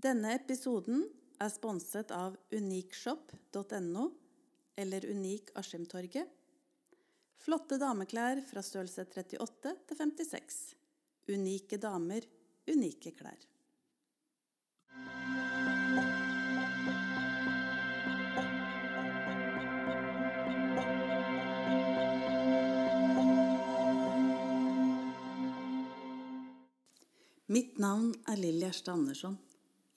Denne 0.00 0.30
episoden 0.32 1.02
er 1.42 1.50
sponset 1.52 2.12
av 2.16 2.36
unikshop.no 2.56 4.04
eller 4.80 5.04
Unik 5.10 5.50
Askimtorget. 5.60 6.24
Flotte 7.40 7.76
dameklær 7.80 8.40
fra 8.48 8.62
størrelse 8.64 9.04
38 9.04 9.74
til 9.90 9.98
56. 9.98 10.56
Unike 11.34 11.76
damer, 11.82 12.24
unike 12.70 13.12
klær. 13.18 13.44
Mitt 27.50 27.76
navn 27.82 28.14
er 28.30 28.40
Lilly 28.40 28.64
Gjerstad 28.64 28.96
Andersson. 28.96 29.36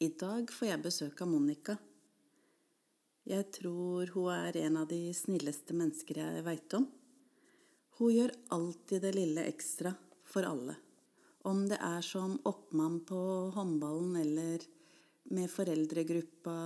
I 0.03 0.09
dag 0.19 0.49
får 0.51 0.67
jeg 0.67 0.83
besøk 0.83 1.21
av 1.23 1.29
Monica. 1.31 1.77
Jeg 3.29 3.45
tror 3.55 4.09
hun 4.11 4.33
er 4.33 4.57
en 4.65 4.81
av 4.81 4.89
de 4.89 5.13
snilleste 5.15 5.75
mennesker 5.79 6.17
jeg 6.19 6.41
veit 6.43 6.75
om. 6.75 6.89
Hun 7.99 8.11
gjør 8.11 8.33
alltid 8.57 9.05
det 9.05 9.13
lille 9.15 9.45
ekstra 9.47 9.93
for 10.27 10.49
alle. 10.49 10.75
Om 11.47 11.63
det 11.71 11.79
er 11.79 12.03
som 12.03 12.35
oppmann 12.49 12.99
på 13.07 13.21
håndballen 13.55 14.17
eller 14.25 14.67
med 15.31 15.47
foreldregruppa, 15.53 16.57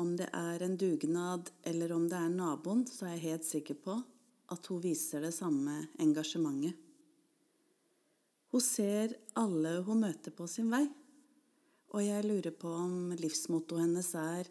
om 0.00 0.16
det 0.16 0.30
er 0.32 0.64
en 0.64 0.80
dugnad 0.80 1.52
eller 1.68 1.92
om 1.92 2.08
det 2.08 2.16
er 2.16 2.32
naboen, 2.32 2.86
så 2.88 3.10
er 3.10 3.18
jeg 3.18 3.26
helt 3.28 3.48
sikker 3.50 3.80
på 3.84 4.00
at 4.56 4.72
hun 4.72 4.80
viser 4.88 5.26
det 5.26 5.36
samme 5.36 5.82
engasjementet. 6.00 6.80
Hun 8.54 8.68
ser 8.72 9.18
alle 9.36 9.82
hun 9.84 10.06
møter 10.06 10.32
på 10.32 10.48
sin 10.48 10.72
vei, 10.72 10.86
og 11.94 12.02
jeg 12.02 12.26
lurer 12.26 12.50
på 12.58 12.70
om 12.74 13.12
livsmottoet 13.14 13.84
hennes 13.84 14.08
er 14.18 14.48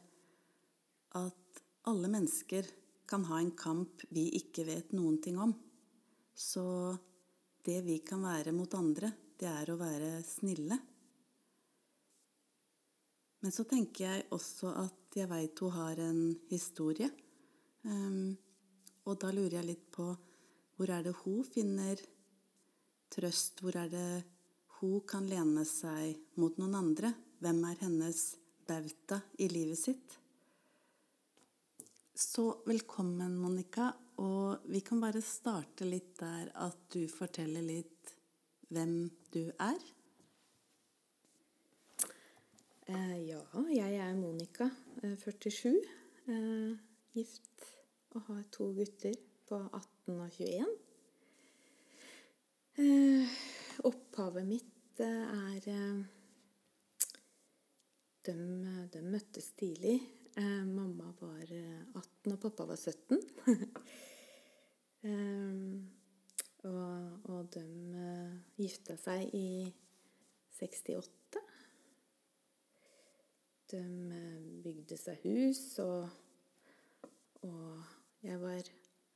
at 1.20 1.63
alle 1.91 2.08
mennesker 2.08 2.70
kan 3.10 3.26
ha 3.27 3.41
en 3.41 3.52
kamp 3.60 4.05
vi 4.16 4.30
ikke 4.40 4.63
vet 4.63 4.94
noen 4.96 5.18
ting 5.22 5.35
om. 5.44 5.52
Så 6.34 6.63
det 7.68 7.82
vi 7.84 7.98
kan 8.00 8.24
være 8.24 8.54
mot 8.55 8.72
andre, 8.80 9.12
det 9.35 9.50
er 9.50 9.74
å 9.74 9.80
være 9.80 10.16
snille. 10.24 10.77
Men 13.44 13.52
så 13.52 13.66
tenker 13.68 14.05
jeg 14.07 14.28
også 14.32 14.72
at 14.80 15.18
jeg 15.20 15.28
veit 15.28 15.60
hun 15.60 15.76
har 15.76 16.00
en 16.00 16.22
historie. 16.48 17.10
Um, 17.84 18.32
og 19.04 19.20
da 19.20 19.34
lurer 19.35 19.57
jeg 19.60 19.68
litt 19.68 19.90
på 19.91 20.07
hvor 20.80 20.90
er 20.96 21.04
det 21.04 21.13
hun 21.26 21.44
finner 21.44 22.00
trøst? 23.12 23.60
Hvor 23.60 23.76
er 23.78 23.91
det 23.91 24.24
hun 24.80 25.04
kan 25.07 25.28
lene 25.28 25.68
seg 25.68 26.40
mot 26.40 26.55
noen 26.57 26.80
andre? 26.80 27.12
Hvem 27.44 27.58
er 27.68 27.80
hennes 27.82 28.20
bauta 28.63 29.18
i 29.44 29.49
livet 29.52 29.76
sitt? 29.76 30.13
Så 32.16 32.46
velkommen, 32.63 33.34
Monica. 33.35 33.90
Og 34.24 34.63
vi 34.72 34.80
kan 34.80 35.02
bare 35.04 35.20
starte 35.20 35.84
litt 35.84 36.13
der 36.22 36.54
at 36.63 36.80
du 36.96 37.02
forteller 37.12 37.66
litt 37.68 38.13
hvem 38.72 38.96
du 39.35 39.41
er. 39.58 39.84
Eh, 42.88 43.20
ja, 43.27 43.44
jeg 43.74 44.00
er 44.05 44.16
Monica, 44.16 44.70
47. 45.04 45.76
Eh, 46.32 46.80
gift 47.20 47.70
og 48.16 48.24
har 48.32 48.41
to 48.55 48.72
gutter 48.80 49.20
på 49.52 49.60
18 49.68 50.16
og 50.16 50.28
21. 50.40 50.76
Eh, 52.80 53.40
opphavet 53.91 54.54
mitt 54.55 55.04
eh, 55.04 55.48
er 55.52 55.74
eh, 55.76 56.04
de, 58.27 58.35
de, 58.93 59.02
møttes 59.05 59.52
tidlig. 59.60 59.98
Eh, 60.40 60.63
mamma 60.66 61.12
var 61.20 61.43
18 61.43 61.54
eh, 61.54 62.34
og 62.34 62.40
pappa 62.48 62.70
var 62.74 62.79
17. 62.79 63.21
Eh, 65.03 65.56
og, 66.63 67.25
og, 67.28 67.50
de 67.51 67.63
gifta 68.56 68.95
seg 68.95 69.34
i 69.35 69.66
68. 70.56 71.41
De 73.73 73.81
bygde 74.63 74.95
seg 75.01 75.25
hus, 75.25 75.59
og, 75.84 76.07
og 77.44 78.23
jeg 78.23 78.40
var 78.40 78.72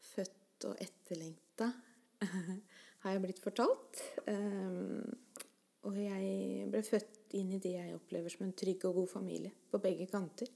født 0.10 0.68
og 0.68 0.84
etterlengta 0.84 1.72
har 3.04 3.16
jeg 3.16 3.24
blitt 3.24 3.42
fortalt. 3.44 4.04
Ehm, 4.28 5.08
og 5.88 5.98
jeg 6.02 6.68
ble 6.72 6.84
født 6.84 7.36
inn 7.40 7.54
i 7.56 7.62
det 7.64 7.74
jeg 7.78 7.96
opplever 7.96 8.32
som 8.32 8.46
en 8.48 8.56
trygg 8.58 8.84
og 8.90 9.02
god 9.02 9.12
familie 9.12 9.54
på 9.72 9.80
begge 9.84 10.08
kanter. 10.12 10.50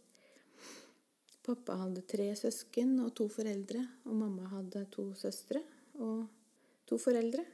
Pappa 1.42 1.78
hadde 1.80 2.04
tre 2.06 2.28
søsken 2.38 3.00
og 3.02 3.16
to 3.18 3.26
foreldre, 3.32 3.82
og 4.06 4.18
mamma 4.18 4.50
hadde 4.52 4.84
to 4.94 5.08
søstre 5.18 5.64
og 6.04 6.26
to 6.86 7.00
foreldre. 7.02 7.46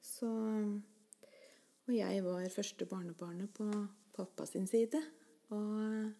Så 0.00 0.30
Og 1.84 1.92
jeg 1.92 2.22
var 2.24 2.48
første 2.48 2.86
barnebarnet 2.88 3.50
på 3.52 3.66
pappa 4.16 4.46
sin 4.48 4.66
side. 4.66 5.02
Og, 5.52 6.12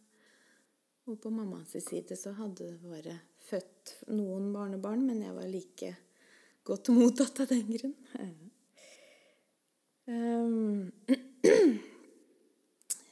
og 1.09 1.21
på 1.21 1.31
mammas 1.33 1.73
side 1.81 2.17
så 2.21 2.35
hadde 2.37 2.69
det 2.69 2.81
bare 2.83 3.17
født 3.49 3.95
noen 4.13 4.53
barnebarn, 4.53 5.07
men 5.09 5.23
jeg 5.25 5.37
var 5.37 5.49
like 5.49 5.95
godt 6.69 6.93
mottatt 6.93 7.41
av 7.41 7.55
den 7.55 7.71
grunn. 7.73 7.97
Ehm, 10.05 10.91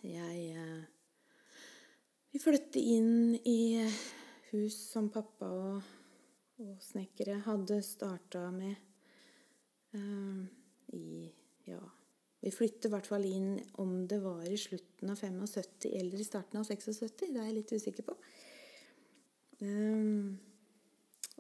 jeg 0.05 0.41
eh, 0.53 0.83
Vi 2.33 2.41
flyttet 2.41 2.77
inn 2.83 3.33
i 3.49 3.81
hus 4.51 4.77
som 4.91 5.09
pappa 5.13 5.49
og, 5.49 5.89
og 6.61 6.85
snekkere 6.85 7.39
hadde 7.47 7.79
starta 7.87 8.45
med 8.53 8.77
um, 9.97 10.45
i 10.93 11.31
Ja, 11.65 11.81
vi 12.45 12.53
flyttet 12.53 12.91
i 12.91 12.93
hvert 12.93 13.09
fall 13.09 13.25
inn 13.25 13.57
om 13.81 14.03
det 14.11 14.21
var 14.21 14.45
i 14.45 14.61
slutten 14.61 15.15
av 15.15 15.17
75 15.17 15.89
eller 15.97 16.21
i 16.21 16.29
starten 16.29 16.61
av 16.61 16.69
76. 16.69 17.17
Det 17.23 17.33
er 17.33 17.47
jeg 17.47 17.59
litt 17.61 17.73
usikker 17.73 18.09
på. 18.09 18.17
Um, 19.63 20.35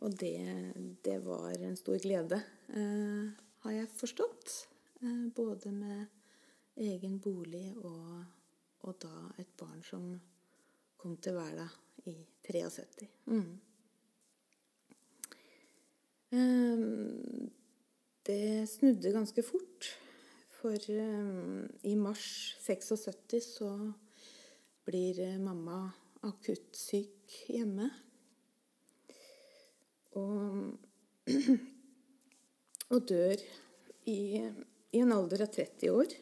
og 0.00 0.14
det, 0.16 0.36
det, 1.04 1.18
var 1.26 1.58
en 1.58 1.76
stor 1.76 1.98
glede, 2.02 2.38
eh, 2.72 3.32
har 3.66 3.74
jeg 3.74 3.90
forstått. 3.98 4.54
Eh, 5.02 5.28
både 5.34 5.72
med 5.72 6.06
egen 6.76 7.18
bolig 7.20 7.72
og, 7.76 8.24
og, 8.86 8.94
da 9.02 9.14
et 9.42 9.50
barn 9.58 9.80
som 9.82 10.04
kom 10.96 11.16
til 11.18 11.34
verden 11.34 11.72
i 12.06 12.14
73. 12.46 13.08
Mm. 13.26 13.58
Eh, 16.38 16.84
det 18.26 18.68
snudde 18.70 19.14
ganske 19.16 19.42
fort. 19.42 19.90
For 20.60 20.78
eh, 20.94 21.66
i 21.90 21.96
mars 21.98 22.54
76 22.62 23.42
så 23.58 23.72
blir 24.86 25.18
mamma 25.42 25.80
akutt 26.22 26.78
syk 26.78 27.40
hjemme 27.50 27.88
og, 30.14 30.78
og 32.94 33.08
dør 33.08 33.42
i, 34.06 34.20
i, 34.92 35.00
en 35.00 35.12
alder 35.12 35.42
av 35.42 35.52
30 35.56 35.90
år. 35.90 36.14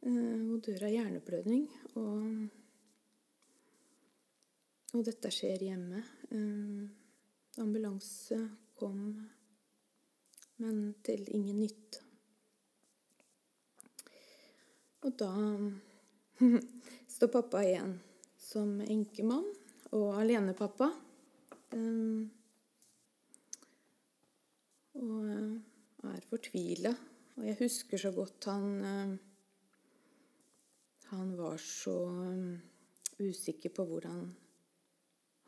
Hun 0.00 0.54
eh, 0.54 0.60
dør 0.64 0.86
av 0.86 0.94
hjerneblødning. 0.94 1.66
Og, 2.00 2.48
og 4.94 5.04
dette 5.08 5.32
skjer 5.34 5.66
hjemme. 5.70 6.04
Eh, 6.30 6.84
ambulanse 7.60 8.38
kom, 8.78 9.00
men 10.60 10.78
til 11.04 11.26
ingen 11.36 11.60
nytte. 11.64 12.06
Og 15.00 15.16
da 15.16 15.32
står 17.14 17.32
pappa 17.32 17.62
igjen 17.64 17.96
som 18.36 18.76
enkemann 18.84 19.46
og 19.96 20.18
alenepappa. 20.20 20.90
Um, 21.72 22.28
og 25.00 25.30
eh, 25.30 26.10
er 26.10 26.26
fortvila. 26.28 26.92
Og 27.40 27.46
jeg 27.48 27.56
husker 27.62 28.00
så 28.00 28.10
godt 28.12 28.50
han 28.50 28.66
eh, 28.84 29.12
Han 31.14 31.32
var 31.38 31.56
så 31.64 31.96
eh, 32.28 32.58
usikker 33.20 33.72
på 33.72 33.86
hvordan 33.88 34.22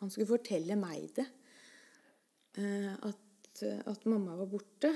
han 0.00 0.10
skulle 0.10 0.32
fortelle 0.32 0.74
meg 0.74 1.12
det. 1.14 1.24
At, 2.58 3.60
at 3.86 4.06
mamma 4.10 4.34
var 4.34 4.48
borte. 4.50 4.90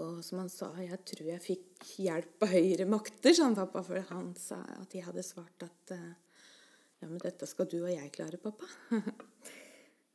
Og 0.00 0.22
som 0.24 0.40
han 0.40 0.48
sa, 0.48 0.70
jeg 0.80 0.96
tror 1.10 1.28
jeg 1.28 1.44
fikk 1.44 1.90
hjelp 2.00 2.46
av 2.46 2.54
høyere 2.56 2.88
makter, 2.88 3.36
sa 3.36 3.50
han 3.50 3.58
pappa. 3.58 3.84
For 3.84 4.00
han 4.14 4.32
sa 4.40 4.62
at 4.78 4.96
jeg 4.96 5.04
hadde 5.04 5.26
svart 5.28 5.68
at 5.68 5.92
ja, 5.92 7.04
men 7.04 7.20
dette 7.20 7.46
skal 7.50 7.68
du 7.68 7.82
og 7.82 7.92
jeg 7.92 8.14
klare, 8.16 8.40
pappa. 8.40 8.64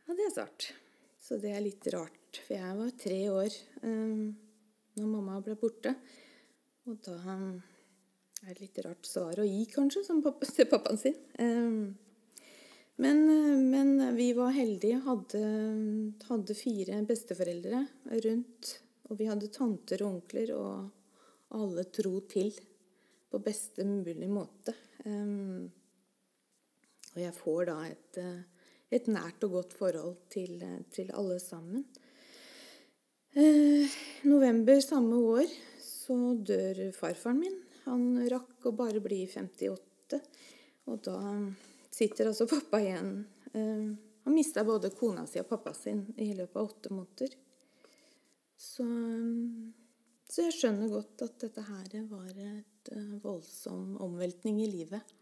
hadde 0.10 0.26
jeg 0.26 0.34
svart. 0.40 0.72
Så 1.22 1.38
det 1.40 1.54
er 1.54 1.62
litt 1.64 1.86
rart. 1.94 2.42
For 2.48 2.58
jeg 2.58 2.80
var 2.82 2.96
tre 3.00 3.20
år 3.30 3.60
um, 3.86 4.32
når 4.98 5.10
mamma 5.10 5.40
ble 5.44 5.56
borte. 5.60 5.96
Og 6.90 6.98
da 7.06 7.18
er 8.42 8.56
Det 8.56 8.60
litt 8.60 8.80
rart 8.82 9.06
svar 9.06 9.38
å 9.40 9.46
gi, 9.46 9.66
kanskje, 9.70 10.02
pappa, 10.24 10.48
til 10.50 10.66
pappaen 10.66 10.98
sin. 10.98 11.18
Men, 13.02 13.20
men, 13.70 14.16
vi 14.16 14.32
var 14.34 14.52
heldige. 14.56 14.98
Hadde, 15.06 15.42
hadde 16.28 16.58
fire 16.58 17.04
besteforeldre 17.06 17.84
rundt. 18.26 18.72
Og 19.10 19.20
vi 19.20 19.28
hadde 19.30 19.52
tanter 19.54 20.02
og 20.06 20.16
onkler, 20.16 20.54
og 20.56 21.56
alle 21.58 21.86
tro 21.94 22.20
til 22.32 22.52
på 23.32 23.40
beste 23.44 23.86
mulig 23.88 24.30
måte. 24.32 24.74
Og 27.12 27.20
jeg 27.20 27.34
får 27.36 27.66
da 27.68 27.78
et, 27.90 28.22
et 28.92 29.10
nært 29.12 29.44
og 29.48 29.58
godt 29.58 29.76
forhold 29.76 30.16
til, 30.32 30.62
til 30.94 31.12
alle 31.18 31.40
sammen. 31.44 31.86
Eh, 33.34 33.92
november 34.22 34.82
samme 34.84 35.16
år 35.16 35.46
så 35.80 36.16
dør 36.36 36.90
farfaren 36.92 37.38
min. 37.40 37.54
Han 37.86 38.18
rakk 38.28 38.66
å 38.68 38.74
bare 38.76 39.00
bli 39.00 39.22
58. 39.24 40.18
Og 40.92 40.98
da 41.06 41.20
sitter 41.88 42.28
altså 42.28 42.50
pappa 42.52 42.82
igjen. 42.84 43.14
Eh, 43.54 43.86
han 44.26 44.36
mista 44.36 44.66
både 44.68 44.92
kona 44.92 45.24
si 45.28 45.40
og 45.40 45.48
pappa 45.48 45.72
sin 45.74 46.04
i 46.20 46.34
løpet 46.36 46.60
av 46.60 46.68
åtte 46.74 46.92
måneder. 46.92 47.38
Så, 48.60 48.88
så 50.28 50.44
jeg 50.50 50.58
skjønner 50.58 50.92
godt 50.92 51.24
at 51.24 51.38
dette 51.46 51.64
her 51.66 51.96
var 52.12 52.36
et 52.36 52.92
uh, 52.94 53.16
voldsom 53.24 53.96
omveltning 54.04 54.60
i 54.62 54.68
livet. 54.70 55.16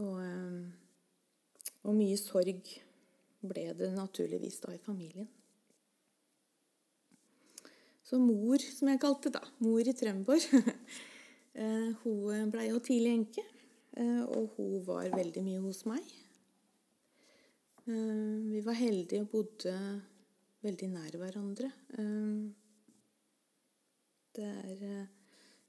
Og, 0.00 0.16
uh, 0.18 1.84
og 1.84 1.94
mye 1.94 2.16
sorg 2.18 2.72
ble 3.46 3.68
det 3.78 3.92
naturligvis 3.94 4.58
da 4.64 4.74
i 4.74 4.82
familien. 4.82 5.28
Så 8.10 8.18
mor, 8.18 8.58
som 8.58 8.88
jeg 8.90 8.98
kalte 8.98 9.30
da, 9.30 9.38
mor 9.62 9.86
i 9.86 9.92
Trømborg, 9.94 10.42
eh, 11.62 11.90
hun 12.02 12.48
blei 12.50 12.64
jo 12.66 12.80
tidlig 12.82 13.12
enke. 13.14 13.44
Eh, 13.94 14.24
og 14.24 14.56
hun 14.56 14.80
var 14.88 15.12
veldig 15.14 15.44
mye 15.46 15.60
hos 15.62 15.84
meg. 15.86 16.08
Eh, 17.84 18.32
vi 18.48 18.64
var 18.66 18.78
heldige 18.80 19.22
og 19.22 19.30
bodde 19.30 19.76
veldig 20.66 20.88
nær 20.90 21.20
hverandre. 21.22 21.70
Det 24.34 24.48
er 24.48 24.82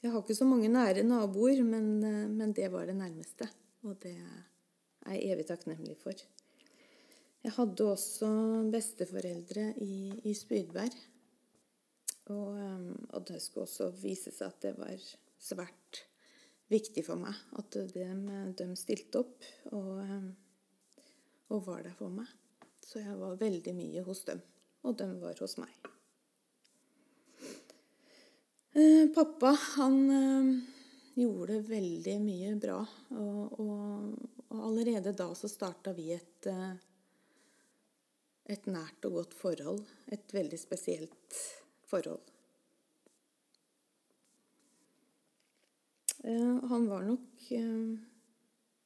Jeg 0.02 0.10
har 0.10 0.18
ikke 0.18 0.40
så 0.42 0.50
mange 0.50 0.74
nære 0.74 1.06
naboer, 1.06 1.62
men, 1.62 1.94
men 2.34 2.58
det 2.58 2.72
var 2.74 2.90
det 2.90 2.98
nærmeste. 2.98 3.46
Og 3.86 4.02
det 4.02 4.18
er 4.18 5.14
jeg 5.14 5.30
evig 5.30 5.46
takknemlig 5.46 5.94
for. 6.02 6.18
Jeg 7.46 7.54
hadde 7.54 7.86
også 7.94 8.34
besteforeldre 8.74 9.72
i, 9.78 10.10
i 10.26 10.34
Spydberg. 10.34 10.98
Og, 12.30 12.58
ehm, 12.60 12.94
og, 13.10 13.26
det 13.28 13.42
skulle 13.42 13.66
også 13.66 13.90
vise 14.02 14.34
seg 14.34 14.52
at 14.52 14.66
det 14.66 14.74
var 14.78 15.06
svært 15.42 16.04
viktig 16.72 17.04
for 17.04 17.20
meg 17.20 17.36
at 17.60 17.78
de, 17.96 18.06
de 18.58 18.68
stilte 18.80 19.24
opp 19.24 19.48
og, 19.74 19.96
ehm, 20.04 20.28
og, 21.50 21.64
var 21.66 21.82
der 21.88 21.96
for 21.98 22.14
meg. 22.14 22.30
Så 22.86 23.02
jeg 23.02 23.16
var 23.18 23.40
veldig 23.40 23.74
mye 23.78 24.04
hos 24.06 24.24
dem, 24.28 24.42
og 24.86 24.98
de 25.00 25.08
var 25.22 25.40
hos 25.42 25.58
meg. 25.62 25.74
Eh, 28.72 29.08
pappa, 29.16 29.52
han 29.76 29.98
eh, 30.16 30.52
gjorde 31.20 31.60
veldig 31.68 32.16
mye 32.24 32.54
bra, 32.62 32.78
og, 33.20 33.60
og, 33.60 34.30
og 34.48 34.64
allerede 34.70 35.12
da 35.18 35.28
så 35.36 35.50
starta 35.52 35.92
vi 35.98 36.08
et 36.16 36.48
eh, 36.52 36.72
et 38.52 38.68
nært 38.68 39.06
og 39.08 39.20
godt 39.20 39.36
forhold. 39.38 39.84
Et 40.12 40.34
veldig 40.36 40.60
spesielt 40.60 41.18
forhold. 41.32 41.61
Eh, 46.24 46.58
han 46.70 46.88
var 46.88 47.04
nok 47.04 47.52
eh, 47.52 47.96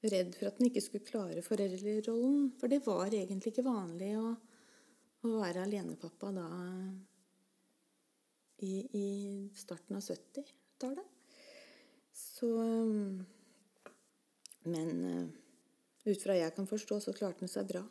redd 0.10 0.36
for 0.38 0.48
at 0.48 0.60
han 0.60 0.70
ikke 0.70 0.84
skulle 0.84 1.08
klare 1.08 1.44
foreldrerollen. 1.44 2.54
For 2.60 2.72
det 2.72 2.82
var 2.86 3.12
egentlig 3.12 3.52
ikke 3.52 3.68
vanlig 3.68 4.14
å, 4.20 4.30
å 5.26 5.34
være 5.42 5.66
alenepappa 5.66 6.32
da 6.36 6.48
i, 8.64 8.74
i 8.96 9.08
starten 9.58 10.00
av 10.00 10.06
70-tallet. 10.06 11.12
Så 12.16 12.48
Men 14.66 14.94
eh, 15.10 15.26
ut 16.06 16.24
fra 16.24 16.38
jeg 16.38 16.54
kan 16.56 16.70
forstå, 16.70 17.02
så 17.04 17.14
klarte 17.14 17.44
han 17.44 17.52
seg 17.52 17.68
bra. 17.70 17.84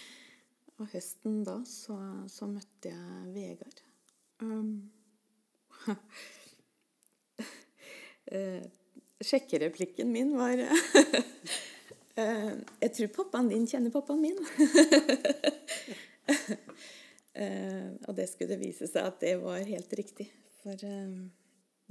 og, 0.78 0.84
høsten 0.92 1.40
da, 1.46 1.56
så, 1.66 1.96
så 2.28 2.48
møtte 2.50 2.92
jeg 2.92 3.32
Vegard. 3.34 3.80
uh, 8.32 8.62
sjekkereplikken 9.20 10.10
min 10.12 10.32
var 10.38 10.64
Eh, 12.20 12.54
jeg 12.82 12.92
tror 12.96 13.12
pappaen 13.14 13.50
din 13.50 13.66
kjenner 13.70 13.94
pappaen 13.94 14.24
min. 14.24 14.40
Eh, 17.40 17.92
og 18.10 18.16
det 18.18 18.24
skulle 18.26 18.56
vise 18.58 18.88
seg 18.90 19.06
at 19.06 19.20
det 19.22 19.36
var 19.40 19.62
helt 19.64 19.92
riktig. 19.96 20.26
For 20.60 20.82
eh, 20.84 21.12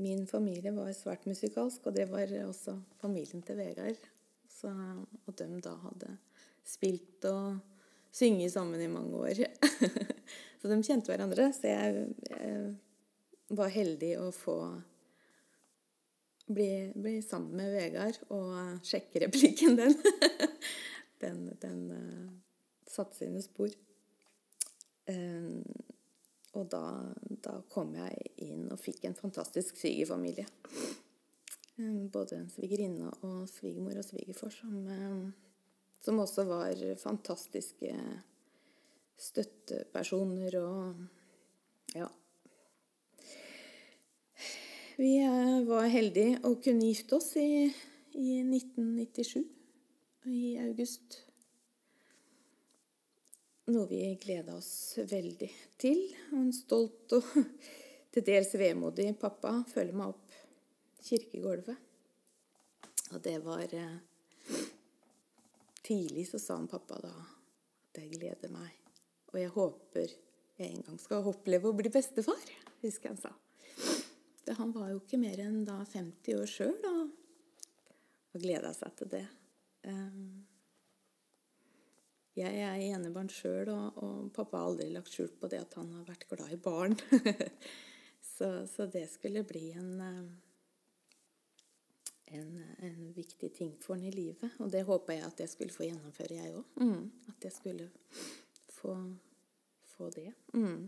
min 0.04 0.26
familie 0.28 0.74
var 0.76 0.92
svært 0.94 1.24
musikalsk, 1.26 1.88
og 1.88 1.96
det 1.96 2.06
var 2.12 2.30
også 2.44 2.76
familien 3.00 3.42
til 3.48 3.58
Vegard. 3.58 4.04
Så, 4.52 4.70
og 4.70 5.38
de 5.40 5.48
da 5.64 5.74
hadde 5.86 6.12
spilt 6.68 7.26
og 7.32 7.56
synget 8.12 8.52
sammen 8.54 8.84
i 8.84 8.92
mange 8.92 9.16
år. 9.16 9.42
så 10.60 10.70
de 10.70 10.78
kjente 10.84 11.10
hverandre. 11.10 11.50
Så 11.56 11.72
jeg 11.72 12.76
var 13.56 13.74
heldig 13.74 14.14
å 14.20 14.30
få 14.36 14.60
bli, 16.50 16.92
bli, 16.96 17.22
sammen 17.22 17.58
med 17.60 17.74
Vegard 17.74 18.18
og 18.34 18.82
sjekke 18.86 19.26
replikken 19.26 19.78
den. 19.82 19.96
den, 21.22 21.44
den 21.62 21.84
uh, 21.94 22.32
satte 22.90 23.22
sine 23.22 23.42
spor. 23.46 23.74
Um, 25.10 25.62
og 26.58 26.66
da, 26.74 26.84
da, 27.46 27.60
kom 27.70 27.94
jeg 27.98 28.32
inn 28.48 28.66
og 28.74 28.82
fikk 28.82 29.06
en 29.06 29.18
fantastisk 29.18 29.78
svigerfamilie. 29.78 30.48
Um, 31.78 32.10
både 32.10 32.42
en 32.42 32.50
svigerinne 32.52 33.12
og 33.22 33.46
svigermor 33.52 34.02
og 34.02 34.08
svigerfar 34.08 34.54
som, 34.58 34.82
som 36.02 36.26
også 36.26 36.48
var 36.50 36.82
fantastiske 37.02 37.94
støttepersoner 39.20 40.58
og 40.60 41.06
ja, 41.96 42.08
vi 45.00 45.18
eh, 45.24 45.64
var 45.64 45.86
heldige 45.88 46.42
og 46.44 46.58
kunne 46.64 46.90
gifte 46.90 47.16
oss 47.16 47.30
i, 47.40 47.70
i 48.20 48.34
1997, 48.44 49.46
i 50.28 50.58
august. 50.60 51.22
Noe 53.72 53.88
vi 53.88 54.02
gleda 54.20 54.58
oss 54.58 54.98
veldig 55.00 55.50
til. 55.80 56.04
Og 56.34 56.38
en 56.42 56.52
stolt 56.52 57.16
og 57.16 57.32
til 58.12 58.28
dels 58.28 58.52
vemodig 58.60 59.14
pappa 59.22 59.62
følger 59.72 59.96
meg 59.96 60.12
opp 60.12 60.38
kirkegulvet. 61.08 61.88
Og 63.16 63.24
det 63.24 63.40
var 63.48 63.80
eh, 63.80 64.00
Tidlig 65.90 66.28
så 66.28 66.38
sa 66.44 66.60
han 66.60 66.68
pappa 66.70 67.00
da 67.02 67.16
at 67.16 68.04
jeg 68.04 68.20
gleder 68.20 68.52
meg. 68.52 68.76
Og 69.32 69.40
jeg 69.40 69.56
håper 69.56 70.10
jeg 70.60 70.74
en 70.74 70.90
gang 70.90 71.00
skal 71.02 71.30
oppleve 71.32 71.72
å 71.72 71.78
bli 71.78 71.90
bestefar, 71.94 72.58
husker 72.84 73.08
jeg 73.08 73.16
han 73.16 73.24
sa 73.30 73.40
han 74.58 74.72
var 74.76 74.92
jo 74.94 75.02
ikke 75.02 75.20
mer 75.22 75.42
enn 75.44 75.64
da 75.68 75.80
50 75.84 76.40
år 76.40 76.50
sjøl 76.50 76.88
og, 76.90 77.10
og 78.34 78.42
gleda 78.42 78.72
seg 78.76 78.96
til 79.00 79.12
det. 79.12 79.26
Um, 79.88 80.46
jeg 82.40 82.60
er 82.64 82.82
enebarn 82.94 83.30
sjøl, 83.32 83.70
og, 83.74 83.98
og, 84.00 84.20
pappa 84.36 84.62
har 84.62 84.70
aldri 84.70 84.90
lagt 84.94 85.12
skjul 85.12 85.32
på 85.40 85.50
det 85.52 85.64
at 85.64 85.74
han 85.80 85.90
har 85.98 86.06
vært 86.08 86.28
glad 86.30 86.54
i 86.56 86.60
barn. 86.62 86.96
så, 88.36 88.52
så, 88.70 88.86
det 88.92 89.08
skulle 89.12 89.44
bli 89.48 89.72
en, 89.76 89.90
en, 92.38 92.54
en, 92.78 93.02
viktig 93.16 93.52
ting 93.58 93.74
for 93.82 93.98
han 93.98 94.06
i 94.08 94.14
livet. 94.14 94.56
Og 94.64 94.72
det 94.72 94.86
håpa 94.88 95.18
jeg 95.18 95.26
at 95.28 95.44
jeg 95.44 95.52
skulle 95.52 95.76
få 95.76 95.90
gjennomføre, 95.90 96.38
jeg 96.40 96.56
òg. 96.62 96.80
Mm, 96.80 97.10
at 97.34 97.50
jeg 97.50 97.58
skulle 97.58 97.90
få, 98.78 98.96
få 99.98 100.10
det. 100.16 100.32
Mm. 100.54 100.88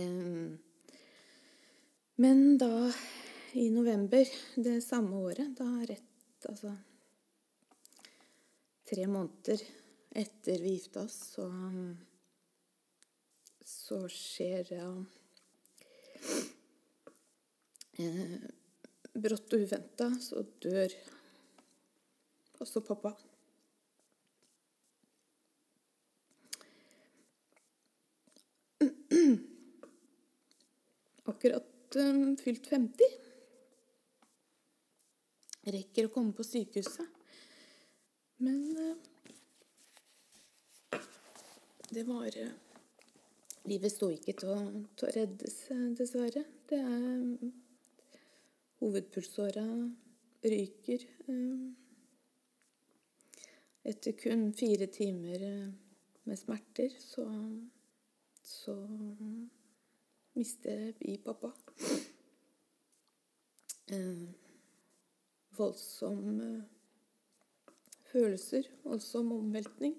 Um, 0.00 0.58
men 2.20 2.58
da, 2.58 2.92
i 3.52 3.70
november 3.70 4.28
det 4.54 4.80
samme 4.84 5.16
året, 5.16 5.56
da 5.56 5.68
rett 5.88 6.06
Altså 6.48 6.72
tre 8.90 9.06
måneder 9.06 9.60
etter 10.10 10.60
vi 10.60 10.74
gifta 10.74 11.04
oss, 11.04 11.16
så 11.34 11.46
Så 13.70 14.02
skjer 14.08 14.72
ja, 14.74 14.88
eh, 18.04 18.36
Brått 19.12 19.56
og 19.56 19.64
uventa 19.64 20.10
så 20.20 20.44
dør 20.64 20.94
også 22.60 22.82
pappa. 22.84 23.14
Akkurat 31.30 31.69
um, 31.96 32.36
fylt 32.36 32.66
50. 32.70 33.04
Rekker 35.74 36.08
å 36.08 36.12
komme 36.14 36.34
på 36.36 36.46
sykehuset. 36.46 37.06
Men 38.40 38.60
uh, 38.78 38.96
det 41.90 42.06
var 42.08 42.28
uh, 42.40 42.58
Livet 43.68 43.92
sto 43.92 44.08
ikke 44.08 44.32
til 44.40 44.54
å, 44.54 44.60
til 44.96 45.06
å 45.06 45.12
reddes, 45.14 45.56
dessverre. 45.98 46.46
Det 46.70 46.78
er 46.80 47.02
um, 47.20 47.52
Hovedpulsåra 48.80 49.66
ryker. 50.48 51.04
Etter 53.90 54.16
kun 54.16 54.46
fire 54.56 54.88
timer 54.92 55.44
med 56.24 56.38
smerter, 56.38 56.94
så, 56.96 57.26
så 58.42 58.76
mister 60.32 60.94
vi 60.98 61.16
pappa. 61.24 61.52
Eh, 63.86 64.28
voldsomme 65.56 66.68
følelser, 68.12 68.62
voldsom 68.84 69.32
omveltning. 69.32 69.96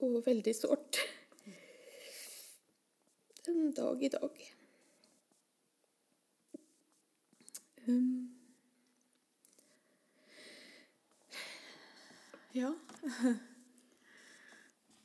Og 0.00 0.22
veldig 0.26 0.54
sårt. 0.56 0.98
En 3.48 3.72
dag 3.76 4.02
i 4.02 4.08
dag. 4.08 4.42
Um, 7.86 8.30
ja. 12.54 12.74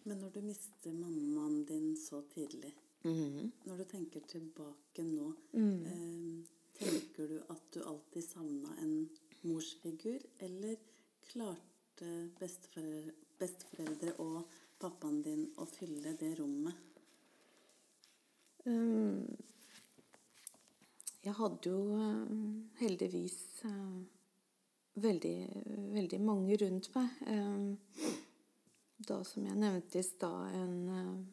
Men 0.05 0.19
når 0.21 0.35
du 0.35 0.41
mister 0.45 0.93
mammaen 0.93 1.63
din 1.65 1.95
så 1.97 2.21
tidlig, 2.29 2.75
mm. 3.03 3.51
når 3.65 3.77
du 3.77 3.85
tenker 3.89 4.25
tilbake 4.29 5.03
nå, 5.03 5.31
mm. 5.51 5.85
eh, 5.91 6.57
tenker 6.77 7.31
du 7.31 7.39
at 7.49 7.63
du 7.73 7.79
alltid 7.81 8.23
savna 8.23 8.75
en 8.83 9.09
morsfigur, 9.49 10.21
eller 10.45 10.77
klarte 11.31 12.11
besteforeldre, 12.39 13.15
besteforeldre 13.39 14.13
og 14.21 14.43
pappaen 14.79 15.23
din 15.25 15.47
å 15.57 15.65
fylle 15.69 16.13
det 16.19 16.35
rommet? 16.39 16.83
Um, 18.65 19.25
jeg 21.25 21.33
hadde 21.37 21.73
jo 21.73 21.81
uh, 21.97 22.29
heldigvis 22.79 23.39
uh, 23.65 24.05
veldig, 25.01 25.35
veldig 25.97 26.21
mange 26.21 26.61
rundt 26.61 26.93
meg. 26.93 27.19
Um, 27.25 27.67
da, 29.07 29.21
som 29.27 29.45
jeg 29.47 29.57
nevnte 29.59 29.99
i 29.99 30.05
stad, 30.05 30.55
en, 30.57 31.25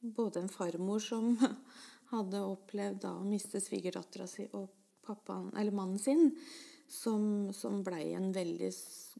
både 0.00 0.44
en 0.44 0.52
farmor 0.52 1.02
som 1.02 1.34
hadde 2.14 2.44
opplevd 2.44 3.02
da 3.06 3.14
å 3.18 3.26
miste 3.26 3.62
svigerdattera 3.62 4.26
si, 4.30 4.46
og 4.52 4.68
pappaen, 5.04 5.50
eller 5.56 5.74
mannen 5.74 6.00
sin, 6.00 6.30
som, 6.88 7.52
som 7.52 7.82
blei 7.84 8.12
en 8.14 8.30
veldig 8.32 8.70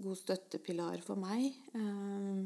god 0.04 0.18
støttepilar 0.20 1.02
for 1.04 1.20
meg. 1.20 1.48
Eh, 1.76 2.44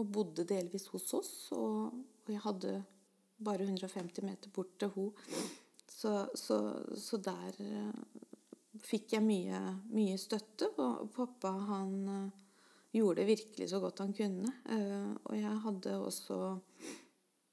og 0.00 0.08
bodde 0.08 0.46
delvis 0.48 0.88
hos 0.92 1.10
oss, 1.18 1.32
og, 1.54 1.92
og 2.24 2.32
jeg 2.32 2.42
hadde 2.42 2.76
bare 3.42 3.66
150 3.66 4.24
meter 4.26 4.52
bort 4.54 4.76
til 4.80 4.92
henne. 4.96 5.42
Så, 5.92 6.12
så, 6.34 6.56
så, 6.98 7.18
der 7.22 7.58
eh, 7.62 8.22
fikk 8.82 9.12
jeg 9.14 9.22
mye, 9.22 9.60
mye 9.92 10.16
støtte. 10.18 10.72
Og 10.82 11.10
pappa, 11.14 11.52
han 11.68 11.92
gjorde 12.92 13.24
virkelig 13.24 13.68
så 13.70 13.80
godt 13.80 13.98
han 14.04 14.12
kunne. 14.16 14.52
Eh, 14.68 15.12
og 15.24 15.36
jeg 15.36 15.60
hadde 15.66 15.98
også 15.98 16.38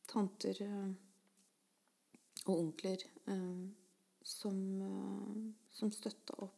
tanter 0.09 0.63
eh, 0.65 0.89
og 2.47 2.55
onkler 2.55 3.03
eh, 3.29 3.61
som, 4.23 4.57
som 5.73 5.93
støtta 5.93 6.39
opp. 6.43 6.55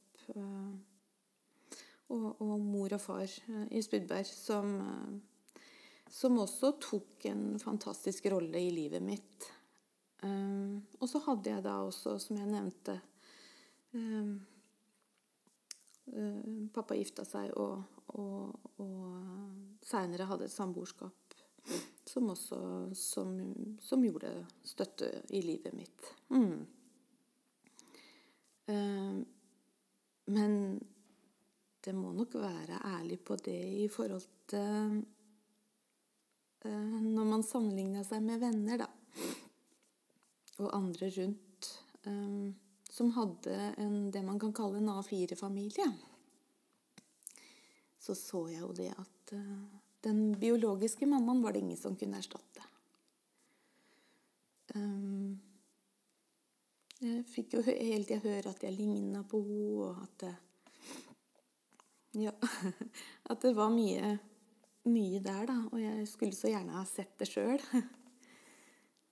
Og, 2.11 2.41
og, 2.43 2.59
mor 2.59 2.91
og 2.93 3.01
far 3.01 3.31
i 3.71 3.79
Spydberg 3.83 4.27
som, 4.27 4.73
som 6.11 6.37
også 6.43 6.73
tok 6.83 7.25
en 7.31 7.45
fantastisk 7.59 8.27
rolle 8.31 8.59
i 8.59 8.69
livet 8.75 9.03
mitt. 9.03 9.47
Og 10.99 11.07
så 11.09 11.21
hadde 11.25 11.53
jeg 11.55 11.63
da 11.65 11.77
også, 11.87 12.17
som 12.21 12.37
jeg 12.37 12.51
nevnte 12.51 12.97
Pappa 16.75 16.97
gifta 16.97 17.23
seg 17.23 17.53
og, 17.55 17.83
og, 18.19 18.71
og 18.83 19.85
seinere 19.87 20.27
hadde 20.27 20.49
et 20.49 20.53
samboerskap 20.53 21.15
som 22.11 22.29
også 22.33 22.59
som, 22.97 23.35
som, 23.79 24.03
gjorde 24.03 24.31
støtte 24.65 25.11
i 25.29 25.41
livet 25.45 25.75
mitt. 25.77 26.09
Mm. 26.33 26.65
Uh, 28.71 29.21
men 30.31 30.55
det 31.81 31.93
må 31.97 32.11
nok 32.13 32.35
være 32.41 32.81
ærlig 32.91 33.19
på 33.25 33.37
det 33.41 33.61
i 33.85 33.87
forhold 33.89 34.27
til 34.51 35.01
Når 36.61 37.25
man 37.25 37.41
sammenligner 37.41 38.03
seg 38.05 38.21
med 38.21 38.37
venner, 38.37 38.83
da, 38.83 38.85
og 40.61 40.75
andre 40.77 41.07
rundt, 41.15 41.69
um, 42.05 42.51
som 42.91 43.11
hadde 43.15 43.57
en, 43.79 44.09
det 44.11 44.23
man 44.27 44.39
kan 44.39 44.51
kalle 44.53 44.81
en 44.81 44.91
A4-familie 44.91 45.91
så 48.01 48.15
så 48.17 48.47
jeg 48.49 48.63
jo 48.63 48.71
det 48.73 48.89
at 48.97 49.33
uh, 49.37 49.79
den 50.01 50.33
biologiske 50.41 51.05
mammaen 51.05 51.43
var 51.43 51.53
det 51.53 51.61
ingen 51.61 51.77
som 51.77 51.95
kunne 51.95 52.17
erstatte. 52.17 52.63
Um, 54.73 55.39
Jeg 57.01 57.25
fikk 57.25 57.55
jo 57.57 57.61
hele 57.65 58.05
tida 58.05 58.19
høre 58.21 58.51
at 58.53 58.63
jeg 58.63 58.75
ligna 58.77 59.23
på 59.25 59.41
henne, 59.45 59.85
og 59.85 60.01
at 60.03 60.25
det 60.25 60.35
Ja. 62.21 62.33
At 63.31 63.41
det 63.41 63.53
var 63.55 63.69
mye, 63.71 64.17
mye 64.83 65.19
der, 65.23 65.45
da. 65.47 65.55
Og 65.71 65.79
jeg 65.79 66.07
skulle 66.11 66.35
så 66.35 66.49
gjerne 66.51 66.75
ha 66.75 66.83
sett 66.85 67.13
det 67.19 67.29
sjøl. 67.29 67.61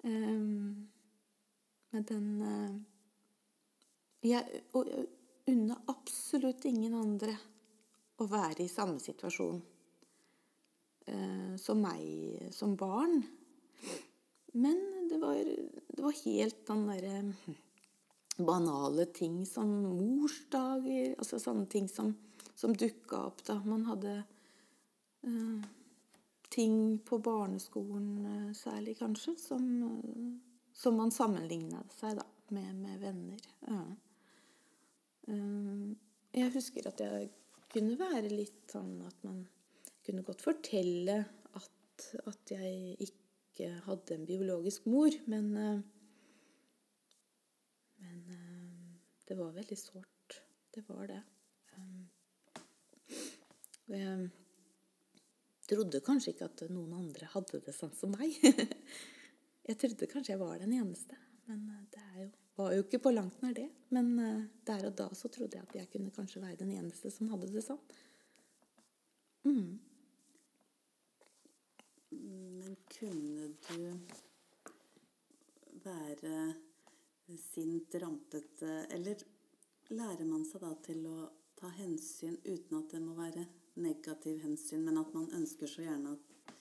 um, 0.04 0.90
men 1.92 2.04
den 2.10 2.28
eh, 2.42 2.74
Jeg 4.26 4.62
unner 4.74 5.84
absolutt 5.88 6.66
ingen 6.68 6.96
andre 6.98 7.36
å 8.20 8.28
være 8.28 8.66
i 8.66 8.72
samme 8.72 9.00
situasjon 9.00 9.62
eh, 11.08 11.54
som 11.60 11.80
meg 11.80 12.52
som 12.52 12.76
barn. 12.80 13.22
Men 14.60 15.08
det 15.10 15.20
var, 15.22 15.40
det 15.88 16.04
var 16.04 16.20
helt 16.26 16.66
den 16.68 16.86
derre 16.90 17.22
banale 18.40 19.06
ting 19.16 19.46
som 19.48 19.72
morsdager, 19.84 21.16
altså 21.20 21.40
sånne 21.40 21.68
ting 21.72 21.90
som, 21.92 22.14
som 22.56 22.76
dukka 22.76 23.24
opp 23.30 23.44
da 23.48 23.58
man 23.64 23.86
hadde 23.88 24.18
eh, 25.24 25.70
ting 26.50 27.00
på 27.06 27.20
barneskolen 27.24 28.26
eh, 28.26 28.52
særlig, 28.58 28.98
kanskje, 29.00 29.36
som, 29.40 29.66
eh, 29.88 30.70
som 30.74 31.00
man 31.00 31.12
sammenligna 31.12 31.84
seg 32.00 32.20
da 32.20 32.28
med, 32.56 32.76
med 32.84 33.02
venner. 33.04 33.50
Ja. 33.68 33.82
Eh, 35.28 35.96
jeg 36.40 36.54
husker 36.54 36.88
at 36.90 37.02
jeg 37.04 37.30
kunne 37.74 37.98
være 38.00 38.32
litt 38.32 38.72
sånn 38.72 39.00
at 39.06 39.24
man 39.26 39.44
kunne 40.06 40.24
godt 40.26 40.42
fortelle 40.46 41.20
at, 41.60 42.06
at 42.30 42.54
jeg 42.56 42.96
ikke 43.10 43.72
hadde 43.86 44.16
en 44.16 44.28
biologisk 44.30 44.88
mor, 44.90 45.16
men 45.32 45.56
eh, 45.58 45.80
Men 48.00 48.20
eh, 48.32 49.00
det 49.28 49.36
var 49.36 49.52
veldig 49.52 49.76
sårt. 49.78 50.38
Det 50.72 50.86
var 50.88 51.08
det. 51.10 51.22
Jeg 53.90 54.30
trodde 55.68 56.00
kanskje 56.06 56.32
ikke 56.32 56.48
at 56.48 56.64
noen 56.72 56.94
andre 56.96 57.28
hadde 57.34 57.60
det 57.66 57.74
sånn 57.76 57.92
som 57.98 58.14
meg. 58.16 58.38
Jeg 59.70 59.78
trodde 59.78 60.08
kanskje 60.10 60.34
jeg 60.34 60.42
var 60.42 60.56
den 60.58 60.72
eneste, 60.74 61.14
men 61.46 61.60
det 61.94 62.00
er 62.02 62.22
jo, 62.24 62.30
var 62.60 62.74
jo 62.76 62.84
ikke 62.84 63.00
på 63.06 63.14
langt 63.16 63.42
nær 63.44 63.56
det. 63.56 63.68
Men 63.96 64.12
eh, 64.20 64.48
der 64.68 64.90
og 64.90 64.96
da 65.00 65.10
så 65.18 65.32
trodde 65.32 65.58
jeg 65.58 65.68
at 65.68 65.76
jeg 65.80 65.92
kunne 65.94 66.14
kanskje 66.16 66.44
være 66.44 66.60
den 66.62 66.74
eneste 66.76 67.12
som 67.14 67.32
hadde 67.32 67.52
det 67.54 67.64
sånn. 67.66 67.80
Mm. 69.48 69.80
Men 72.60 72.76
kunne 72.92 73.54
du 73.70 73.84
være 75.86 76.34
sint, 77.40 77.96
rampete 78.02 78.72
Eller 78.92 79.22
lærer 79.94 80.26
man 80.28 80.44
seg 80.46 80.66
da 80.66 80.74
til 80.84 81.06
å 81.08 81.30
ta 81.60 81.70
hensyn 81.78 82.36
uten 82.44 82.78
at 82.82 82.92
det 82.92 83.00
må 83.04 83.16
være 83.18 83.46
negativ 83.80 84.42
hensyn, 84.44 84.84
men 84.84 85.00
at 85.00 85.14
man 85.16 85.30
ønsker 85.38 85.70
så 85.70 85.86
gjerne 85.86 86.14
at 86.18 86.54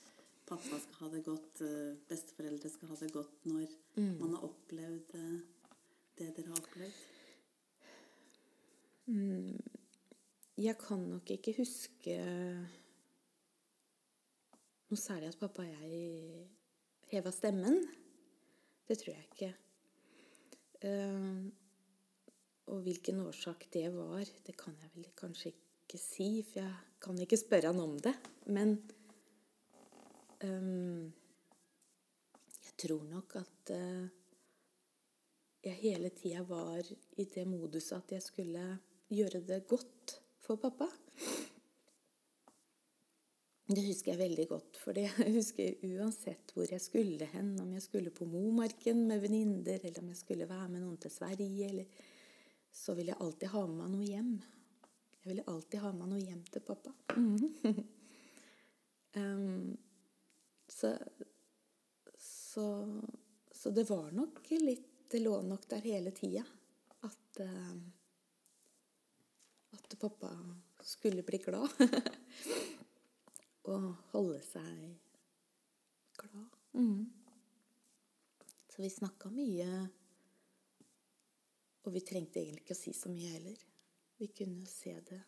pappa 0.48 0.78
skal 0.80 1.02
ha 1.02 1.10
det 1.12 1.24
godt, 1.26 1.60
eh, 1.66 1.98
besteforeldre 2.08 2.70
skal 2.72 2.92
ha 2.92 2.96
det 3.00 3.10
godt 3.12 3.46
når 3.50 3.74
man 4.20 4.34
har 4.36 4.46
opplevd 4.46 5.14
eh, 5.18 5.57
det 6.18 6.32
dere 6.36 6.50
har 6.52 6.60
opplevd? 6.60 7.04
Jeg 10.58 10.76
kan 10.82 11.00
nok 11.14 11.30
ikke 11.32 11.54
huske 11.56 12.16
noe 14.88 15.00
særlig 15.00 15.30
at 15.30 15.38
pappa 15.40 15.64
og 15.64 15.70
jeg 15.70 16.48
heva 17.12 17.32
stemmen. 17.32 17.80
Det 18.88 18.96
tror 19.00 19.14
jeg 19.14 19.26
ikke. 19.28 19.50
Eh, 20.88 21.40
og 22.68 22.84
hvilken 22.84 23.22
årsak 23.24 23.66
det 23.72 23.86
var, 23.94 24.24
det 24.46 24.56
kan 24.60 24.76
jeg 24.80 24.92
vel 24.94 25.08
kanskje 25.16 25.52
ikke 25.54 26.00
si, 26.00 26.28
for 26.44 26.60
jeg 26.60 26.74
kan 27.00 27.20
ikke 27.24 27.40
spørre 27.40 27.72
han 27.72 27.80
om 27.80 27.96
det. 28.04 28.14
Men 28.52 28.76
eh, 30.44 31.08
jeg 32.66 32.76
tror 32.84 33.04
nok 33.08 33.38
at 33.40 33.74
eh, 33.76 34.17
jeg 35.68 35.80
hele 35.82 36.10
tida 36.16 36.42
var 36.48 36.86
i 37.16 37.24
det 37.34 37.44
moduset 37.48 37.98
at 37.98 38.12
jeg 38.16 38.22
skulle 38.24 38.64
gjøre 39.12 39.40
det 39.46 39.66
godt 39.68 40.16
for 40.44 40.56
pappa. 40.60 40.88
Det 43.68 43.82
husker 43.84 44.14
jeg 44.14 44.20
veldig 44.22 44.46
godt, 44.48 44.78
for 44.80 44.96
jeg 45.02 45.32
husker 45.34 45.82
uansett 45.90 46.54
hvor 46.56 46.70
jeg 46.72 46.80
skulle 46.80 47.26
hen, 47.34 47.52
om 47.60 47.74
jeg 47.76 47.84
skulle 47.84 48.12
på 48.16 48.24
Momarken 48.28 48.98
med 49.10 49.20
venninner, 49.24 49.82
eller 49.82 50.00
om 50.00 50.08
jeg 50.14 50.20
skulle 50.22 50.48
være 50.48 50.68
med 50.72 50.80
noen 50.84 50.96
til 51.02 51.12
Sverige, 51.12 51.68
eller 51.68 51.86
så 52.72 52.94
ville 52.96 53.12
jeg 53.12 53.22
alltid 53.24 53.48
ha 53.52 53.62
med 53.66 53.76
meg 53.82 53.90
noe 53.92 54.08
hjem. 54.08 54.32
Jeg 55.18 55.26
ville 55.32 55.48
alltid 55.52 55.78
ha 55.84 55.88
med 55.92 56.00
meg 56.00 56.08
noe 56.14 56.24
hjem 56.24 56.42
til 56.48 56.62
pappa. 56.64 56.92
um, 59.20 59.76
så, 60.68 60.88
så, 62.16 62.66
så 63.52 63.72
det 63.76 63.84
var 63.90 64.08
nok 64.16 64.40
litt 64.64 64.87
Det 65.08 65.22
lå 65.22 65.38
nok 65.42 65.64
der 65.70 65.86
hele 65.88 66.12
tida 66.16 66.44
at 67.06 67.40
uh, 67.40 67.76
at 69.70 69.98
pappa 69.98 70.30
skulle 70.80 71.22
bli 71.22 71.38
glad. 71.38 71.68
og 73.68 73.94
holde 74.12 74.40
seg 74.44 74.84
glad. 76.18 76.58
Mm. 76.72 77.06
Så 78.68 78.82
vi 78.82 78.90
snakka 78.92 79.30
mye. 79.32 79.72
Og 81.84 81.92
vi 81.94 82.04
trengte 82.04 82.40
egentlig 82.40 82.64
ikke 82.64 82.76
å 82.76 82.82
si 82.82 82.94
så 82.96 83.12
mye 83.12 83.32
heller. 83.36 83.58
Vi 84.18 84.30
kunne 84.34 84.66
se 84.68 84.94
det 85.08 85.20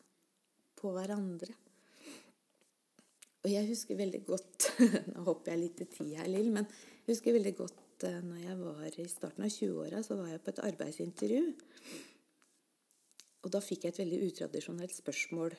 på 0.81 0.93
hverandre. 0.97 1.53
Og 3.41 3.49
jeg 3.49 3.69
husker 3.71 3.97
veldig 3.97 4.21
godt 4.27 4.67
Nå 5.15 5.23
hopper 5.25 5.55
jeg 5.55 5.61
litt 5.63 5.79
i 5.81 5.87
tid 5.89 6.11
her, 6.19 6.27
Lill, 6.29 6.51
men 6.53 6.67
jeg 6.69 7.15
husker 7.15 7.33
veldig 7.37 7.55
godt 7.57 7.79
eh, 8.09 8.21
når 8.25 8.41
jeg 8.45 8.57
var 8.61 8.99
i 9.01 9.07
starten 9.11 9.45
av 9.47 9.53
20-åra, 9.55 10.03
så 10.07 10.17
var 10.19 10.31
jeg 10.33 10.43
på 10.45 10.53
et 10.53 10.63
arbeidsintervju. 10.69 11.45
Og 13.41 13.53
da 13.55 13.61
fikk 13.65 13.87
jeg 13.87 13.95
et 13.95 14.01
veldig 14.03 14.21
utradisjonelt 14.29 14.95
spørsmål, 14.97 15.55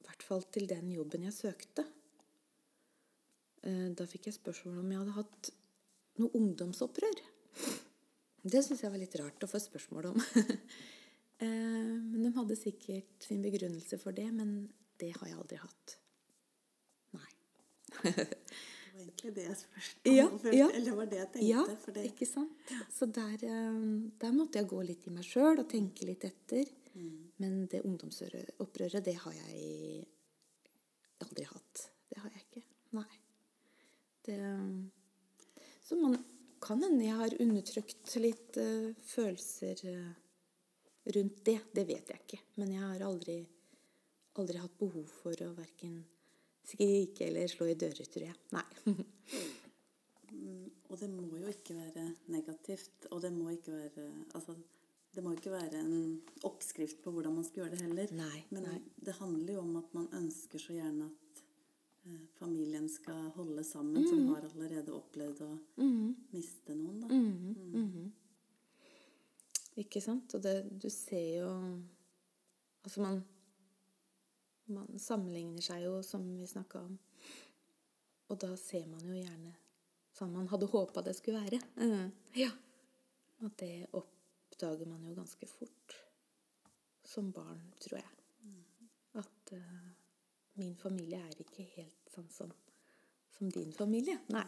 i 0.00 0.06
hvert 0.06 0.24
fall 0.24 0.44
til 0.54 0.68
den 0.70 0.90
jobben 0.94 1.26
jeg 1.26 1.36
søkte. 1.36 1.84
Eh, 3.64 3.88
Da 3.96 4.06
fikk 4.08 4.28
jeg 4.28 4.38
spørsmål 4.38 4.80
om 4.82 4.90
jeg 4.92 5.00
hadde 5.02 5.18
hatt 5.18 5.50
noe 6.20 6.30
ungdomsopprør. 6.38 7.22
Det 8.44 8.60
syns 8.64 8.82
jeg 8.84 8.92
var 8.92 9.00
litt 9.00 9.16
rart 9.16 9.44
å 9.44 9.50
få 9.50 9.62
spørsmål 9.62 10.12
om. 10.12 10.20
Eh, 11.42 11.48
Men 11.98 12.22
de 12.22 12.30
hadde 12.36 12.54
sikkert 12.54 13.24
sin 13.26 13.40
begrunnelse 13.42 13.98
for 13.98 14.14
det, 14.14 14.28
men 14.32 14.68
det 15.02 15.08
har 15.16 15.26
jeg 15.26 15.36
aldri 15.36 15.56
hatt. 15.58 15.96
Nei. 17.18 17.32
Egentlig 19.04 19.34
det 19.36 19.44
jeg 19.46 19.58
spurte 19.60 20.14
Ja, 20.16 20.24
om 20.26 20.38
først. 20.42 20.56
ja. 20.58 20.68
Eller 20.70 20.90
det 20.90 20.96
var 20.98 21.10
det 21.12 21.20
jeg 21.20 21.30
tenkte. 21.34 21.48
Ja, 21.48 21.92
det, 21.98 22.06
ikke 22.10 22.28
sant? 22.30 22.72
Så 22.96 23.06
der, 23.20 23.36
eh, 23.44 23.78
der 24.24 24.32
måtte 24.32 24.58
jeg 24.58 24.70
gå 24.72 24.80
litt 24.82 25.06
i 25.06 25.14
meg 25.14 25.28
sjøl 25.28 25.60
og 25.62 25.68
tenke 25.70 26.08
litt 26.08 26.24
etter. 26.24 26.72
Men 27.42 27.64
det 27.66 27.80
ungdomsopprøret, 27.82 29.02
det 29.04 29.16
har 29.18 29.32
jeg 29.34 30.04
aldri 31.24 31.46
hatt. 31.50 31.88
Det 32.10 32.20
har 32.22 32.30
jeg 32.30 32.44
ikke. 32.44 32.62
Nei. 32.94 33.18
Det, 34.24 34.36
så 35.82 35.98
man 35.98 36.14
kan 36.64 36.80
hende 36.86 37.04
jeg 37.04 37.18
har 37.18 37.34
undertrykt 37.42 38.14
litt 38.22 38.56
uh, 38.56 38.94
følelser 39.04 39.82
eh, 39.90 40.12
rundt 41.16 41.42
det. 41.44 41.58
Det 41.74 41.84
vet 41.90 42.14
jeg 42.14 42.22
ikke. 42.22 42.40
Men 42.62 42.72
jeg 42.72 42.86
har 42.86 43.04
aldri, 43.04 43.40
aldri 44.40 44.62
hatt 44.62 44.78
behov 44.80 45.10
for 45.18 45.44
å 45.44 45.50
verken 45.58 45.98
skrike 46.64 47.28
eller 47.28 47.50
slå 47.50 47.68
i 47.70 47.76
dører, 47.78 48.08
tror 48.10 48.26
jeg. 48.28 48.36
Nei. 48.54 48.66
Og 50.90 51.00
det 51.00 51.08
må 51.10 51.26
jo 51.40 51.50
ikke 51.50 51.74
være 51.76 52.04
negativt. 52.32 53.08
Og 53.10 53.22
det 53.24 53.32
må 53.34 53.50
ikke 53.54 53.74
være 53.74 54.06
altså, 54.34 54.54
det 55.14 55.22
må 55.22 55.34
ikke 55.36 55.52
være 55.54 55.80
en 55.80 56.22
oppskrift 56.46 57.02
på 57.04 57.12
hvordan 57.14 57.36
man 57.36 57.46
skal 57.46 57.64
gjøre 57.64 57.76
det 57.76 57.84
heller. 57.84 58.14
Nei, 58.18 58.44
Men 58.50 58.66
nei. 58.68 58.80
det 59.06 59.16
handler 59.20 59.54
jo 59.56 59.62
om 59.62 59.76
at 59.80 59.94
man 59.94 60.08
ønsker 60.18 60.62
så 60.62 60.74
gjerne 60.74 61.06
at 61.06 61.42
eh, 62.08 62.24
familien 62.38 62.88
skal 62.90 63.30
holde 63.36 63.64
sammen. 63.64 64.02
Mm. 64.02 64.08
som 64.10 64.26
har 64.32 64.48
allerede 64.50 64.94
opplevd 64.94 65.44
å 65.46 65.52
miste 66.34 66.74
noen, 66.78 67.00
da. 67.04 67.08
Mm. 67.10 68.12
Ikke 69.82 70.02
sant? 70.02 70.34
Og 70.34 70.42
det, 70.42 70.56
du 70.70 70.90
ser 70.90 71.42
jo 71.42 71.52
Altså, 72.84 73.00
man 73.00 73.22
Man 74.72 74.98
sammenligner 74.98 75.62
seg 75.64 75.82
jo, 75.84 75.98
som 76.02 76.24
vi 76.38 76.46
snakka 76.48 76.80
om. 76.80 76.96
Og 78.32 78.38
da 78.40 78.54
ser 78.56 78.86
man 78.88 79.04
jo 79.04 79.16
gjerne 79.16 79.52
sånn 80.14 80.32
man 80.32 80.48
hadde 80.48 80.68
håpa 80.70 81.02
det 81.02 81.16
skulle 81.18 81.42
være. 81.42 81.60
Uh, 81.76 82.06
Ja. 82.38 82.50
Og 83.42 83.50
det 83.60 83.86
oppdager 83.92 84.86
man 84.88 85.02
jo 85.04 85.14
ganske 85.16 85.46
fort 85.50 85.96
som 87.04 87.32
barn, 87.34 87.60
tror 87.82 87.98
jeg. 87.98 88.12
At 89.20 89.52
uh, 89.52 89.90
min 90.60 90.76
familie 90.78 91.18
er 91.20 91.42
ikke 91.42 91.66
helt 91.74 92.14
sånn 92.14 92.30
som, 92.32 92.54
som 93.36 93.50
din 93.52 93.74
familie. 93.74 94.16
Nei. 94.32 94.46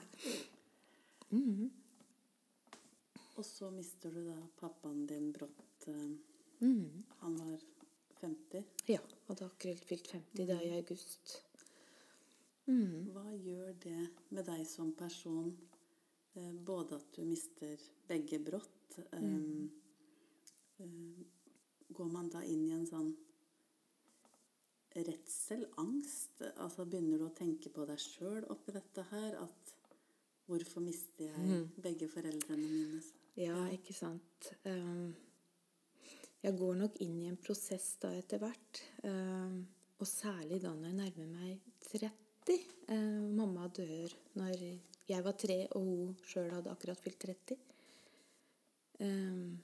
Og 3.36 3.44
så 3.44 3.68
mister 3.74 4.14
du 4.14 4.22
da 4.30 4.38
pappaen 4.62 5.04
din 5.10 5.32
brått. 5.34 5.90
Uh, 5.90 6.14
Mm. 6.60 7.02
Han 7.18 7.36
var 7.36 7.60
50. 8.20 8.64
Ja, 8.90 9.00
hadde 9.26 9.46
akkurat 9.46 9.84
fylt 9.84 10.10
50 10.12 10.46
da 10.48 10.58
i 10.62 10.72
august. 10.78 11.36
Mm. 12.66 13.12
Hva 13.14 13.30
gjør 13.34 13.74
det 13.84 14.00
med 14.34 14.46
deg 14.48 14.64
som 14.66 14.92
person? 14.98 15.52
Eh, 16.34 16.52
både 16.52 16.98
at 16.98 17.12
du 17.16 17.24
mister 17.24 17.80
begge 18.08 18.40
brått. 18.42 18.98
mm. 19.12 19.70
eh, 20.78 21.24
går 21.88 22.08
man 22.12 22.28
da 22.28 22.42
inn 22.44 22.66
i 22.66 22.74
en 22.76 22.86
sånn 22.88 23.12
redsel, 24.96 25.66
angst? 25.80 26.42
Altså 26.56 26.84
Begynner 26.84 27.20
du 27.20 27.28
å 27.28 27.36
tenke 27.36 27.70
på 27.72 27.86
deg 27.88 28.00
sjøl 28.00 28.44
oppi 28.52 28.74
dette 28.76 29.04
her? 29.12 29.36
At 29.44 29.76
hvorfor 30.46 30.84
mister 30.84 31.30
jeg 31.30 31.62
begge 31.82 32.08
foreldrene 32.10 32.64
mine? 32.64 33.00
Ja, 33.36 33.66
ikke 33.72 33.92
sant. 33.92 34.50
Um, 34.64 35.12
jeg 36.44 36.58
går 36.58 36.74
nok 36.78 36.98
inn 37.04 37.16
i 37.22 37.28
en 37.30 37.38
prosess 37.40 37.96
da 38.02 38.12
etter 38.16 38.42
hvert. 38.42 38.82
Um, 39.02 39.62
og 39.96 40.08
særlig 40.08 40.60
da 40.62 40.74
når 40.74 40.90
jeg 40.90 40.98
nærmer 40.98 41.30
meg 41.32 41.70
30. 41.88 42.58
Uh, 42.90 43.24
mamma 43.34 43.68
dør 43.72 44.12
når 44.38 44.66
jeg 45.06 45.24
var 45.24 45.38
tre, 45.38 45.62
og 45.74 45.86
hun 45.86 46.18
sjøl 46.26 46.52
hadde 46.52 46.72
akkurat 46.72 47.00
fylt 47.00 47.22
30. 47.24 47.56
Um, 49.00 49.56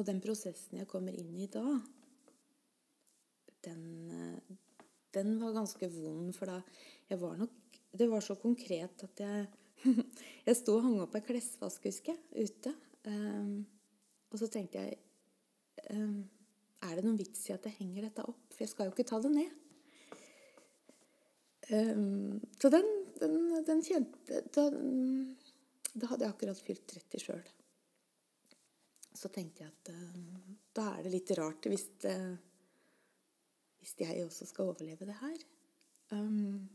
og 0.00 0.06
den 0.08 0.20
prosessen 0.24 0.80
jeg 0.80 0.88
kommer 0.88 1.16
inn 1.16 1.34
i 1.36 1.48
da, 1.52 1.62
den, 3.66 4.10
eh, 4.10 4.56
den 5.12 5.34
var 5.42 5.52
ganske 5.52 5.90
vond. 5.92 6.32
For 6.36 6.48
da 6.48 6.60
jeg 7.10 7.20
var 7.20 7.36
nok 7.36 7.56
Det 7.90 8.06
var 8.06 8.20
så 8.22 8.36
konkret 8.38 9.02
at 9.02 9.20
jeg 9.20 9.46
Jeg 10.46 10.56
sto 10.56 10.76
og 10.76 10.84
hang 10.84 11.00
opp 11.02 11.16
ei 11.18 11.24
klesvask, 11.24 11.84
husker 11.88 12.14
jeg, 12.14 12.48
ute. 12.48 12.72
Og 14.30 14.38
så 14.38 14.48
tenkte 14.50 14.82
jeg 14.82 14.98
um, 15.94 16.22
Er 16.86 16.96
det 16.96 17.04
noen 17.04 17.18
vits 17.18 17.48
i 17.48 17.54
at 17.54 17.66
jeg 17.66 17.78
henger 17.80 18.06
dette 18.08 18.26
opp? 18.26 18.42
For 18.54 18.64
jeg 18.64 18.72
skal 18.72 18.88
jo 18.88 18.94
ikke 18.94 19.08
ta 19.10 19.20
det 19.24 19.32
ned. 19.34 19.56
Um, 21.70 22.40
så 22.58 22.70
den, 22.72 22.88
den, 23.20 23.36
den 23.66 23.82
kjente 23.86 24.40
da, 24.50 24.64
da 25.94 26.08
hadde 26.10 26.26
jeg 26.26 26.34
akkurat 26.34 26.62
fylt 26.66 26.86
30 26.90 27.22
sjøl. 27.22 27.44
Så 29.20 29.30
tenkte 29.34 29.66
jeg 29.66 29.70
at 29.70 29.92
uh, 29.94 30.50
da 30.74 30.88
er 30.96 31.06
det 31.06 31.14
litt 31.14 31.30
rart 31.38 31.68
hvis, 31.70 31.86
det, 32.02 32.16
hvis 33.82 33.96
jeg 34.02 34.24
også 34.24 34.48
skal 34.50 34.72
overleve 34.72 35.06
det 35.06 35.18
her. 35.20 35.46
Um, 36.10 36.68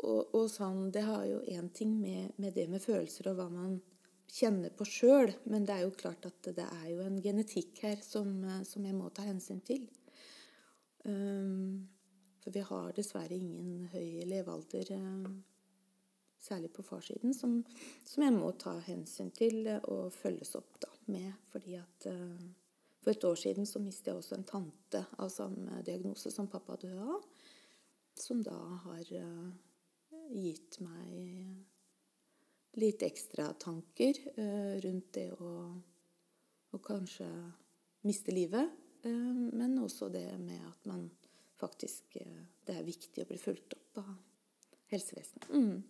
og, 0.00 0.34
og 0.36 0.46
sånn, 0.52 0.88
Det 0.92 1.04
har 1.04 1.24
jo 1.28 1.40
én 1.48 1.70
ting 1.72 1.94
med, 2.00 2.34
med, 2.36 2.54
det 2.56 2.66
med 2.68 2.82
følelser 2.82 3.30
og 3.30 3.40
hva 3.40 3.48
man 3.52 3.78
kjenner 4.30 4.72
på 4.74 4.86
sjøl, 4.86 5.32
men 5.50 5.64
det 5.66 5.76
er 5.76 5.86
jo 5.86 5.94
klart 5.96 6.26
at 6.28 6.50
det 6.56 6.66
er 6.66 6.88
jo 6.92 7.02
en 7.04 7.18
genetikk 7.22 7.82
her 7.84 8.02
som, 8.04 8.30
som 8.66 8.84
jeg 8.86 8.96
må 8.96 9.10
ta 9.14 9.26
hensyn 9.26 9.62
til. 9.66 9.88
Um, 11.04 11.88
for 12.40 12.52
vi 12.52 12.62
har 12.64 12.92
dessverre 12.96 13.36
ingen 13.36 13.88
høy 13.92 14.24
levealder, 14.28 14.92
um, 14.96 15.40
særlig 16.40 16.70
på 16.72 16.84
farssiden, 16.84 17.34
som, 17.36 17.58
som, 18.04 18.24
jeg 18.24 18.34
må 18.36 18.52
ta 18.60 18.76
hensyn 18.86 19.32
til 19.36 19.68
og 19.80 20.12
følges 20.14 20.54
opp 20.60 20.78
da, 20.82 20.92
med. 21.12 21.32
fordi 21.52 21.76
at 21.80 22.10
uh, 22.12 22.50
For 23.00 23.14
et 23.14 23.24
år 23.24 23.34
siden 23.40 23.66
så 23.66 23.80
mistet 23.80 24.10
jeg 24.10 24.20
også 24.20 24.36
en 24.36 24.44
tante 24.44 25.00
av 25.18 25.30
samme 25.32 25.80
diagnose 25.86 26.30
som 26.30 26.50
pappa 26.52 26.76
døde 26.76 27.00
av, 27.00 27.24
som 28.12 28.42
da 28.44 28.58
har 28.84 29.12
uh, 29.24 29.52
gitt 30.36 30.80
meg 30.84 31.69
litt 32.78 33.02
ekstra 33.02 33.52
tanker 33.58 34.18
uh, 34.38 34.76
rundt 34.84 35.12
det 35.16 35.30
å, 35.34 35.52
å, 36.70 36.78
kanskje 36.84 37.28
miste 38.06 38.34
livet. 38.34 38.70
Uh, 39.04 39.32
men 39.56 39.78
også 39.82 40.10
det 40.12 40.28
med 40.38 40.62
at 40.68 40.90
man 40.90 41.08
faktisk 41.60 42.16
uh, 42.20 42.42
Det 42.64 42.76
er 42.78 42.86
viktig 42.86 43.24
å 43.24 43.28
bli 43.28 43.38
fulgt 43.40 43.74
opp 43.76 44.02
av 44.04 44.12
helsevesenet. 44.92 45.48
Mm. 45.50 45.82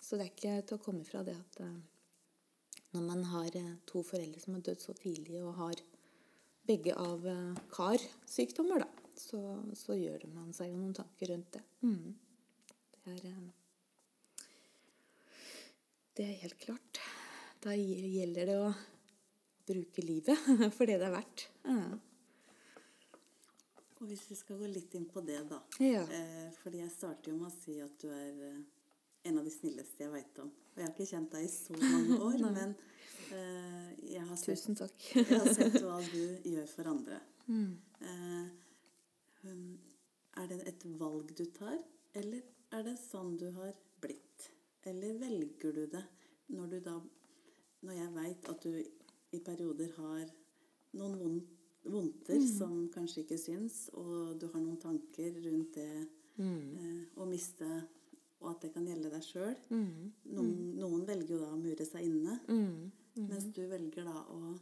Så 0.00 0.16
det 0.16 0.26
er 0.26 0.32
ikke 0.32 0.58
til 0.68 0.78
å 0.78 0.82
komme 0.82 1.04
fra 1.04 1.22
det 1.24 1.36
at 1.36 1.58
når 2.94 3.02
man 3.04 3.24
har 3.28 3.56
to 3.84 4.00
foreldre 4.06 4.40
som 4.40 4.54
har 4.56 4.62
dødd 4.64 4.80
så 4.80 4.94
tidlig, 4.96 5.42
og 5.44 5.58
har 5.58 5.82
begge 6.64 6.94
av 6.96 7.26
karsykdommer, 7.74 8.80
da, 8.80 9.08
så, 9.12 9.40
så, 9.76 9.92
gjør 9.98 10.24
man 10.32 10.54
seg 10.56 10.72
jo 10.72 10.78
noen 10.78 10.96
tanker 10.96 11.34
rundt 11.34 11.58
det. 11.58 11.64
Mm. 11.84 12.16
Det 13.04 13.18
er 13.18 13.36
det 16.18 16.26
er 16.26 16.40
helt 16.42 16.58
klart. 16.58 16.98
Da 17.62 17.74
gjelder 17.78 18.48
det 18.50 18.58
å 18.58 18.70
bruke 19.68 20.02
livet 20.02 20.46
for 20.76 20.88
det 20.88 20.98
det 20.98 21.06
er 21.06 21.14
verdt. 21.14 21.44
Ja. 21.62 21.98
Og 23.98 24.06
hvis 24.06 24.24
vi 24.30 24.36
skal 24.38 24.58
gå 24.60 24.68
litt 24.70 24.94
inn 24.94 25.08
på 25.10 25.22
det, 25.26 25.38
da. 25.50 25.58
Ja. 25.82 26.02
Eh, 26.02 26.50
fordi 26.60 26.82
jeg 26.84 26.94
starter 26.94 27.32
jo 27.32 27.38
med 27.38 27.50
å 27.50 27.54
si 27.54 27.78
at 27.82 27.94
du 28.02 28.10
er 28.14 28.44
eh, 28.48 28.60
en 29.30 29.40
av 29.40 29.46
de 29.46 29.52
snilleste 29.54 30.06
jeg 30.06 30.12
veit 30.12 30.38
om. 30.42 30.50
Og 30.50 30.78
jeg 30.78 30.86
har 30.86 30.94
ikke 30.94 31.10
kjent 31.10 31.34
deg 31.34 31.46
i 31.46 31.50
så 31.50 31.78
mange 31.78 32.20
år, 32.28 32.38
men 32.46 32.76
eh, 33.34 33.88
jeg, 34.14 34.22
har 34.22 34.38
sett, 34.38 34.54
Tusen 34.54 34.78
takk. 34.78 35.10
jeg 35.18 35.26
har 35.32 35.50
sett 35.54 35.80
hva 35.82 35.98
du 36.06 36.50
gjør 36.54 36.70
for 36.70 36.94
andre. 36.94 37.20
Mm. 37.48 37.78
er 40.36 40.48
det 40.50 40.58
et 40.68 40.82
valg 41.00 41.30
du 41.34 41.46
tar, 41.56 41.78
eller 42.18 42.42
er 42.76 42.84
det 42.84 42.98
sånn 43.00 43.38
du 43.40 43.48
har 43.56 43.72
blitt? 44.02 44.27
Eller 44.86 45.18
velger 45.18 45.72
du 45.72 45.86
det 45.86 46.04
når 46.48 46.66
du 46.70 46.80
da 46.80 47.00
Når 47.82 47.92
jeg 47.94 48.14
veit 48.14 48.48
at 48.48 48.62
du 48.62 48.72
i 49.32 49.38
perioder 49.44 49.92
har 49.96 50.24
noen 50.94 51.18
vondt, 51.18 51.48
vondter 51.84 52.38
Mm. 52.40 52.58
som 52.58 52.88
kanskje 52.90 53.22
ikke 53.22 53.38
syns, 53.38 53.88
og 53.94 54.38
du 54.40 54.46
har 54.48 54.60
noen 54.60 54.76
tanker 54.80 55.32
rundt 55.44 55.74
det 55.74 56.08
Mm. 56.38 56.76
eh, 56.78 57.04
å 57.16 57.26
miste 57.26 57.88
Og 58.40 58.50
at 58.50 58.60
det 58.62 58.72
kan 58.72 58.84
gjelde 58.86 59.10
deg 59.10 59.22
sjøl. 59.22 59.56
Mm. 59.70 60.12
Noen, 60.26 60.76
noen 60.78 61.04
velger 61.06 61.28
jo 61.34 61.38
da 61.40 61.50
å 61.52 61.56
mure 61.58 61.84
seg 61.86 62.04
inne, 62.04 62.40
Mm. 62.48 62.90
mens 63.16 63.52
du 63.52 63.66
velger 63.66 64.04
da 64.04 64.24
å 64.30 64.58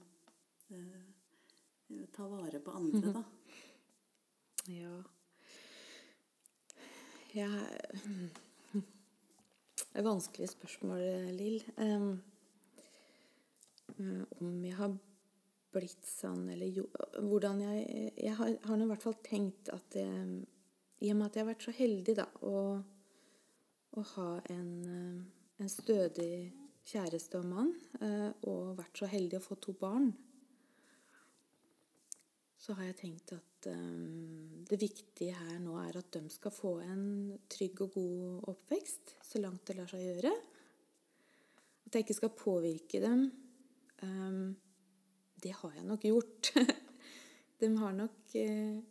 eh, 0.71 2.07
ta 2.13 2.27
vare 2.29 2.59
på 2.61 2.71
andre, 2.75 3.13
da. 3.13 3.25
Ja 4.69 5.03
Jeg 7.35 8.31
Det 9.97 10.03
er 10.03 10.11
vanskelige 10.11 10.51
spørsmål, 10.53 10.99
Lill. 11.33 11.63
Um, 11.81 12.19
om 14.45 14.59
jeg 14.61 14.75
har 14.77 14.91
blitt 15.73 16.05
sånn, 16.05 16.43
eller 16.53 16.69
jo 16.69 16.85
Hvordan 17.15 17.63
jeg 17.65 18.11
Jeg 18.13 18.35
har, 18.37 18.51
har 18.67 18.77
nå 18.77 18.85
i 18.85 18.91
hvert 18.91 19.07
fall 19.07 19.17
tenkt 19.25 19.71
at 19.73 19.97
I 19.97 20.03
og 20.03 21.17
med 21.17 21.25
at 21.25 21.39
jeg 21.39 21.47
har 21.47 21.49
vært 21.49 21.65
så 21.65 21.75
heldig, 21.79 22.17
da, 22.21 22.27
å, 22.45 22.61
å 23.97 24.05
ha 24.11 24.29
en, 24.53 24.69
en 25.65 25.73
stødig 25.73 26.53
kjæreste 26.93 27.41
og 27.41 27.49
mann, 27.55 27.73
og 28.45 28.77
vært 28.77 29.01
så 29.01 29.09
heldig 29.09 29.41
å 29.41 29.47
få 29.47 29.57
to 29.65 29.73
barn, 29.81 30.11
så 32.67 32.75
har 32.75 32.89
jeg 32.89 32.97
tenkt 32.99 33.31
at 33.37 33.69
um, 33.71 34.65
det 34.67 34.79
viktige 34.81 35.37
her 35.39 35.59
nå 35.63 35.77
er 35.85 36.01
at 36.01 36.09
de 36.17 36.25
skal 36.35 36.51
få 36.51 36.73
en 36.83 37.37
trygg 37.53 37.85
og 37.85 37.93
god 37.95 38.49
oppvekst 38.51 39.13
så 39.23 39.39
langt 39.43 39.69
det 39.69 39.77
lar 39.79 39.91
seg 39.93 40.03
gjøre. 40.03 40.33
At 41.87 41.95
jeg 41.95 42.07
ikke 42.07 42.17
skal 42.19 42.33
påvirke 42.35 42.99
dem. 43.05 43.29
Um, 44.03 44.57
det 45.39 45.55
har 45.61 45.77
jeg 45.77 45.87
nok 45.87 46.09
gjort. 46.09 46.51
de 47.63 47.71
har 47.79 47.95
nok 47.95 48.35
uh, 48.35 48.83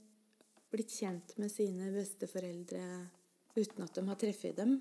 blitt 0.72 0.96
kjent 0.96 1.36
med 1.44 1.52
sine 1.52 1.92
besteforeldre 1.98 2.86
uten 3.60 3.84
at 3.84 4.00
de 4.00 4.08
har 4.08 4.20
truffet 4.24 4.56
dem 4.56 4.78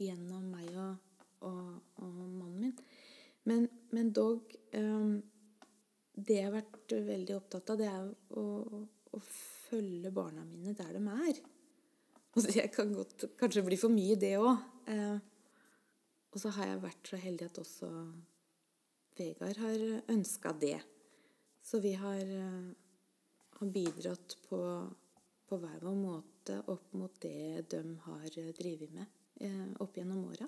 gjennom 0.00 0.48
meg 0.54 0.72
og, 0.72 0.96
og, 1.44 1.68
og 2.00 2.16
mannen 2.16 2.64
min. 2.64 2.80
Men, 3.44 3.68
men 3.92 4.08
dog 4.16 4.56
um, 4.72 5.18
det 6.18 6.40
jeg 6.40 6.48
har 6.48 6.56
vært 6.56 6.94
veldig 7.06 7.36
opptatt 7.36 7.72
av, 7.72 7.78
det 7.78 7.88
er 7.90 8.08
å, 8.40 8.44
å 9.14 9.20
følge 9.24 10.10
barna 10.14 10.44
mine 10.48 10.74
der 10.76 10.96
de 10.96 11.02
er. 11.28 11.40
Og 12.36 12.48
jeg 12.54 12.70
kan 12.74 12.90
godt 12.94 13.28
kanskje 13.38 13.64
bli 13.66 13.78
for 13.80 13.92
mye 13.92 14.16
det 14.18 14.34
òg. 14.38 14.64
Eh, 14.90 15.18
og 16.28 16.42
så 16.42 16.52
har 16.58 16.72
jeg 16.72 16.82
vært 16.84 17.10
så 17.10 17.20
heldig 17.20 17.48
at 17.48 17.60
også 17.62 17.88
Vegard 19.18 19.58
har 19.58 19.84
ønska 20.12 20.52
det. 20.60 20.76
Så 21.62 21.80
vi 21.82 21.92
har, 21.98 22.20
uh, 22.22 22.70
har 23.58 23.72
bidratt 23.74 24.36
på, 24.46 24.60
på, 25.48 25.58
hver 25.58 25.80
vår 25.82 25.96
måte 25.98 26.60
opp 26.70 26.94
mot 26.96 27.16
det 27.20 27.64
de 27.72 27.82
har 28.06 28.28
drevet 28.56 28.94
med 28.94 29.04
eh, 29.44 29.66
opp 29.82 29.98
gjennom 29.98 30.22
åra. 30.30 30.46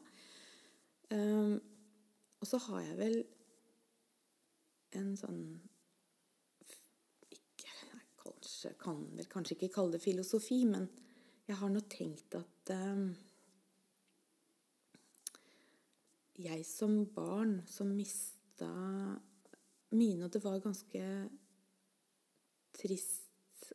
Eh, 1.12 1.56
og 2.40 2.48
så 2.48 2.60
har 2.68 2.86
jeg 2.86 2.96
vel 3.00 3.18
en 4.98 5.14
sånn 5.18 5.42
ikke, 7.30 7.74
kanskje, 8.20 8.74
kan 8.80 9.02
vel 9.16 9.28
kanskje 9.30 9.56
ikke 9.56 9.72
kalle 9.74 9.96
det 9.96 10.04
filosofi, 10.04 10.62
men 10.68 10.88
jeg 11.48 11.58
har 11.58 11.72
nå 11.72 11.82
tenkt 11.90 12.36
at 12.38 12.72
um, 12.74 13.08
jeg 16.40 16.64
som 16.66 17.02
barn 17.14 17.60
som 17.68 17.90
mista 17.94 18.70
mine, 19.90 20.24
og 20.24 20.32
det 20.32 20.42
var 20.44 20.62
ganske 20.62 21.02
trist 22.78 23.72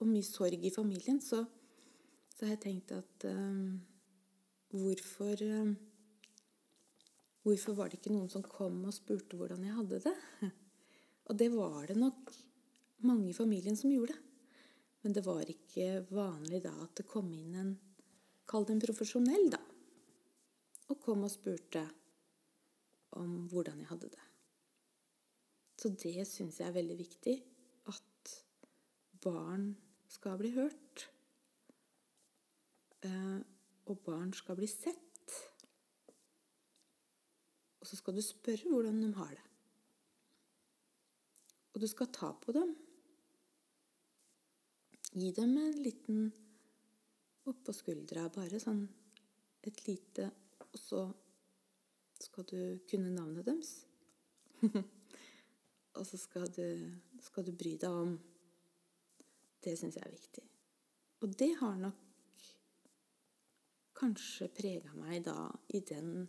og 0.00 0.08
mye 0.10 0.26
sorg 0.26 0.62
i 0.64 0.72
familien, 0.74 1.20
så, 1.22 1.42
så 2.34 2.46
har 2.46 2.54
jeg 2.54 2.62
tenkt 2.66 2.94
at 2.94 3.26
um, 3.30 3.80
hvorfor 4.74 5.42
um, 5.46 5.74
Hvorfor 7.44 7.76
var 7.76 7.90
det 7.90 8.00
ikke 8.00 8.14
noen 8.14 8.30
som 8.32 8.44
kom 8.44 8.80
og 8.88 8.96
spurte 8.96 9.36
hvordan 9.36 9.64
jeg 9.66 9.76
hadde 9.76 10.00
det? 10.06 10.14
Og 11.28 11.36
det 11.40 11.50
var 11.52 11.86
det 11.88 11.96
nok 11.96 12.32
mange 13.04 13.30
i 13.30 13.36
familien 13.36 13.76
som 13.76 13.92
gjorde. 13.92 14.16
Men 15.04 15.12
det 15.12 15.24
var 15.24 15.44
ikke 15.48 16.04
vanlig 16.12 16.62
da 16.64 16.72
at 16.84 16.94
det 17.00 17.08
kom 17.08 17.32
inn 17.36 17.58
en 17.60 17.74
Kall 18.44 18.66
det 18.68 18.74
en 18.74 18.82
profesjonell, 18.82 19.46
da. 19.54 19.56
Og 20.92 20.98
kom 21.00 21.22
og 21.24 21.30
spurte 21.32 21.80
om 23.16 23.46
hvordan 23.48 23.78
jeg 23.80 23.88
hadde 23.88 24.10
det. 24.12 24.26
Så 25.80 25.88
det 25.88 26.26
syns 26.28 26.58
jeg 26.60 26.68
er 26.68 26.76
veldig 26.76 26.96
viktig. 26.98 27.34
At 27.88 28.34
barn 29.24 29.70
skal 30.12 30.36
bli 30.40 30.52
hørt. 30.58 31.06
Eh, 33.04 33.40
og 33.88 34.04
barn 34.04 34.36
skal 34.36 34.60
bli 34.60 34.68
sett. 34.68 35.03
Og 37.84 37.88
så 37.90 37.98
skal 38.00 38.16
du 38.16 38.22
spørre 38.24 38.70
hvordan 38.72 39.02
de 39.02 39.10
har 39.12 39.34
det. 39.36 39.42
Og 41.74 41.82
du 41.82 41.84
skal 41.90 42.08
ta 42.16 42.30
på 42.32 42.52
dem. 42.56 42.70
Gi 45.12 45.28
dem 45.36 45.52
en 45.60 45.82
liten 45.84 46.22
oppå 47.44 47.74
skuldra, 47.76 48.30
bare 48.32 48.56
sånn 48.62 48.86
et 49.68 49.82
lite 49.84 50.30
Og 50.64 50.78
så 50.80 51.00
skal 52.24 52.46
du 52.48 52.78
kunne 52.88 53.12
navnet 53.12 53.44
deres. 53.44 53.74
og 55.98 56.06
så 56.08 56.16
skal 56.22 56.48
du, 56.56 56.64
skal 57.20 57.44
du 57.44 57.52
bry 57.52 57.74
deg 57.82 57.90
om 57.90 58.14
Det 59.60 59.76
syns 59.76 59.98
jeg 60.00 60.08
er 60.08 60.16
viktig. 60.16 60.46
Og 61.20 61.36
det 61.36 61.50
har 61.60 61.76
nok 61.84 62.00
kanskje 64.00 64.48
prega 64.56 64.96
meg 64.96 65.20
da 65.28 65.50
i 65.76 65.82
den 65.84 66.24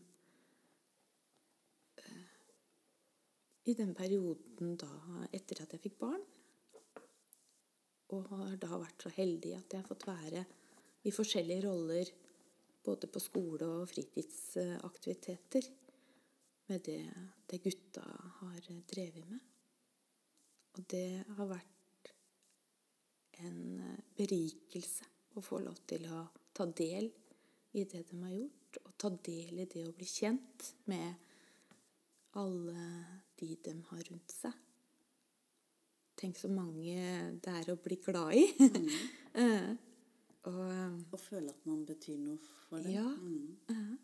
i 3.65 3.73
den 3.73 3.93
perioden 3.97 4.75
da 4.77 4.91
etter 5.33 5.63
at 5.63 5.73
jeg 5.73 5.83
fikk 5.87 5.97
barn. 6.01 6.21
Og 8.13 8.27
har 8.29 8.53
da 8.61 8.77
vært 8.77 9.07
så 9.07 9.11
heldig 9.15 9.55
at 9.57 9.73
jeg 9.73 9.81
har 9.81 9.89
fått 9.89 10.05
være 10.07 10.45
i 11.05 11.13
forskjellige 11.13 11.65
roller 11.65 12.11
både 12.85 13.09
på 13.09 13.21
skole 13.21 13.65
og 13.79 13.89
fritidsaktiviteter 13.89 15.69
med 16.69 16.81
det, 16.85 17.01
det 17.49 17.61
gutta 17.63 18.05
har 18.39 18.69
drevet 18.89 19.25
med. 19.29 19.41
Og 20.75 20.85
det 20.91 21.23
har 21.37 21.49
vært 21.49 22.11
en 23.45 23.81
berikelse 24.17 25.07
å 25.35 25.43
få 25.43 25.59
lov 25.63 25.81
til 25.89 26.05
å 26.13 26.23
ta 26.55 26.67
del 26.69 27.09
i 27.75 27.83
det 27.83 28.05
de 28.09 28.19
har 28.21 28.33
gjort, 28.33 28.79
og 28.85 28.91
ta 28.99 29.11
del 29.27 29.61
i 29.63 29.67
det 29.71 29.85
å 29.87 29.93
bli 29.95 30.07
kjent 30.07 30.69
med 30.91 31.25
alle 32.39 32.85
de 33.39 33.55
de 33.65 33.73
har 33.89 34.03
rundt 34.09 34.31
seg. 34.31 34.53
Tenk 36.15 36.37
så 36.39 36.47
mange 36.47 36.95
det 37.43 37.53
er 37.59 37.71
å 37.73 37.79
bli 37.81 37.97
glad 38.03 38.37
i. 38.39 38.45
Mm. 39.35 39.77
og, 40.51 41.01
og, 41.11 41.19
føle 41.19 41.51
at 41.51 41.65
man 41.67 41.83
betyr 41.87 42.19
noe 42.21 42.39
for 42.39 42.79
dem. 42.79 42.95
Ja. 42.95 43.07
Mm. 43.09 43.97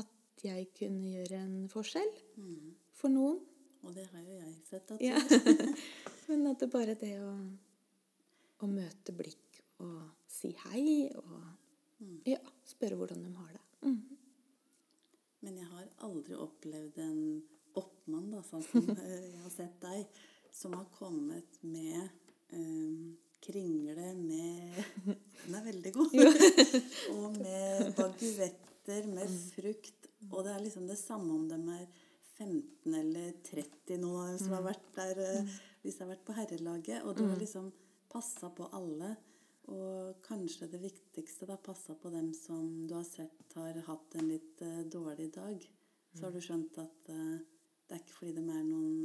At 0.00 0.44
jeg 0.46 0.72
kunne 0.78 1.12
gjøre 1.12 1.42
en 1.44 1.56
forskjell 1.70 2.10
mm. 2.36 2.72
for 2.98 3.14
noen. 3.14 3.38
Og 3.82 3.94
det 3.96 4.06
har 4.12 4.22
jo 4.22 4.38
jeg 4.38 4.56
sett 4.68 4.90
at 4.94 5.02
ja. 5.02 5.18
Men 6.28 6.46
at 6.52 6.62
det 6.62 6.70
bare 6.70 6.94
det 6.98 7.16
å, 7.22 7.32
å 8.62 8.70
møte 8.70 9.14
blikk 9.14 9.62
og 9.82 10.02
si 10.30 10.52
hei 10.68 11.10
og 11.18 11.38
mm. 12.02 12.18
ja, 12.30 12.38
spørre 12.66 12.98
hvordan 12.98 13.24
de 13.26 13.32
har 13.38 13.54
det. 13.56 13.64
Mm. 13.86 14.18
Men 15.42 15.58
jeg 15.58 15.70
har 15.72 15.88
aldri 16.06 16.38
opplevd 16.38 17.00
en 17.02 17.22
oppmann, 17.78 18.30
da, 18.32 18.42
sånn 18.46 18.64
som 18.66 18.88
jeg 18.96 19.42
har 19.42 19.52
sett 19.54 19.78
deg, 19.82 20.22
som 20.52 20.76
har 20.76 20.88
kommet 20.96 21.58
med 21.64 22.08
um, 22.52 23.16
kringle 23.42 24.14
med 24.14 24.84
Den 25.42 25.56
er 25.58 25.66
veldig 25.66 25.92
god. 25.96 26.16
og 27.16 27.38
med 27.40 27.92
baguetter 27.98 29.08
med 29.10 29.26
mm. 29.26 29.38
frukt. 29.56 30.08
Og 30.30 30.44
det 30.44 30.54
er 30.54 30.62
liksom 30.62 30.86
det 30.86 30.98
samme 31.00 31.34
om 31.34 31.48
de 31.50 31.58
er 31.74 31.86
15 32.38 32.94
eller 32.94 33.34
30, 33.44 33.98
noen 34.02 34.20
av 34.20 34.30
dem 34.30 34.38
som 34.40 34.54
har 34.56 34.62
mm. 34.62 34.68
vært 34.70 34.94
der 34.98 35.22
uh, 35.22 35.58
hvis 35.82 35.98
jeg 35.98 36.04
har 36.04 36.12
vært 36.14 36.26
på 36.28 36.36
herrelaget. 36.38 37.02
Og 37.02 37.16
du 37.16 37.24
har 37.24 37.34
mm. 37.34 37.42
liksom 37.42 37.68
passa 38.12 38.52
på 38.54 38.68
alle. 38.76 39.14
Og 39.72 40.18
kanskje 40.26 40.68
det 40.70 40.82
viktigste, 40.82 41.46
da, 41.50 41.56
passa 41.56 41.94
på 41.98 42.10
dem 42.14 42.32
som 42.34 42.86
du 42.86 42.96
har 42.96 43.06
sett 43.06 43.56
har 43.58 43.78
hatt 43.86 44.18
en 44.18 44.30
litt 44.30 44.62
uh, 44.62 44.82
dårlig 44.90 45.32
dag. 45.34 45.66
Så 46.12 46.26
har 46.26 46.34
du 46.34 46.42
skjønt 46.44 46.78
at 46.82 47.12
uh, 47.14 47.40
det 47.92 47.98
er 47.98 48.04
ikke 48.06 48.14
fordi 48.16 48.32
de 48.38 48.42
er 48.48 48.62
noen 48.64 49.00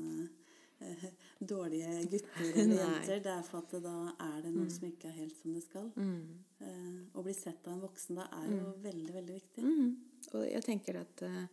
uh, 0.80 1.02
dårlige 1.52 2.06
gutter 2.14 2.52
eller 2.62 2.78
jenter. 2.80 3.20
Det 3.26 3.34
er 3.34 3.44
for 3.44 3.66
at 3.66 3.74
da 3.84 3.96
er 4.24 4.38
det 4.46 4.54
noe 4.54 4.68
mm. 4.70 4.74
som 4.78 4.86
ikke 4.88 5.10
er 5.10 5.18
helt 5.18 5.36
som 5.42 5.58
det 5.58 5.64
skal. 5.66 5.90
Mm. 6.00 6.22
Uh, 6.62 7.02
å 7.20 7.24
bli 7.26 7.34
sett 7.36 7.68
av 7.68 7.76
en 7.76 7.84
voksen 7.84 8.22
da 8.22 8.30
er 8.40 8.46
jo 8.48 8.62
mm. 8.62 8.78
veldig, 8.86 9.14
veldig 9.18 9.36
viktig. 9.42 9.66
Mm. 9.66 9.90
Og 10.32 10.46
jeg 10.48 10.64
tenker 10.64 11.02
at 11.02 11.26
uh, 11.28 11.44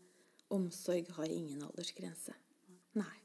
omsorg 0.54 1.10
har 1.16 1.34
ingen 1.34 1.66
aldersgrense. 1.66 2.36
Nei. 3.00 3.16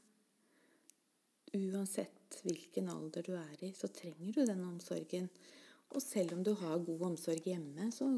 Uansett 1.60 2.40
hvilken 2.46 2.90
alder 2.90 3.30
du 3.30 3.36
er 3.38 3.64
i, 3.66 3.72
så 3.78 3.92
trenger 3.94 4.34
du 4.34 4.42
den 4.50 4.66
omsorgen. 4.66 5.30
Og 5.94 6.02
selv 6.02 6.34
om 6.34 6.44
du 6.46 6.56
har 6.58 6.82
god 6.86 7.06
omsorg 7.12 7.46
hjemme, 7.46 7.92
så 7.94 8.10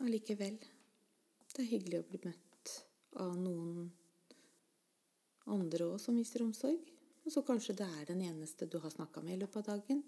allikevel 0.00 0.58
Det 1.52 1.62
er 1.62 1.70
hyggelig 1.70 2.02
å 2.02 2.08
bli 2.08 2.18
møtt 2.24 2.72
av 3.20 3.36
noen 3.40 3.86
andre 5.52 5.88
òg 5.92 5.98
som 6.02 6.16
viser 6.18 6.44
omsorg. 6.44 6.92
Og 7.26 7.32
så 7.32 7.42
kanskje 7.46 7.74
det 7.78 7.86
er 7.86 8.06
den 8.06 8.22
eneste 8.28 8.68
du 8.70 8.78
har 8.82 8.92
snakka 8.92 9.22
med 9.24 9.36
i 9.36 9.40
løpet 9.40 9.62
av 9.62 9.80
dagen. 9.80 10.02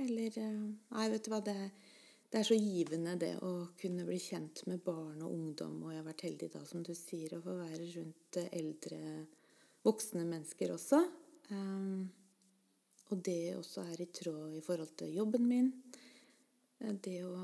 Eller 0.00 0.38
eh, 0.40 0.62
Nei, 0.94 1.08
vet 1.12 1.26
du 1.26 1.30
hva, 1.32 1.40
det, 1.44 1.56
det, 2.30 2.40
er 2.40 2.48
så 2.48 2.56
givende 2.56 3.16
det 3.20 3.34
å 3.44 3.52
kunne 3.78 4.06
bli 4.08 4.18
kjent 4.22 4.64
med 4.70 4.82
barn 4.86 5.22
og 5.22 5.34
ungdom. 5.34 5.82
Og 5.84 5.92
jeg 5.92 6.00
har 6.00 6.08
vært 6.08 6.26
heldig 6.28 6.50
da, 6.56 6.64
som 6.68 6.82
du 6.86 6.94
sier, 6.96 7.36
å 7.36 7.44
få 7.44 7.58
være 7.60 7.90
rundt 7.98 8.40
eldre 8.48 9.00
voksne 9.84 10.24
mennesker 10.24 10.72
også. 10.74 11.02
Um, 11.52 12.08
og 13.12 13.20
det 13.20 13.54
også 13.58 13.84
er 13.92 14.00
i 14.00 14.08
tråd 14.08 14.56
i 14.56 14.64
forhold 14.64 14.96
til 14.98 15.12
jobben 15.20 15.44
min. 15.48 15.72
Eh, 16.80 16.94
det 17.04 17.20
å, 17.28 17.36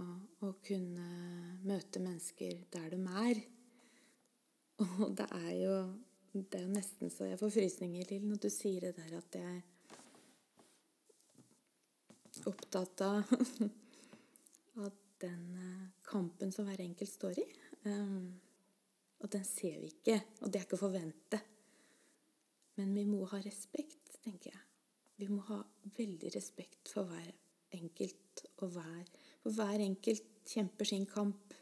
å 0.47 0.55
kunne 0.65 1.09
møte 1.69 2.03
mennesker 2.03 2.65
der 2.73 2.95
de 2.95 3.01
er. 3.29 3.43
Og 5.05 5.11
det 5.13 5.27
er 5.37 5.51
jo 5.61 5.75
det 6.33 6.59
er 6.59 6.63
jo 6.63 6.73
nesten 6.75 7.11
så 7.11 7.27
jeg 7.27 7.39
får 7.41 7.51
frysninger, 7.57 8.07
Lill, 8.11 8.27
når 8.31 8.39
du 8.45 8.51
sier 8.55 8.81
det 8.87 8.93
der 8.99 9.17
at 9.19 9.39
jeg 9.41 9.57
er 9.57 9.63
opptatt 12.51 13.03
av, 13.03 13.33
at 14.87 15.01
den 15.21 15.43
eh, 15.59 15.89
kampen 16.07 16.55
som 16.55 16.69
hver 16.69 16.81
enkelt 16.85 17.11
står 17.11 17.43
i. 17.43 17.49
Og 19.21 19.29
den 19.33 19.45
ser 19.45 19.81
vi 19.83 19.91
ikke, 19.91 20.17
og 20.41 20.49
det 20.49 20.61
er 20.61 20.67
ikke 20.67 20.79
å 20.79 20.85
forvente. 20.87 21.41
Men 22.79 22.95
vi 22.97 23.05
må 23.09 23.27
ha 23.29 23.41
respekt, 23.45 24.15
tenker 24.25 24.55
jeg. 24.55 24.63
Vi 25.21 25.29
må 25.29 25.43
ha 25.51 25.59
veldig 25.99 26.31
respekt 26.33 26.89
for 26.89 27.11
hver 27.11 27.29
enkelt 27.77 28.47
og 28.63 28.73
hver 28.75 29.11
For 29.43 29.57
hver 29.57 29.81
enkelt 29.81 30.27
kjemper 30.49 30.89
sin 30.89 31.07
kamp. 31.09 31.55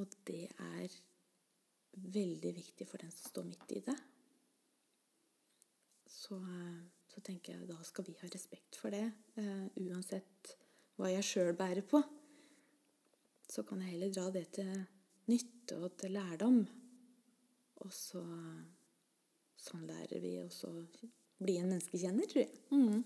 Og 0.00 0.16
det 0.28 0.46
er 0.52 0.96
veldig 2.02 2.54
viktig 2.56 2.86
for 2.88 3.02
den 3.02 3.12
som 3.14 3.30
står 3.30 3.46
midt 3.50 3.74
i 3.76 3.82
det. 3.84 3.96
Så, 6.10 6.38
så 7.10 7.22
tenker 7.24 7.54
jeg 7.54 7.68
da 7.68 7.78
skal 7.86 8.06
vi 8.08 8.16
ha 8.20 8.30
respekt 8.30 8.78
for 8.80 8.94
det. 8.94 9.06
Uh, 9.38 9.68
uansett 9.86 10.56
hva 11.00 11.10
jeg 11.12 11.26
sjøl 11.26 11.54
bærer 11.56 11.86
på. 11.86 12.02
Så 13.50 13.64
kan 13.66 13.80
jeg 13.82 13.96
heller 13.96 14.12
dra 14.14 14.28
det 14.34 14.46
til 14.58 14.74
nytte 15.30 15.78
og 15.80 15.96
til 15.98 16.14
lærdom. 16.18 16.60
Og 17.80 17.94
så 17.94 18.24
Sånn 19.60 19.82
lærer 19.84 20.22
vi 20.22 20.38
også 20.40 20.70
bli 21.36 21.58
en 21.60 21.66
menneskekjenner, 21.68 22.24
tror 22.30 22.40
jeg. 22.40 22.60
Mm. 22.72 23.02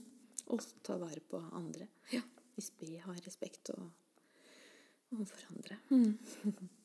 Og 0.55 0.63
ta 0.87 0.95
vare 1.01 1.19
på 1.19 1.41
andre. 1.51 1.89
Ja, 2.13 2.23
Hvis 2.55 2.71
vi 2.79 2.93
har 3.03 3.19
respekt 3.27 3.73
overfor 3.75 5.49
andre. 5.51 5.81
Mm. 5.91 6.15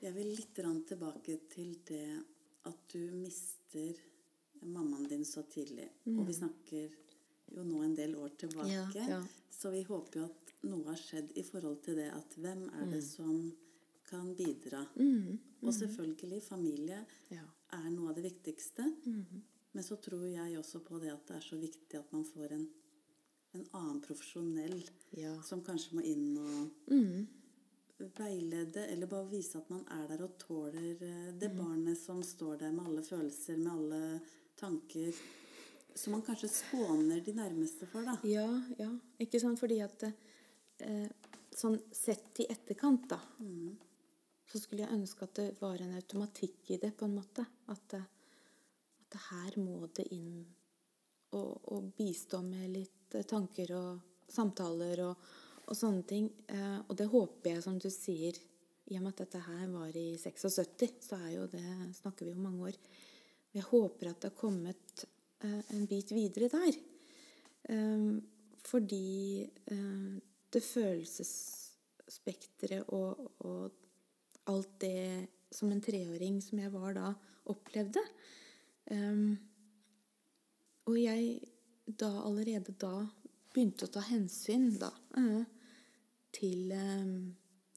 Jeg 0.00 0.14
vil 0.14 0.30
litt 0.36 0.54
tilbake 0.54 1.38
til 1.50 1.74
det 1.88 2.22
at 2.68 2.84
du 2.92 3.00
mister 3.18 3.98
mammaen 4.62 5.08
din 5.08 5.24
så 5.24 5.42
tidlig. 5.42 5.88
Mm. 6.04 6.18
Og 6.18 6.26
vi 6.28 6.34
snakker 6.34 6.96
jo 7.54 7.64
nå 7.64 7.82
en 7.82 7.94
del 7.96 8.14
år 8.16 8.34
tilbake. 8.38 8.70
Ja, 8.72 9.08
ja. 9.08 9.22
Så 9.50 9.70
vi 9.74 9.82
håper 9.82 10.20
jo 10.20 10.26
at 10.28 10.52
noe 10.68 10.86
har 10.90 11.00
skjedd 11.00 11.32
i 11.38 11.42
forhold 11.46 11.80
til 11.82 11.98
det 11.98 12.10
at 12.14 12.36
hvem 12.38 12.66
er 12.68 12.86
det 12.86 13.02
mm. 13.02 13.08
som 13.08 13.38
kan 14.08 14.32
bidra. 14.36 14.84
Mm. 14.96 15.38
Og 15.62 15.74
selvfølgelig, 15.74 16.42
familie 16.42 17.04
Ja. 17.30 17.44
er 17.72 17.90
noe 17.90 18.10
av 18.10 18.14
det 18.14 18.24
viktigste. 18.28 18.86
Mm. 19.04 19.42
Men 19.72 19.84
så 19.84 19.96
tror 19.96 20.24
jeg 20.26 20.58
også 20.58 20.80
på 20.84 20.98
det 21.02 21.10
at 21.12 21.26
det 21.28 21.36
er 21.36 21.44
så 21.44 21.58
viktig 21.60 21.98
at 21.98 22.12
man 22.12 22.24
får 22.24 22.54
en, 22.56 22.68
en 23.54 23.66
annen 23.72 24.00
profesjonell 24.00 24.80
som 25.44 25.62
kanskje 25.64 25.98
må 25.98 26.06
inn 26.06 26.36
og 26.38 26.70
Mm. 26.88 27.26
Veilede, 27.98 28.86
eller 28.92 29.06
bare 29.10 29.26
vise 29.30 29.58
at 29.58 29.70
man 29.70 29.84
er 29.90 30.06
der 30.08 30.22
og 30.24 30.36
tåler 30.38 31.02
eh, 31.02 31.32
det 31.38 31.50
Mm. 31.52 31.58
barnet 31.58 31.98
som 31.98 32.22
står 32.22 32.58
der 32.58 32.72
med 32.72 32.86
alle 32.86 33.02
følelser, 33.02 33.56
med 33.56 33.72
alle 33.72 34.20
tanker. 34.56 35.12
Som 35.94 36.12
man 36.12 36.22
kanskje 36.22 36.48
skåner 36.48 37.20
de 37.24 37.32
nærmeste 37.34 37.86
for, 37.90 38.02
da. 38.06 38.14
Ja, 38.22 38.46
ja. 38.78 38.90
Ikke 39.18 39.40
sant? 39.40 39.58
Fordi 39.58 39.80
at 39.82 40.02
eh, 40.80 41.08
sånn 41.50 41.80
sett 41.92 42.38
i 42.40 42.46
etterkant, 42.48 43.08
da, 43.10 43.18
så 44.48 44.60
skulle 44.62 44.84
jeg 44.86 44.94
ønske 44.94 45.24
at 45.26 45.34
det 45.34 45.48
var 45.60 45.80
en 45.82 45.96
automatikk 45.98 46.70
i 46.70 46.78
det, 46.78 46.92
på 46.96 47.04
en 47.08 47.16
måte. 47.18 47.44
At, 47.68 47.82
det- 47.90 48.04
at 48.04 49.10
det 49.10 49.20
her 49.30 49.58
må 49.60 49.88
det 49.96 50.06
inn 50.12 50.46
og, 51.32 51.58
og 51.72 51.90
bistå 51.98 52.42
med 52.44 52.70
litt 52.70 53.14
eh, 53.14 53.22
tanker 53.28 53.74
og 53.76 54.00
samtaler 54.28 55.00
og, 55.08 55.16
og 55.68 55.76
sånne 55.76 56.00
ting. 56.08 56.30
Eh, 56.48 56.78
og 56.88 56.96
det 56.98 57.06
håper 57.12 57.50
jeg, 57.52 57.62
som 57.64 57.76
du 57.80 57.90
sier, 57.92 58.34
i 58.88 58.96
og 58.96 59.02
med 59.04 59.12
at 59.12 59.20
dette 59.26 59.40
her 59.44 59.66
var 59.72 59.92
i 59.96 60.16
76, 60.16 61.08
så 61.10 61.16
er 61.20 61.30
jo 61.34 61.46
det, 61.52 61.70
snakker 62.00 62.22
vi 62.26 62.32
om 62.32 62.44
mange 62.46 62.62
år. 62.70 62.76
Jeg 63.54 63.64
håper 63.68 64.04
at 64.08 64.20
det 64.22 64.30
har 64.30 64.40
kommet 64.40 64.84
eh, 65.44 65.62
en 65.76 65.86
bit 65.90 66.10
videre 66.16 66.48
der. 66.52 66.74
Um, 67.68 68.12
fordi 68.64 69.42
eh, 69.44 70.12
det 70.52 70.62
følelsesspekteret 70.64 72.84
og, 72.96 73.10
og 73.44 73.62
alt 74.48 74.74
det 74.80 75.28
som 75.52 75.72
en 75.72 75.84
treåring 75.84 76.42
som 76.44 76.58
jeg 76.62 76.72
var 76.72 76.92
da, 76.96 77.08
opplevde. 77.48 78.00
Og 80.88 80.96
jeg 80.96 81.40
da 81.84 82.08
allerede 82.24 82.72
da 82.80 83.02
begynte 83.52 83.88
å 83.88 83.92
ta 83.92 84.00
hensyn 84.08 84.70
da 84.80 84.90
eh, 85.18 85.44
til 86.34 86.72
eh, 86.74 87.12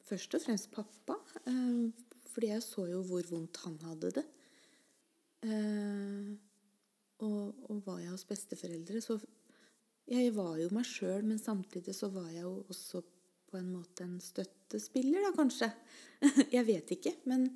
først 0.07 0.35
og 0.37 0.43
fremst 0.45 0.71
pappa. 0.73 1.17
eh, 1.45 1.91
fordi 2.31 2.51
jeg 2.53 2.63
så 2.63 2.85
jo 2.87 3.01
hvor 3.07 3.27
vondt 3.29 3.59
han 3.65 3.77
hadde 3.83 4.11
det. 4.19 4.25
Eh, 5.43 6.31
og, 7.25 7.69
og 7.69 7.81
var 7.85 7.99
jeg 8.01 8.13
hos 8.13 8.27
besteforeldre, 8.29 9.01
så 9.01 9.19
Jeg 10.11 10.33
var 10.35 10.57
jo 10.57 10.67
meg 10.73 10.83
sjøl, 10.83 11.23
men 11.23 11.39
samtidig 11.39 11.93
så 11.95 12.09
var 12.11 12.27
jeg 12.33 12.41
jo 12.43 12.65
også 12.67 12.99
på 13.47 13.57
en 13.59 13.69
måte 13.71 14.03
en 14.03 14.17
støttespiller, 14.19 15.21
da 15.23 15.29
kanskje. 15.35 15.69
jeg 16.55 16.65
vet 16.67 16.91
ikke, 16.97 17.13
men 17.25 17.51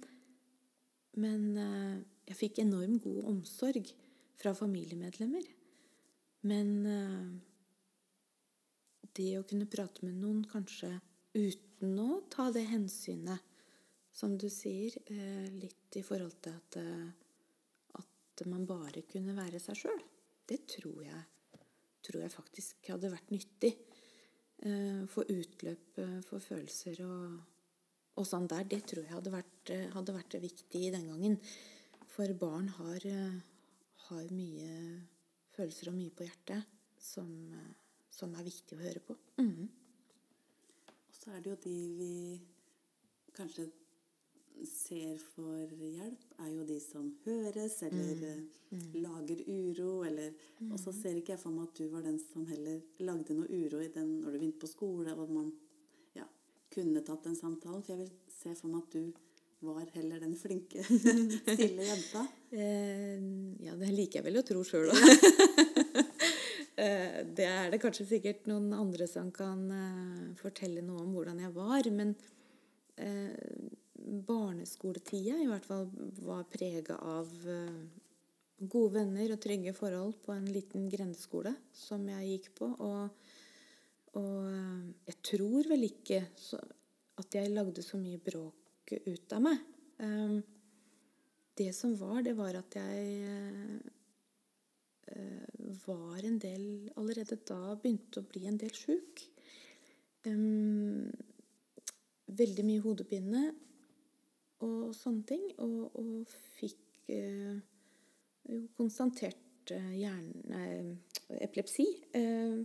Men 1.15 1.57
eh, 1.57 1.97
jeg 2.27 2.35
fikk 2.35 2.59
enorm 2.59 2.99
god 2.99 3.23
omsorg 3.23 3.87
fra 4.35 4.51
familiemedlemmer. 4.53 5.45
Men 6.43 6.85
det 9.15 9.31
å 9.39 9.45
kunne 9.47 9.67
prate 9.71 10.05
med 10.05 10.17
noen 10.19 10.43
kanskje 10.49 10.91
uten 11.35 11.99
å 11.99 12.21
ta 12.31 12.49
det 12.55 12.65
hensynet, 12.69 13.53
som 14.15 14.37
du 14.39 14.47
sier, 14.49 14.95
eh, 15.11 15.47
litt 15.51 15.97
i 15.99 16.03
forhold 16.03 16.37
til 16.41 16.55
at, 16.55 16.77
eh, 16.77 17.09
at 17.99 18.45
man 18.47 18.65
bare 18.65 19.03
kunne 19.03 19.35
være 19.35 19.59
seg 19.59 19.75
sjøl, 19.75 20.03
det 20.47 20.61
tror 20.67 21.01
jeg, 21.03 21.23
tror 22.01 22.21
jeg 22.21 22.31
faktisk 22.31 22.87
hadde 22.93 23.11
vært 23.11 23.31
nyttig. 23.31 23.73
Eh, 24.63 25.05
Få 25.11 25.25
utløp 25.27 25.99
for 26.23 26.39
følelser 26.39 27.01
og, 27.03 27.41
og 28.15 28.25
sånn 28.25 28.47
der. 28.47 28.63
Det 28.63 28.85
tror 28.87 29.03
jeg 29.03 29.11
hadde 29.11 29.33
vært, 29.33 29.71
hadde 29.91 30.15
vært 30.15 30.39
viktig 30.39 30.91
den 30.93 31.07
gangen. 31.11 31.39
For 32.07 32.31
barn 32.39 32.69
har, 32.69 33.03
har 34.07 34.31
mye 34.31 35.01
følelser 35.51 35.91
og 35.91 35.97
mye 35.99 36.13
på 36.15 36.23
hjertet 36.23 36.63
som, 36.97 37.27
som 38.15 38.35
er 38.35 38.47
viktig 38.47 38.77
å 38.77 38.83
høre 38.83 39.01
på. 39.03 39.15
Mm. 39.41 39.65
Og 40.95 41.17
så 41.17 41.33
er 41.35 41.41
det 41.43 41.51
jo 41.51 41.57
de 41.65 41.79
vi 41.99 42.13
kanskje 43.35 43.67
ser 44.63 45.17
for 45.19 45.67
hjelp, 45.67 46.21
er 46.39 46.51
jo 46.53 46.63
de 46.67 46.77
som 46.79 47.09
høres, 47.25 47.81
eller 47.83 48.21
eh, 48.29 48.85
lager 49.03 49.41
uro, 49.49 50.05
eller 50.07 50.31
Og 50.69 50.79
så 50.79 50.93
ser 50.95 51.19
ikke 51.19 51.33
jeg 51.33 51.41
for 51.41 51.51
meg 51.51 51.67
at 51.67 51.81
du 51.81 51.89
var 51.91 52.05
den 52.05 52.17
som 52.21 52.45
heller 52.47 52.79
lagde 53.03 53.35
noe 53.35 53.49
uro 53.51 53.81
i 53.83 53.91
den 53.91 54.21
når 54.21 54.31
du 54.31 54.39
begynte 54.39 54.63
på 54.63 54.71
skole, 54.71 55.11
og 55.13 55.33
man 55.35 55.51
ja, 56.15 56.25
kunne 56.71 57.03
tatt 57.03 57.27
den 57.27 57.35
samtalen. 57.35 57.83
For 57.83 57.95
jeg 57.95 58.05
vil 58.05 58.13
se 58.31 58.55
for 58.55 58.71
meg 58.71 58.85
at 58.85 58.95
du 58.95 59.65
var 59.65 59.85
heller 59.95 60.23
den 60.23 60.35
flinke, 60.39 60.83
stille 61.55 61.91
jenta. 61.91 62.27
Eh, 62.55 63.19
ja, 63.65 63.73
det 63.75 63.89
liker 63.91 64.21
jeg 64.21 64.23
vel 64.29 64.39
å 64.39 64.45
tro 64.47 64.61
sjøl 64.63 64.93
òg. 64.93 65.65
Eh, 66.75 67.21
det 67.23 67.45
er 67.47 67.69
det 67.71 67.79
kanskje 67.79 68.07
sikkert 68.09 68.49
noen 68.51 68.73
andre 68.75 69.07
som 69.07 69.29
kan 69.35 69.61
eh, 69.71 70.23
fortelle 70.41 70.83
noe 70.83 71.05
om 71.05 71.13
hvordan 71.15 71.39
jeg 71.45 71.53
var. 71.55 71.87
Men 71.95 72.11
eh, 72.99 73.31
barneskoletida 74.27 75.37
i 75.39 75.47
hvert 75.47 75.67
fall 75.67 75.87
var 76.25 76.43
prega 76.51 76.97
av 76.99 77.31
gode 78.59 78.91
venner 78.93 79.33
og 79.33 79.41
trygge 79.43 79.73
forhold 79.75 80.19
på 80.25 80.35
en 80.35 80.45
liten 80.51 80.89
grendeskole 80.91 81.55
som 81.75 82.03
jeg 82.11 82.33
gikk 82.33 82.51
på. 82.59 82.69
Og, 82.85 83.31
og 84.19 85.07
jeg 85.07 85.17
tror 85.31 85.71
vel 85.71 85.87
ikke 85.87 86.21
at 87.15 87.39
jeg 87.39 87.55
lagde 87.55 87.83
så 87.83 87.97
mye 87.97 88.19
bråk 88.21 88.93
ut 89.07 89.33
av 89.33 89.41
meg. 89.47 89.63
Det 91.55 91.71
som 91.73 91.95
var, 91.97 92.21
det 92.21 92.35
var 92.37 92.59
at 92.59 92.77
jeg 92.77 93.79
var 95.85 96.25
en 96.25 96.39
del 96.41 96.89
Allerede 96.97 97.37
da 97.45 97.75
begynte 97.77 98.21
å 98.21 98.27
bli 98.29 98.45
en 98.49 98.57
del 98.57 98.73
sjuk. 98.73 99.21
Veldig 102.25 102.65
mye 102.65 102.81
hodepine 102.81 103.43
og 104.65 104.95
sånne 104.97 105.25
ting. 105.29 105.45
Og, 105.61 105.99
og 106.01 106.37
fikk 106.57 107.11
eh, 107.13 107.59
konstatert 108.77 109.73
eh, 109.75 109.91
hjerne, 110.01 110.41
nei, 110.49 110.95
epilepsi. 111.41 111.85
Eh, 112.17 112.57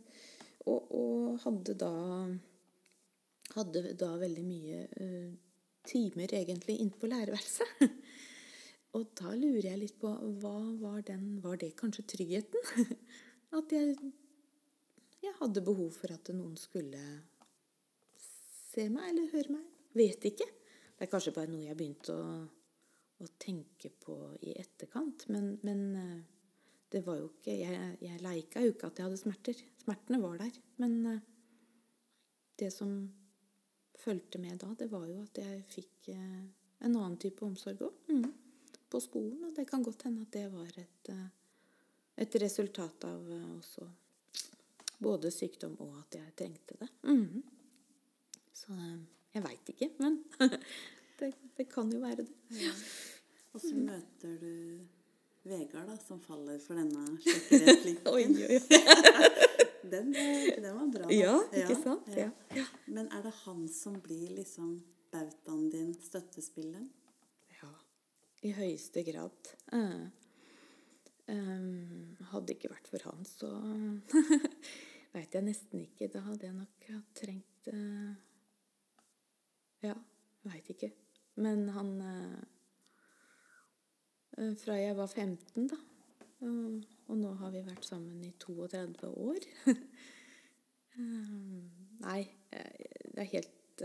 og, 0.64 0.94
og 0.96 1.42
hadde 1.44 1.76
da 1.80 1.94
hadde 3.56 3.94
da 3.98 4.10
veldig 4.20 4.42
mye 4.46 4.82
eh, 5.02 5.30
timer 5.88 6.34
egentlig 6.38 6.78
inne 6.82 6.98
på 6.98 7.10
lærerværelset. 7.10 7.80
Og 8.98 9.10
da 9.18 9.32
lurer 9.38 9.68
jeg 9.70 9.80
litt 9.84 9.98
på 10.02 10.10
hva 10.42 10.56
var 10.80 11.02
den 11.06 11.38
Var 11.44 11.60
det 11.62 11.76
kanskje 11.78 12.06
tryggheten? 12.14 12.96
At 13.58 13.74
jeg, 13.74 13.94
jeg 15.22 15.34
hadde 15.40 15.62
behov 15.66 15.90
for 15.94 16.12
at 16.14 16.28
noen 16.30 16.54
skulle 16.58 17.00
se 18.70 18.84
meg 18.92 19.08
eller 19.10 19.32
høre 19.32 19.56
meg. 19.56 19.64
Vet 19.98 20.26
ikke. 20.30 20.46
Det 20.46 21.06
er 21.06 21.10
kanskje 21.10 21.32
bare 21.34 21.50
noe 21.50 21.64
jeg 21.64 21.74
begynte 21.74 22.14
å, 22.14 22.28
å 23.18 23.30
tenke 23.42 23.90
på 24.04 24.14
i 24.46 24.54
etterkant. 24.54 25.26
Men, 25.34 25.56
men 25.66 25.82
eh, 25.98 26.20
det 26.94 27.02
var 27.06 27.18
jo 27.18 27.32
ikke 27.32 27.56
Jeg, 27.58 27.96
jeg 28.06 28.22
leika 28.22 28.62
jo 28.62 28.70
ikke 28.76 28.92
at 28.92 29.00
jeg 29.00 29.08
hadde 29.08 29.18
smerter. 29.18 29.64
Smertene 29.82 30.22
var 30.22 30.38
der. 30.44 30.60
Men 30.82 30.94
eh, 31.10 31.24
det 32.62 32.70
som 32.74 32.94
fulgte 34.00 34.38
med 34.38 34.62
da, 34.62 34.70
det 34.78 34.88
var 34.92 35.08
jo 35.10 35.18
at 35.24 35.42
jeg 35.42 35.64
fikk 35.74 36.12
eh, 36.14 36.38
en 36.86 36.94
annen 36.94 37.18
type 37.20 37.42
omsorg 37.44 37.82
òg. 37.88 37.98
Mm. 38.14 38.30
På 38.90 39.00
skolen. 39.00 39.44
Og 39.48 39.54
det 39.56 39.66
kan 39.70 39.84
godt 39.86 40.02
hende 40.08 40.26
at 40.26 40.32
det 40.34 40.46
var 40.52 40.70
et, 40.82 41.10
eh, 41.14 41.26
et 42.24 42.36
resultat 42.42 43.04
av 43.08 43.32
eh, 43.32 43.48
også 43.56 43.88
både 45.00 45.30
sykdom 45.32 45.76
og 45.80 45.94
at 46.02 46.18
jeg 46.20 46.36
trengte 46.36 46.78
det. 46.80 46.90
Mhm. 47.08 47.42
Så 48.60 48.74
eh, 48.76 48.96
jeg 49.34 49.44
veit 49.46 49.74
ikke, 49.74 49.90
men 50.02 50.22
det, 51.20 51.34
det 51.56 51.68
kan 51.70 51.92
jo 51.92 52.00
være 52.02 52.24
det. 52.24 52.72
Og 53.54 53.62
så 53.62 53.74
møter 53.74 54.34
du 54.40 54.80
Vegard, 55.42 55.88
da, 55.88 55.94
som 55.96 56.20
faller 56.20 56.58
for 56.60 56.76
denne 56.76 57.16
sjekkereplikken. 57.24 58.50
Den, 59.90 60.12
den 60.12 60.74
var 60.76 60.86
bra. 60.86 61.06
da. 61.08 61.14
Ja, 61.14 61.36
ikke 61.56 61.76
sant? 61.82 62.10
Ja. 62.14 62.28
Ja. 62.54 62.64
Men 62.86 63.08
er 63.10 63.24
det 63.24 63.32
han 63.42 63.64
som 63.72 63.96
blir 64.04 64.28
liksom 64.36 64.76
bautaen 65.10 65.70
din, 65.72 65.94
støttespilleren? 66.04 66.90
I 68.40 68.54
høyeste 68.56 69.02
grad. 69.04 69.50
Uh, 69.74 70.06
um, 71.28 72.16
hadde 72.32 72.54
ikke 72.54 72.70
vært 72.72 72.88
for 72.88 73.04
han, 73.10 73.26
så 73.28 73.50
veit 75.14 75.36
jeg 75.36 75.44
nesten 75.44 75.82
ikke. 75.84 76.08
Da 76.12 76.22
hadde 76.24 76.48
jeg 76.48 76.56
nok 76.56 76.86
trengt 77.20 77.68
uh, 77.74 78.14
Ja, 79.84 79.96
veit 80.48 80.72
ikke. 80.72 80.90
Men 81.40 81.68
han 81.72 81.92
eh, 82.04 82.40
Fra 84.60 84.74
jeg 84.76 84.96
var 84.98 85.08
15, 85.08 85.68
da. 85.70 85.76
og 86.42 87.16
nå 87.16 87.30
har 87.40 87.52
vi 87.54 87.62
vært 87.64 87.86
sammen 87.86 88.18
i 88.26 88.32
32 88.40 89.08
år. 89.08 89.46
Nei, 92.04 92.20
det 92.50 93.22
er 93.22 93.30
helt 93.30 93.84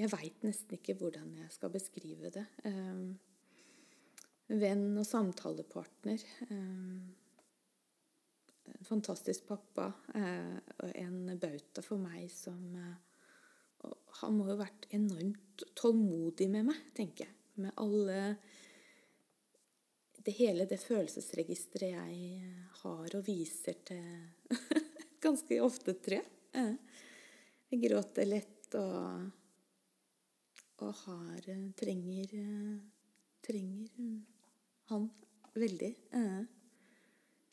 Jeg 0.00 0.10
veit 0.10 0.42
nesten 0.46 0.78
ikke 0.78 0.96
hvordan 0.98 1.28
jeg 1.38 1.54
skal 1.54 1.70
beskrive 1.76 2.32
det. 2.34 2.46
Um, 2.64 3.14
venn 4.46 4.90
og 4.98 5.06
samtalepartner. 5.06 6.22
Um, 6.50 7.14
en 8.66 8.86
fantastisk 8.86 9.46
pappa 9.46 9.86
uh, 9.90 10.56
og 10.82 10.92
en 10.98 11.36
bauta 11.40 11.84
for 11.86 12.02
meg 12.02 12.26
som 12.34 12.58
uh, 12.74 13.92
Han 14.22 14.34
må 14.34 14.48
jo 14.48 14.56
ha 14.56 14.64
vært 14.64 14.88
enormt 14.96 15.62
tålmodig 15.78 16.48
med 16.50 16.66
meg, 16.70 16.80
tenker 16.96 17.26
jeg. 17.26 17.34
Med 17.62 17.72
alle 17.80 18.36
Det 20.26 20.34
hele 20.36 20.66
det 20.66 20.80
følelsesregisteret 20.82 21.92
jeg 21.94 22.52
har 22.82 23.14
og 23.14 23.26
viser 23.26 23.78
til 23.86 24.56
ganske 25.24 25.60
ofte, 25.62 25.94
tror 25.94 26.18
jeg. 26.18 26.72
Jeg 27.70 27.82
gråter 27.84 28.26
lett 28.26 28.74
og 28.80 29.30
og 30.84 30.96
har 31.06 31.46
eh, 31.48 31.68
trenger 31.78 32.32
eh, 32.36 32.76
trenger 33.46 34.00
eh, 34.02 34.35
han 34.90 35.08
veldig. 35.56 35.92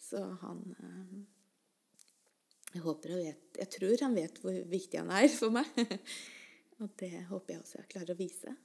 Så 0.04 0.22
han 0.42 0.62
Jeg 2.74 2.82
håper 2.84 3.14
han 3.14 3.22
vet 3.24 3.60
Jeg 3.62 3.72
tror 3.78 4.04
han 4.06 4.18
vet 4.18 4.40
hvor 4.44 4.60
viktig 4.74 5.00
han 5.00 5.12
er 5.16 5.30
for 5.32 5.54
meg. 5.56 5.70
Og 6.82 6.94
det 7.00 7.12
håper 7.30 7.56
jeg 7.56 7.64
også 7.64 7.80
jeg 7.80 7.92
klarer 7.96 8.14
å 8.16 8.20
vise. 8.20 8.56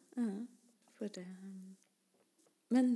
For 0.98 1.14
det 1.14 1.26
Men 2.74 2.92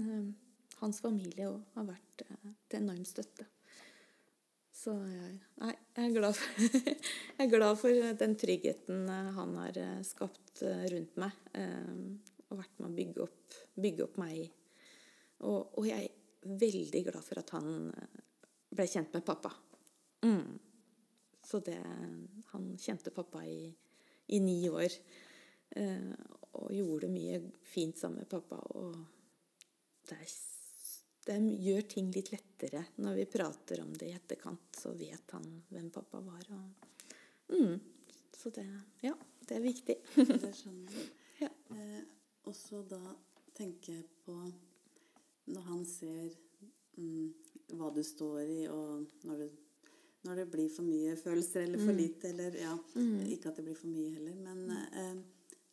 hans 0.83 1.01
familie 1.05 1.49
òg 1.49 1.61
har 1.77 1.89
vært 1.93 2.27
til 2.27 2.81
enorm 2.83 3.05
støtte. 3.09 3.47
Så 4.83 4.95
jeg, 5.07 5.35
nei, 5.61 5.75
jeg 5.95 6.09
er, 6.09 6.15
glad 6.17 6.35
for, 6.35 6.63
jeg 7.37 7.45
er 7.45 7.51
glad 7.53 7.79
for 7.79 8.15
den 8.19 8.33
tryggheten 8.41 9.05
eh, 9.13 9.29
han 9.37 9.53
har 9.61 9.77
eh, 9.79 10.01
skapt 10.07 10.65
eh, 10.67 10.87
rundt 10.95 11.21
meg. 11.23 11.37
Og 12.49 12.59
vært 12.59 12.81
med 12.81 12.89
å 12.89 12.97
bygge 12.97 13.23
opp, 13.25 13.59
bygge 13.81 14.07
opp 14.09 14.19
meg. 14.21 14.49
Og, 15.43 15.79
og, 15.79 15.87
jeg 15.89 16.09
er 16.09 16.59
veldig 16.61 17.03
glad 17.09 17.25
for 17.27 17.41
at 17.43 17.55
han 17.57 17.91
ble 18.73 18.87
kjent 18.89 19.15
med 19.17 19.27
pappa. 19.27 19.53
Mm. 20.27 20.59
Så 21.43 21.59
det 21.67 21.81
Han 22.53 22.77
kjente 22.79 23.11
pappa 23.11 23.43
i, 23.47 23.67
i 24.27 24.39
ni 24.41 24.61
år. 24.69 24.95
Og 26.53 26.69
gjorde 26.71 27.09
mye 27.11 27.41
fint 27.65 27.99
sammen 27.99 28.23
med 28.23 28.31
pappa. 28.31 28.59
Og 28.77 28.95
det 30.09 30.21
det 31.23 31.39
gjør 31.39 31.85
ting 31.87 32.09
litt 32.11 32.33
lettere 32.33 32.83
når 32.99 33.21
vi 33.21 33.27
prater 33.31 33.83
om 33.85 33.93
det 33.95 34.09
i 34.11 34.15
etterkant. 34.17 34.75
Så 34.75 34.95
vet 34.99 35.35
han 35.37 35.47
hvem 35.71 35.91
pappa 35.95 36.21
var. 36.25 36.49
Og, 36.51 36.89
mm, 37.55 37.77
så 38.35 38.51
det 38.51 38.67
Ja, 39.07 39.15
det 39.47 39.57
er 39.57 39.63
viktig. 39.63 39.97
det 40.17 40.55
skjønner 40.55 40.99
jeg. 40.99 41.11
Ja. 41.43 41.49
Eh, 41.75 42.03
også 42.47 42.85
da 42.87 43.01
tenker 43.57 43.97
jeg 43.97 44.05
på 44.23 44.37
Når 45.51 45.67
han 45.67 45.85
ser 45.89 46.33
mm, 46.97 47.33
hva 47.79 47.91
du 47.95 48.03
står 48.07 48.41
i, 48.45 48.63
og 48.71 49.27
når 49.27 49.45
det, 49.45 49.51
når 50.29 50.43
det, 50.43 50.49
blir 50.53 50.71
for 50.71 50.87
mye 50.87 51.17
følelser 51.19 51.67
eller 51.67 51.83
for 51.83 51.93
mm. 51.95 51.99
lite, 51.99 52.31
eller 52.31 52.59
ja, 52.63 52.75
mm. 52.95 53.23
Ikke 53.35 53.51
at 53.51 53.59
det 53.59 53.67
blir 53.67 53.79
for 53.79 53.91
mye 53.91 54.13
heller, 54.15 54.37
men 54.39 54.77
eh, 54.93 55.23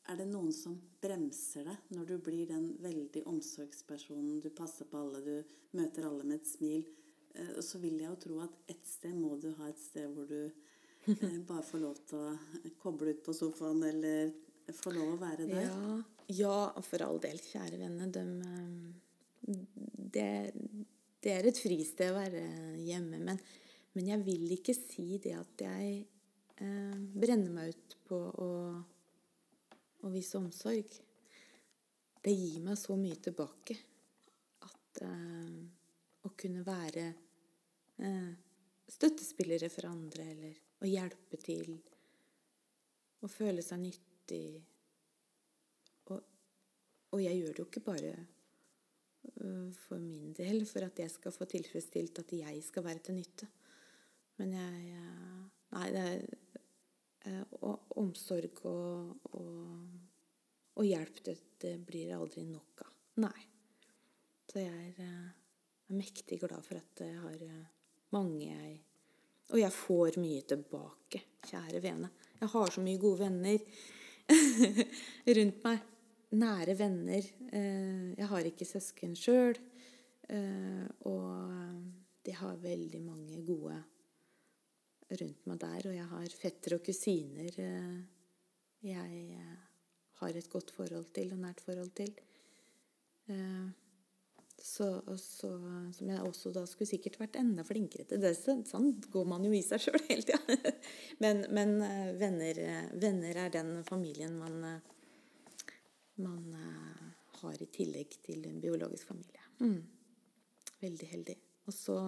er 0.09 0.17
det 0.17 0.29
noen 0.31 0.53
som 0.55 0.77
bremser 1.01 1.67
deg 1.69 1.91
når 1.93 2.07
du 2.09 2.15
blir 2.25 2.47
den 2.49 2.71
veldig 2.81 3.25
omsorgspersonen? 3.29 4.39
Du 4.41 4.49
passer 4.55 4.89
på 4.89 5.03
alle, 5.03 5.21
du 5.21 5.77
møter 5.77 6.07
alle 6.07 6.25
med 6.25 6.39
et 6.39 6.49
smil. 6.49 6.87
Eh, 7.35 7.59
så 7.61 7.81
vil 7.83 7.99
jeg 7.99 8.09
jo 8.09 8.19
tro 8.23 8.39
at 8.45 8.55
et 8.73 8.85
sted 8.87 9.13
må 9.13 9.35
du 9.41 9.51
ha 9.59 9.69
et 9.69 9.81
sted 9.81 10.09
hvor 10.13 10.25
du 10.29 10.47
eh, 10.47 11.37
bare 11.49 11.65
får 11.65 11.83
lov 11.83 11.99
til 12.09 12.23
å 12.23 12.71
koble 12.81 13.13
ut 13.13 13.21
på 13.25 13.35
sofaen, 13.37 13.83
eller 13.85 14.33
få 14.75 14.93
lov 14.95 15.13
å 15.13 15.19
være 15.21 15.45
der. 15.49 15.67
Ja, 15.67 15.99
ja 16.41 16.57
for 16.85 17.05
all 17.05 17.21
del, 17.21 17.37
kjære 17.51 17.81
venner. 17.81 18.09
De, 18.13 18.25
eh, 18.49 19.08
det, 19.49 20.29
det, 21.21 21.33
er 21.33 21.49
et 21.49 21.59
fristed 21.59 22.11
å 22.11 22.19
være 22.19 22.43
hjemme. 22.85 23.19
Men, 23.25 23.41
men 23.97 24.13
jeg 24.13 24.25
vil 24.27 24.55
ikke 24.55 24.77
si 24.77 25.19
det 25.21 25.35
at 25.39 25.65
jeg 25.65 25.99
eh, 26.61 26.95
brenner 27.15 27.53
meg 27.53 27.73
ut 27.73 27.99
på 28.09 28.23
å 28.45 28.49
å, 30.03 30.09
vise 30.13 30.39
omsorg, 30.39 30.93
det 32.23 32.35
gir 32.35 32.59
meg 32.63 32.77
så 32.79 32.95
mye 32.99 33.17
tilbake 33.23 33.75
at 34.67 35.01
eh, 35.05 35.59
å 36.27 36.31
kunne 36.39 36.63
være 36.67 37.05
eh, 38.03 38.31
støttespillere 38.89 39.69
for 39.71 39.89
andre, 39.89 40.27
eller 40.33 40.59
å 40.83 40.89
hjelpe 40.89 41.39
til, 41.43 41.73
å 43.19 43.27
føle 43.27 43.63
seg 43.65 43.81
nyttig 43.83 44.43
Og, 46.07 46.21
og 47.11 47.19
jeg 47.19 47.35
gjør 47.35 47.55
det 47.55 47.59
jo 47.59 47.65
ikke 47.67 47.83
bare 47.83 48.11
for 49.85 50.01
min 50.01 50.33
del, 50.37 50.63
for 50.69 50.85
at 50.87 50.99
jeg 50.99 51.11
skal 51.13 51.33
få 51.35 51.47
tilfredsstilt 51.49 52.21
at 52.23 52.33
jeg 52.33 52.61
skal 52.65 52.85
være 52.85 53.03
til 53.05 53.19
nytte. 53.19 53.49
Men 54.41 54.55
jeg 54.57 55.07
Nei, 55.69 55.85
det 55.93 56.01
er 56.01 56.21
Eh, 57.27 57.41
og 57.67 57.97
omsorg 57.99 58.61
og, 58.69 59.25
og, 59.35 59.87
og 60.79 60.85
hjelp, 60.87 61.19
det, 61.25 61.35
det, 61.59 61.73
blir 61.83 62.13
aldri 62.15 62.45
nok 62.47 62.85
av. 62.85 62.93
Nei. 63.25 63.41
Så 64.49 64.61
jeg 64.63 64.71
er, 64.71 65.01
er, 65.03 65.09
eh, 65.09 65.97
mektig 65.97 66.39
glad 66.39 66.63
for 66.63 66.79
at 66.79 67.03
jeg 67.03 67.17
har 67.17 67.43
eh, 67.43 67.67
mange 68.15 68.45
jeg 68.45 68.77
Og 69.49 69.57
jeg 69.57 69.73
får 69.73 70.19
mye 70.21 70.41
tilbake, 70.45 71.19
kjære 71.49 71.79
vene. 71.81 72.11
Jeg 72.39 72.49
har 72.53 72.71
så 72.71 72.81
mye 72.85 72.99
gode 73.01 73.23
venner 73.23 73.57
rundt 75.39 75.63
meg. 75.65 75.87
Nære 76.37 76.75
venner. 76.77 77.25
Jeg 77.49 78.27
har 78.29 78.45
ikke 78.45 78.67
søsken 78.67 79.15
sjøl. 79.17 79.57
Og 81.09 81.49
de 82.25 82.35
har 82.37 82.61
veldig 82.61 83.01
mange 83.01 83.41
gode 83.47 83.79
rundt 85.17 85.49
meg 85.49 85.59
der. 85.63 85.89
Og 85.89 85.97
jeg 85.97 86.07
har 86.13 86.39
fetter 86.41 86.77
og 86.77 86.85
kusiner 86.85 87.59
eh, 87.63 87.99
jeg 88.85 89.21
eh, 89.35 89.59
har 90.21 90.37
et 90.39 90.49
godt 90.51 90.71
forhold 90.75 91.09
til 91.15 91.33
og 91.35 91.43
nært 91.43 91.63
forhold 91.65 91.91
til. 91.97 92.11
Eh, 93.31 93.69
så, 94.59 94.89
så, 95.15 95.49
som 95.95 96.09
jeg 96.11 96.21
også 96.27 96.51
da 96.51 96.65
skulle 96.67 96.89
sikkert 96.89 97.15
vært 97.21 97.37
enda 97.39 97.63
flinkere 97.63 98.03
til. 98.07 98.19
Det, 98.19 98.33
sånn 98.35 98.89
går 99.07 99.27
man 99.31 99.45
jo 99.47 99.53
i 99.55 99.63
seg 99.63 99.85
sjøl 99.85 100.01
hele 100.09 100.25
tida. 100.27 100.57
Men, 101.23 101.41
men 101.51 101.73
venner, 102.15 102.59
venner, 102.95 103.37
er 103.43 103.49
den 103.51 103.71
familien 103.83 104.37
man, 104.39 104.61
man 106.19 106.55
har 107.39 107.61
i 107.61 107.69
tillegg 107.71 108.17
til 108.25 108.43
en 108.49 108.59
biologisk 108.61 109.11
familie. 109.11 109.45
Mm. 109.59 109.79
Veldig 110.81 111.07
heldig. 111.13 111.35
Og 111.67 111.75
så 111.75 111.99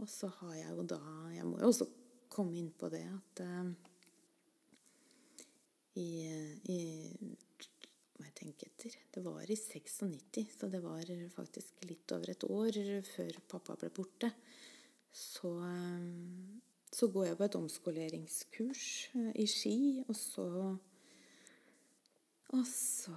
og 0.00 0.08
så 0.08 0.30
har 0.40 0.54
jeg 0.56 0.76
jo 0.76 0.84
da 0.88 1.00
Jeg 1.34 1.46
må 1.48 1.58
jo 1.60 1.70
også 1.70 1.88
komme 2.32 2.56
inn 2.56 2.70
på 2.78 2.88
det 2.92 3.04
at 3.04 3.42
uh, 3.44 3.72
i, 6.00 6.08
i 6.72 6.78
må 8.16 8.24
jeg 8.24 8.36
tenke 8.38 8.70
etter 8.70 8.94
Det 9.12 9.20
var 9.24 9.44
i 9.44 9.56
96, 9.58 10.54
så 10.56 10.68
det 10.72 10.80
var 10.80 11.10
faktisk 11.34 11.84
litt 11.84 12.14
over 12.16 12.32
et 12.32 12.46
år 12.48 12.78
før 13.04 13.40
pappa 13.50 13.76
ble 13.76 13.90
borte. 13.92 14.30
Så, 15.12 15.50
uh, 15.60 16.56
så 16.88 17.10
går 17.12 17.28
jeg 17.28 17.38
på 17.40 17.48
et 17.48 17.58
omskoleringskurs 17.60 18.86
i 19.36 19.46
Ski, 19.50 19.76
og 20.06 20.16
så 20.16 20.46
Og 22.52 22.66
så 22.68 23.14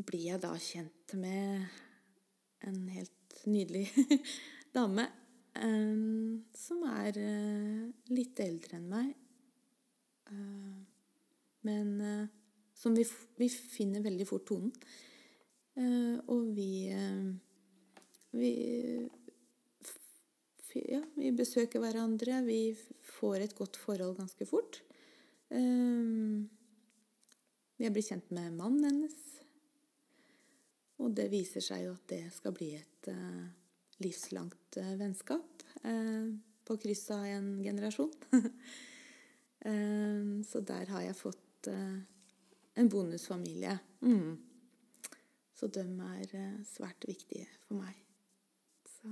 blir 0.00 0.22
jeg 0.30 0.40
da 0.40 0.54
kjent 0.56 1.14
med 1.20 1.66
en 2.64 2.78
helt 2.88 3.40
nydelig 3.44 3.84
dame 4.76 5.04
um, 5.60 6.40
som 6.56 6.84
er 6.88 7.18
uh, 7.20 7.84
litt 8.14 8.40
eldre 8.40 8.78
enn 8.80 8.88
meg. 8.88 9.12
Men 11.66 11.88
som 12.78 12.94
vi, 12.94 13.02
vi, 13.36 13.48
finner 13.50 14.04
veldig 14.04 14.24
fort 14.28 14.44
tonen. 14.46 14.70
og 16.30 16.52
vi 16.54 16.86
vi, 18.30 18.52
ja, 20.86 21.00
vi 21.16 21.32
besøker 21.34 21.82
hverandre. 21.82 22.44
Vi 22.46 22.60
får 23.18 23.44
et 23.44 23.56
godt 23.58 23.76
forhold 23.82 24.16
ganske 24.20 24.46
fort. 24.46 24.80
Jeg 27.80 27.94
blir 27.94 28.04
kjent 28.04 28.32
med 28.36 28.52
mannen 28.56 28.84
hennes. 28.86 29.18
Og 31.00 31.14
det 31.16 31.30
viser 31.32 31.64
seg 31.64 31.86
jo 31.86 31.94
at 31.96 32.06
det 32.12 32.24
skal 32.34 32.52
bli 32.56 32.74
et 32.76 33.08
livslangt 34.04 34.80
uh, 34.80 34.94
vennskap 35.00 35.56
Uh, 35.80 36.34
på 36.66 36.74
kryss 36.76 37.06
av 37.14 37.22
en 37.24 37.62
generasjon. 37.64 38.10
Så 40.50 40.60
der 40.66 40.90
har 40.92 41.02
jeg 41.06 41.16
fått 41.16 41.68
en 41.70 42.88
bonusfamilie. 42.92 43.78
Mm. 44.04 44.36
Så 45.56 45.70
de 45.72 45.84
er 45.84 46.34
svært 46.68 47.06
viktige 47.08 47.48
for 47.64 47.80
meg. 47.80 47.96
Så 48.88 49.08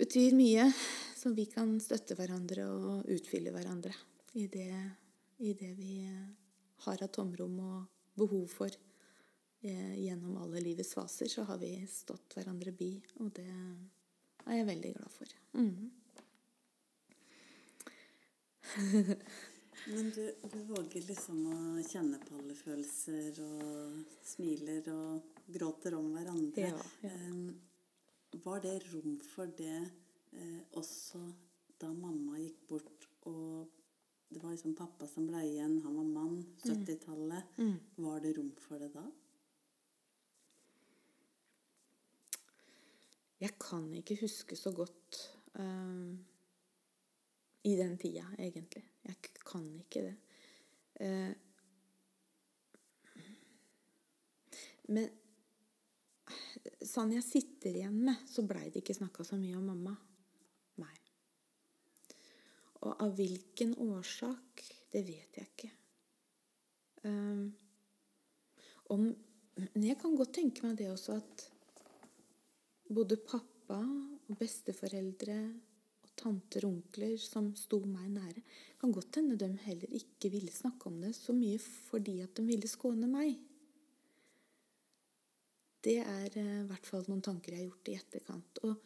betyr 0.00 0.36
mye, 0.36 0.66
så 1.16 1.32
vi 1.36 1.46
kan 1.50 1.76
støtte 1.82 2.16
hverandre 2.18 2.66
og 2.72 3.08
utfylle 3.14 3.52
hverandre 3.54 3.94
i 4.40 4.48
det 4.50 4.72
i 5.36 5.54
det 5.54 5.74
vi 5.74 6.04
eh, 6.04 6.28
har 6.84 7.02
av 7.02 7.08
tomrom 7.14 7.58
og 7.60 7.84
behov 8.18 8.46
for 8.50 8.70
eh, 8.70 9.94
gjennom 10.04 10.36
alle 10.42 10.62
livets 10.62 10.94
faser, 10.94 11.28
så 11.30 11.42
har 11.48 11.58
vi 11.58 11.72
stått 11.90 12.36
hverandre 12.36 12.72
bi, 12.76 12.92
og 13.22 13.32
det 13.36 13.48
er 13.50 14.58
jeg 14.60 14.70
veldig 14.70 14.94
glad 14.96 15.14
for. 15.14 15.36
Mm. 15.58 15.90
Men 19.84 20.10
du, 20.14 20.24
du 20.52 20.58
våger 20.70 21.02
liksom 21.04 21.42
å 21.50 21.58
kjenne 21.84 22.18
på 22.22 22.38
alle 22.38 22.54
følelser 22.56 23.40
og 23.44 23.98
smiler 24.24 24.86
og 24.94 25.40
gråter 25.52 25.96
om 25.98 26.12
hverandre. 26.14 26.70
Ja, 26.70 26.84
ja. 27.04 27.12
Eh, 27.12 28.40
var 28.44 28.58
det 28.64 28.80
rom 28.88 29.20
for 29.22 29.46
det 29.54 29.76
også 30.74 31.20
da 31.78 31.92
mamma 31.94 32.40
gikk 32.40 32.64
bort 32.66 33.04
og 33.30 33.83
det 34.28 34.42
var 34.42 34.50
liksom 34.50 34.74
pappa 34.74 35.06
som 35.06 35.26
ble 35.28 35.42
igjen, 35.46 35.76
han 35.84 35.96
var 35.96 36.04
mann, 36.04 36.38
70-tallet. 36.62 37.58
Mm. 37.58 37.76
Var 38.06 38.20
det 38.20 38.32
rom 38.38 38.50
for 38.58 38.82
det 38.82 38.90
da? 38.94 39.04
Jeg 43.44 43.54
kan 43.60 43.86
ikke 43.94 44.16
huske 44.22 44.56
så 44.56 44.72
godt 44.72 45.18
uh, 45.60 46.14
i 47.64 47.74
den 47.76 47.98
tida, 48.00 48.24
egentlig. 48.38 48.84
Jeg 49.04 49.34
kan 49.44 49.66
ikke 49.84 50.06
det. 50.08 50.16
Uh, 51.00 51.32
men 54.94 55.08
sånn 56.84 57.12
jeg 57.14 57.24
sitter 57.24 57.76
igjen 57.76 57.96
med, 58.06 58.24
så 58.28 58.44
blei 58.46 58.68
det 58.70 58.82
ikke 58.82 58.96
snakka 58.96 59.24
så 59.26 59.38
mye 59.40 59.56
om 59.58 59.70
mamma. 59.72 59.94
Og 62.84 63.00
av 63.00 63.14
hvilken 63.16 63.74
årsak, 63.80 64.64
det 64.92 65.02
vet 65.06 65.38
jeg 65.38 65.50
ikke. 65.50 65.70
Um, 67.04 67.52
om, 68.92 69.06
men 69.56 69.84
jeg 69.84 69.98
kan 70.00 70.16
godt 70.16 70.34
tenke 70.36 70.64
meg 70.66 70.76
det 70.78 70.90
også 70.92 71.16
at 71.18 71.46
både 72.94 73.18
pappa 73.24 73.80
og 73.80 74.36
besteforeldre 74.40 75.38
og 76.04 76.12
tanter 76.20 76.66
og 76.66 76.78
onkler 76.78 77.16
som 77.20 77.50
sto 77.58 77.80
meg 77.88 78.10
nære, 78.12 78.44
kan 78.80 78.92
godt 78.92 79.20
hende 79.20 79.38
de 79.40 79.50
heller 79.64 79.96
ikke 80.00 80.30
ville 80.32 80.52
snakke 80.52 80.90
om 80.90 81.00
det 81.02 81.14
så 81.16 81.34
mye 81.36 81.58
fordi 81.62 82.20
at 82.24 82.36
de 82.36 82.46
ville 82.48 82.70
skåne 82.70 83.08
meg. 83.10 83.36
Det 85.84 85.98
er 86.00 86.38
eh, 86.40 86.60
i 86.62 86.68
hvert 86.68 86.86
fall 86.88 87.04
noen 87.08 87.24
tanker 87.24 87.52
jeg 87.52 87.64
har 87.64 87.68
gjort 87.68 87.90
i 87.90 87.96
etterkant. 87.98 88.60
Og, 88.64 88.76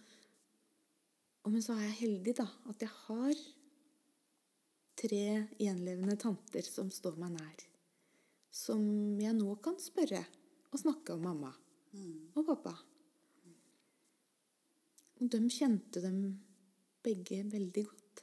og 1.47 1.53
men 1.55 1.63
så 1.63 1.77
er 1.77 1.87
jeg 1.87 2.01
heldig, 2.01 2.35
da, 2.41 2.49
at 2.73 2.83
jeg 2.83 2.91
har 3.05 3.45
tre 4.99 5.23
gjenlevende 5.61 6.17
tanter 6.21 6.67
som 6.67 6.91
står 6.93 7.17
meg 7.21 7.37
nær. 7.37 7.65
Som 8.51 8.83
jeg 9.21 9.37
nå 9.39 9.55
kan 9.63 9.77
spørre 9.81 10.25
og 10.73 10.81
snakke 10.83 11.15
om 11.15 11.23
mamma 11.29 11.53
og 12.37 12.45
pappa. 12.47 12.75
Og 15.19 15.31
de 15.33 15.41
kjente 15.51 16.03
dem 16.05 16.19
begge 17.03 17.41
veldig 17.51 17.85
godt. 17.89 18.23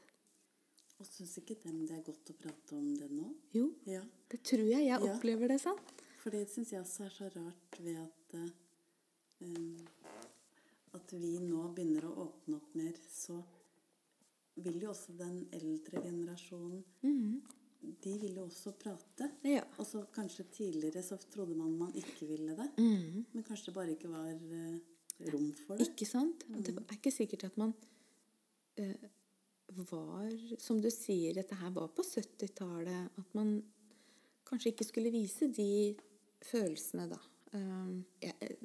Og 1.02 1.08
syns 1.10 1.34
ikke 1.42 1.58
dem 1.66 1.82
det 1.88 1.98
er 1.98 2.06
godt 2.08 2.30
å 2.32 2.36
prate 2.40 2.78
om 2.78 2.86
det 2.96 3.10
nå? 3.12 3.28
Jo, 3.56 3.66
Ja. 3.86 4.02
det 4.30 4.44
tror 4.44 4.64
jeg. 4.64 4.86
Jeg 4.88 4.88
Ja. 4.88 4.98
opplever 5.00 5.48
det 5.50 5.60
sånn. 5.62 5.80
For 6.24 6.30
det 6.32 6.48
syns 6.50 6.72
jeg 6.72 6.82
også 6.82 7.06
er 7.06 7.10
så 7.10 7.30
rart 7.36 7.80
ved 7.80 7.98
at 7.98 8.34
uh, 9.42 9.86
At 10.94 11.12
vi 11.12 11.38
nå 11.40 11.74
begynner 11.76 12.06
å 12.08 12.16
åpne 12.30 12.56
opp 12.56 12.76
mer, 12.76 12.94
så 13.12 13.44
vil 14.64 14.82
jo 14.84 14.92
også 14.94 15.16
den 15.20 15.46
eldre 15.56 16.02
generasjonen 16.04 16.84
De 18.04 18.14
vil 18.22 18.38
jo 18.40 18.46
også 18.48 18.72
prate. 18.82 19.28
Ja. 19.46 19.62
Og 19.78 19.86
så 19.86 20.06
kanskje 20.14 20.48
tidligere 20.52 21.04
så 21.06 21.18
trodde 21.30 21.56
man 21.56 21.76
man 21.78 21.92
ikke 21.94 22.26
ville 22.26 22.56
det. 22.58 22.70
Mm. 22.78 23.26
Men 23.34 23.44
kanskje 23.44 23.68
det 23.70 23.76
bare 23.76 23.92
ikke 23.94 24.10
var 24.10 24.32
eh, 24.32 24.80
rom 25.32 25.52
for 25.60 25.78
det. 25.78 25.92
Ikke 25.92 26.08
sant? 26.10 26.48
Og 26.50 26.64
Det 26.66 26.74
er 26.74 26.98
ikke 26.98 27.14
sikkert 27.14 27.44
at 27.44 27.58
man 27.62 27.76
uh, 28.80 29.06
var 29.92 30.32
Som 30.58 30.82
du 30.82 30.90
sier, 30.90 31.34
dette 31.36 31.56
her 31.60 31.70
var 31.76 31.92
på 31.94 32.02
70-tallet. 32.02 33.12
At 33.22 33.38
man 33.38 33.60
kanskje 34.50 34.74
ikke 34.74 34.90
skulle 34.90 35.14
vise 35.14 35.52
de 35.54 35.96
følelsene, 36.42 37.10
da. 37.12 37.22
Uh, 37.54 38.02
jeg, 38.24 38.58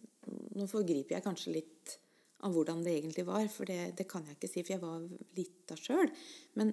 nå 0.57 0.67
forgriper 0.71 1.19
jeg 1.19 1.27
kanskje 1.27 1.59
litt 1.61 1.99
av 2.47 2.55
hvordan 2.55 2.83
det 2.85 2.95
egentlig 2.97 3.27
var, 3.29 3.47
for 3.53 3.69
det, 3.69 3.95
det 3.99 4.07
kan 4.09 4.25
jeg 4.27 4.39
ikke 4.39 4.51
si, 4.51 4.63
for 4.65 4.75
jeg 4.75 4.83
var 4.83 5.05
lita 5.37 5.77
sjøl. 5.79 6.11
Men, 6.59 6.73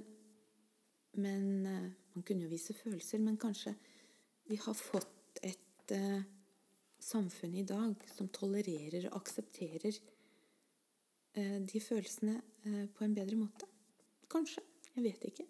men 1.20 1.48
eh, 1.68 1.88
man 2.16 2.26
kunne 2.26 2.48
jo 2.48 2.52
vise 2.52 2.76
følelser. 2.78 3.22
Men 3.24 3.40
kanskje 3.42 3.76
vi 4.48 4.60
har 4.64 4.78
fått 4.80 5.42
et 5.46 5.94
uh, 5.94 6.22
samfunn 7.04 7.56
i 7.60 7.66
dag 7.68 8.00
som 8.16 8.30
tolererer 8.34 9.10
og 9.10 9.20
aksepterer 9.20 10.00
uh, 11.38 11.60
de 11.68 11.82
følelsene 11.84 12.40
uh, 12.40 12.86
på 12.96 13.06
en 13.06 13.18
bedre 13.18 13.38
måte. 13.40 13.70
Kanskje. 14.32 14.64
Jeg 14.96 15.04
vet 15.04 15.28
ikke. 15.30 15.46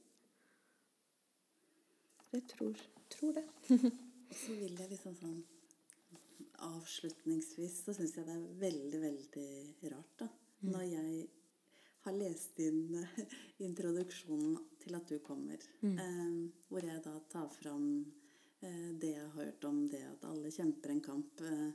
Jeg 2.34 2.44
tror, 2.52 2.82
tror 3.14 3.38
det. 3.38 3.46
Og 4.28 4.36
så 4.36 4.58
vil 4.58 4.74
jeg 4.76 4.90
liksom 4.92 5.14
sånn 5.16 5.38
Avslutningsvis 6.66 7.84
så 7.86 7.94
syns 7.94 8.16
jeg 8.18 8.26
det 8.28 8.34
er 8.36 8.46
veldig, 8.62 9.00
veldig 9.02 9.50
rart, 9.94 10.14
da. 10.24 10.28
Når 10.66 10.86
jeg 10.90 11.28
har 12.08 12.16
lest 12.18 12.60
inn 12.64 12.96
eh, 12.98 13.20
introduksjonen 13.68 14.56
til 14.82 14.96
at 14.98 15.10
du 15.12 15.20
kommer, 15.26 15.62
eh, 15.86 16.38
hvor 16.72 16.86
jeg 16.88 17.04
da 17.06 17.14
tar 17.30 17.50
fram 17.54 17.86
eh, 18.62 18.90
det 18.98 19.12
jeg 19.14 19.22
har 19.26 19.36
hørt 19.38 19.68
om 19.70 19.84
det 19.92 20.02
at 20.08 20.26
alle 20.30 20.50
kjemper 20.56 20.96
en 20.96 21.02
kamp 21.06 21.42
eh, 21.46 21.70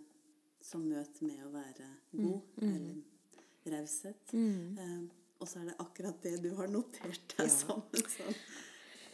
som 0.63 0.85
møter 0.89 1.27
med 1.29 1.45
å 1.47 1.53
være 1.55 1.89
god, 2.13 2.41
eller 2.63 3.77
raushet. 3.77 4.35
Eh, 4.35 5.01
og 5.43 5.49
så 5.51 5.59
er 5.63 5.71
det 5.73 5.79
akkurat 5.83 6.21
det 6.23 6.37
du 6.43 6.53
har 6.59 6.69
notert 6.71 7.37
deg 7.37 7.47
Ja. 7.47 7.55
som 7.55 7.83
sånn 7.93 8.37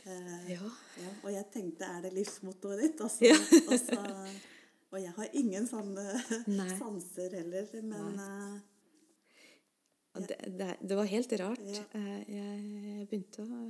eh, 0.08 0.52
Ja. 0.54 0.68
ja, 1.02 1.12
og 1.22 1.30
jeg 1.32 1.46
tenkte, 1.52 1.88
er 1.88 2.04
det 2.08 2.14
livsmottoet 2.16 2.80
ditt? 2.86 3.00
Altså, 3.04 3.24
Ja. 3.28 3.36
altså, 3.68 4.00
og 4.92 4.98
jeg 5.02 5.12
har 5.16 5.28
ingen 5.36 5.66
sånne 5.68 6.04
Nei. 6.58 6.68
sanser 6.78 7.34
heller, 7.40 7.68
men 7.82 8.20
eh, 8.24 8.58
Det, 10.18 10.38
det, 10.58 10.68
det 10.80 10.96
var 10.98 11.06
helt 11.06 11.32
rart. 11.38 11.60
Ja. 11.62 11.82
Eh, 11.94 12.22
Jeg, 12.32 12.62
jeg 12.88 13.08
begynte 13.10 13.44
å 13.44 13.60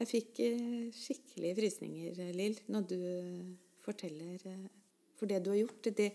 Jeg 0.00 0.08
fikk 0.10 0.40
eh, 0.44 0.90
skikkelig 0.92 1.54
frysninger, 1.56 2.18
Lill, 2.36 2.58
når 2.68 2.88
du 2.90 2.98
forteller 3.86 4.42
For 5.16 5.26
det 5.30 5.38
du 5.46 5.50
har 5.54 5.60
gjort, 5.62 5.88
det, 5.96 6.10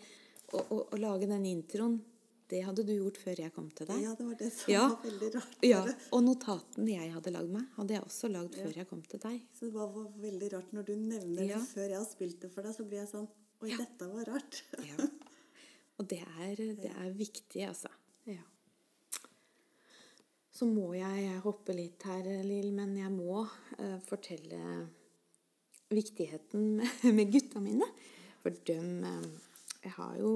å, 0.54 0.60
å, 0.62 0.78
å 0.94 1.00
lage 1.02 1.26
den 1.32 1.46
introen, 1.50 1.96
det 2.52 2.60
hadde 2.68 2.84
du 2.84 2.92
gjort 2.92 3.16
før 3.18 3.40
jeg 3.40 3.54
kom 3.56 3.70
til 3.72 3.88
deg. 3.88 4.02
ja, 4.04 4.12
det 4.20 4.26
var 4.28 4.36
det 4.38 4.50
som 4.52 4.70
Ja. 4.74 4.82
var 4.92 5.06
veldig 5.08 5.30
rart. 5.38 5.54
Ja. 5.64 5.80
Og 6.12 6.24
notatene 6.28 6.92
jeg 6.98 7.14
hadde 7.16 7.32
lagd 7.32 7.50
meg, 7.54 7.70
hadde 7.78 7.96
jeg 7.96 8.04
også 8.04 8.28
lagd 8.34 8.58
før 8.60 8.76
jeg 8.82 8.88
kom 8.90 9.02
til 9.08 9.22
deg. 9.24 9.38
Så 9.56 9.70
det 9.70 9.74
var, 9.78 9.94
veldig 10.20 10.50
rart 10.58 10.74
når 10.76 10.84
du 10.90 10.96
nevner 11.00 11.48
Ja. 11.48 11.62
det 11.62 11.70
før 11.72 11.88
jeg 11.88 11.98
har 11.98 12.10
spilt 12.10 12.42
det 12.44 12.52
for 12.52 12.68
deg, 12.68 12.76
så 12.76 12.84
blir 12.84 13.00
jeg 13.06 13.08
sånn 13.14 13.30
Oi, 13.62 13.70
Ja. 13.70 13.78
dette 13.78 14.08
var 14.10 14.26
rart. 14.26 14.64
Ja. 14.90 15.08
Og 16.02 16.08
det 16.10 16.24
er, 16.24 16.56
det 16.82 16.90
er 16.90 17.12
viktig, 17.14 17.62
altså. 17.68 17.90
Ja. 18.26 18.42
Så 20.52 20.66
må 20.66 20.94
jeg 20.98 21.36
hoppe 21.44 21.76
litt 21.78 22.02
her, 22.10 22.26
Lill, 22.42 22.72
men 22.74 22.96
jeg 22.98 23.12
må 23.14 23.44
uh, 23.46 24.00
fortelle 24.08 24.88
viktigheten 25.94 26.66
med, 26.80 27.06
med 27.18 27.32
gutta 27.32 27.62
mine. 27.62 27.86
For 28.42 28.58
dem 28.66 29.04
eh, 29.06 29.26
Jeg 29.84 29.92
har 29.94 30.16
jo 30.18 30.32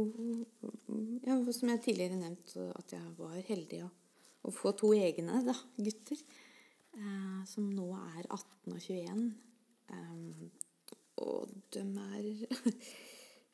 ja, 1.25 1.37
Som 1.53 1.71
jeg 1.71 1.81
tidligere 1.81 2.19
nevnt, 2.19 2.53
at 2.77 2.93
jeg 2.93 3.15
var 3.17 3.39
heldig 3.47 3.79
å, 3.85 3.89
å 4.45 4.53
få 4.53 4.75
to 4.77 4.91
egne 4.93 5.41
da, 5.47 5.55
gutter. 5.77 6.21
Uh, 6.93 7.41
som 7.49 7.71
nå 7.73 7.89
er 7.97 8.29
18 8.29 8.75
og 8.75 8.79
21. 8.85 9.25
Um, 9.89 10.51
og 11.25 11.49
de 11.73 11.81
er 11.81 12.29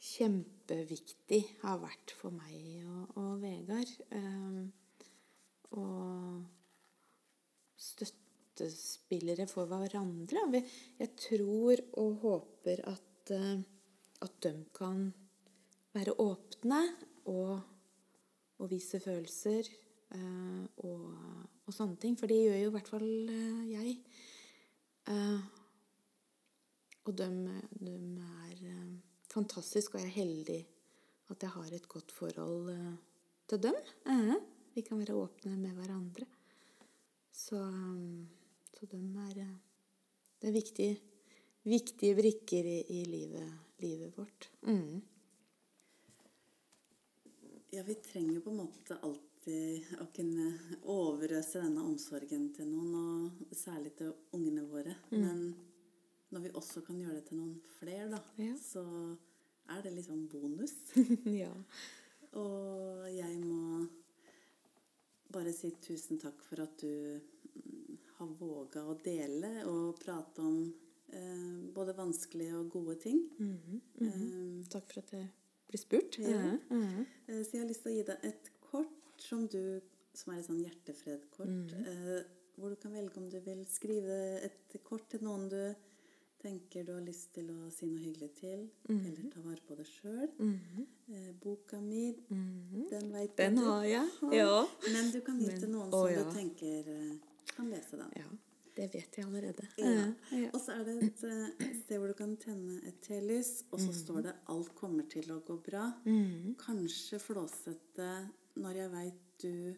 kjempeviktig 0.02 1.42
har 1.62 1.82
vært 1.82 2.14
for 2.18 2.34
meg 2.34 2.82
og, 2.90 3.18
og 3.22 3.42
Vegard. 3.44 3.92
Eh, 4.18 4.62
og 5.78 6.42
støttespillere 7.82 9.48
for 9.50 9.70
hverandre. 9.70 10.64
Jeg 11.00 11.14
tror 11.20 11.84
og 12.02 12.16
håper 12.26 12.82
at, 12.90 13.34
eh, 13.36 13.62
at 14.22 14.42
de 14.44 14.54
kan 14.76 15.06
være 15.94 16.18
åpne 16.20 16.82
og, 17.30 17.62
og 18.58 18.72
vise 18.72 19.00
følelser 19.04 19.70
eh, 20.16 20.66
og, 20.78 21.08
og 21.66 21.78
sånne 21.78 22.02
ting. 22.02 22.18
For 22.20 22.32
det 22.32 22.42
gjør 22.42 22.60
jo 22.64 22.74
i 22.74 22.76
hvert 22.78 22.92
fall 22.96 23.10
eh, 23.38 23.64
jeg. 23.76 23.96
Eh, 25.14 25.40
og 27.06 27.16
de, 27.18 27.30
de 27.82 27.96
er 28.42 28.68
fantastiske, 29.32 29.96
og 29.96 30.04
jeg 30.04 30.12
er 30.12 30.20
heldig 30.20 30.60
at 31.32 31.46
jeg 31.46 31.54
har 31.56 31.76
et 31.76 31.88
godt 31.92 32.12
forhold 32.12 32.72
eh, 32.74 32.96
til 33.48 33.62
dem. 33.64 33.78
Eh, 34.08 34.36
Vi 34.76 34.82
kan 34.88 35.00
være 35.00 35.16
åpne 35.20 35.58
med 35.60 35.76
hverandre. 35.76 36.26
Så, 37.32 37.60
eh, 37.60 38.28
så 38.76 38.86
de 38.92 39.00
er 39.28 39.40
eh, 39.46 39.56
Det 40.42 40.50
er 40.50 40.54
viktige, 40.54 41.00
viktige 41.64 42.16
brikker 42.18 42.66
i, 42.66 42.80
i 42.90 43.04
livet, 43.06 43.52
livet 43.80 44.18
vårt. 44.18 44.50
Mm. 44.66 45.02
Ja, 47.72 47.84
vi 47.84 47.96
trenger 47.96 48.34
jo 48.34 48.42
på 48.42 48.50
en 48.50 48.64
måte 48.64 48.98
alltid 49.06 49.92
å 50.02 50.08
kunne 50.16 50.48
overøse 50.90 51.62
denne 51.62 51.84
omsorgen 51.86 52.50
til 52.56 52.68
noen, 52.68 53.30
og 53.46 53.54
særlig 53.56 53.94
til 54.00 54.12
ungene 54.34 54.66
våre. 54.68 54.96
Men 55.14 55.54
når 56.32 56.42
vi 56.46 56.52
også 56.56 56.82
kan 56.86 57.00
gjøre 57.02 57.16
det 57.20 57.26
til 57.28 57.38
noen 57.42 57.58
flere, 57.80 58.10
da, 58.14 58.20
Ja. 58.40 58.54
så 58.58 58.84
er 59.70 59.82
det 59.84 59.94
liksom 59.96 60.28
bonus. 60.32 60.74
ja. 61.26 61.52
Og 62.40 63.08
jeg 63.12 63.40
må 63.44 63.88
bare 65.32 65.52
si 65.56 65.72
tusen 65.84 66.20
takk 66.20 66.42
for 66.44 66.64
at 66.66 66.78
du 66.82 67.20
mm, 67.56 67.98
har 68.18 68.32
våga 68.40 68.84
å 68.92 68.96
dele 69.04 69.52
og 69.70 70.00
prate 70.02 70.44
om 70.44 70.58
eh, 71.12 71.70
både 71.76 71.96
vanskelige 71.98 72.58
og 72.60 72.70
gode 72.74 72.98
ting. 73.04 73.22
Eh, 73.40 74.66
Takk 74.72 74.92
for 74.92 75.02
at 75.04 75.14
jeg 75.16 75.30
blir 75.72 75.80
spurt. 75.82 76.20
Ja. 76.24 76.42
Mhm. 76.70 77.06
Eh, 77.28 77.42
Så 77.44 77.56
jeg 77.58 77.64
har 77.64 77.70
lyst 77.72 77.84
til 77.86 77.92
å 77.94 77.96
gi 77.96 78.04
deg 78.12 78.28
et 78.32 78.52
kort 78.62 79.24
som 79.24 79.48
du 79.48 79.82
som 80.14 80.34
er 80.34 80.42
et 80.42 80.46
sånn 80.50 80.60
hjertefredkort. 80.60 81.72
eh, 81.88 82.24
hvor 82.60 82.70
du 82.70 82.76
kan 82.76 82.92
velge 82.94 83.18
om 83.18 83.30
du 83.32 83.40
vil 83.40 83.62
skrive 83.66 84.44
et 84.44 84.76
kort 84.84 85.08
til 85.10 85.22
noen 85.24 85.48
du 85.50 85.62
tenker 86.42 86.84
du 86.84 86.94
har 86.96 87.02
lyst 87.06 87.34
til 87.36 87.50
å 87.54 87.70
si 87.74 87.88
noe 87.90 88.02
hyggelig 88.02 88.32
til, 88.40 88.64
eller 88.90 89.26
ta 89.34 89.42
vare 89.46 89.62
på 89.68 89.76
deg 89.78 89.90
sjøl. 89.90 90.30
eh, 91.14 91.32
boka 91.44 91.80
mi, 91.82 92.08
den 92.90 93.12
veit 93.14 93.36
Den 93.38 93.58
har 93.62 93.84
jeg. 93.86 94.08
Ja. 94.34 94.68
Men 94.88 95.12
du 95.14 95.20
kan 95.26 95.40
gi 95.40 95.52
til 95.60 95.70
noen 95.70 95.92
å, 95.92 96.06
som 96.06 96.14
ja. 96.14 96.24
du 96.24 96.34
tenker 96.36 96.90
eh, 96.96 97.12
kan 97.56 97.70
lese 97.70 98.00
den. 98.02 98.16
ja. 98.18 98.32
Det 98.72 98.86
vet 98.94 99.18
jeg 99.18 99.26
allerede. 99.28 99.66
Ja. 99.84 100.06
Og 100.54 100.62
så 100.64 100.78
er 100.78 100.86
det 100.88 100.94
et 101.04 101.24
eh, 101.28 101.74
sted 101.82 102.00
hvor 102.00 102.08
du 102.08 102.16
kan 102.16 102.38
tenne 102.40 102.78
et 102.88 103.02
telys, 103.04 103.66
og 103.70 103.82
så 103.84 103.92
står 103.94 104.22
det 104.30 104.36
'alt 104.48 104.72
kommer 104.76 105.04
til 105.12 105.28
å 105.32 105.42
gå 105.44 105.58
bra'. 105.66 105.90
Kanskje 106.58 107.20
flåsete 107.20 108.08
når 108.56 108.80
jeg 108.80 108.92
veit 108.92 109.22
du 109.44 109.76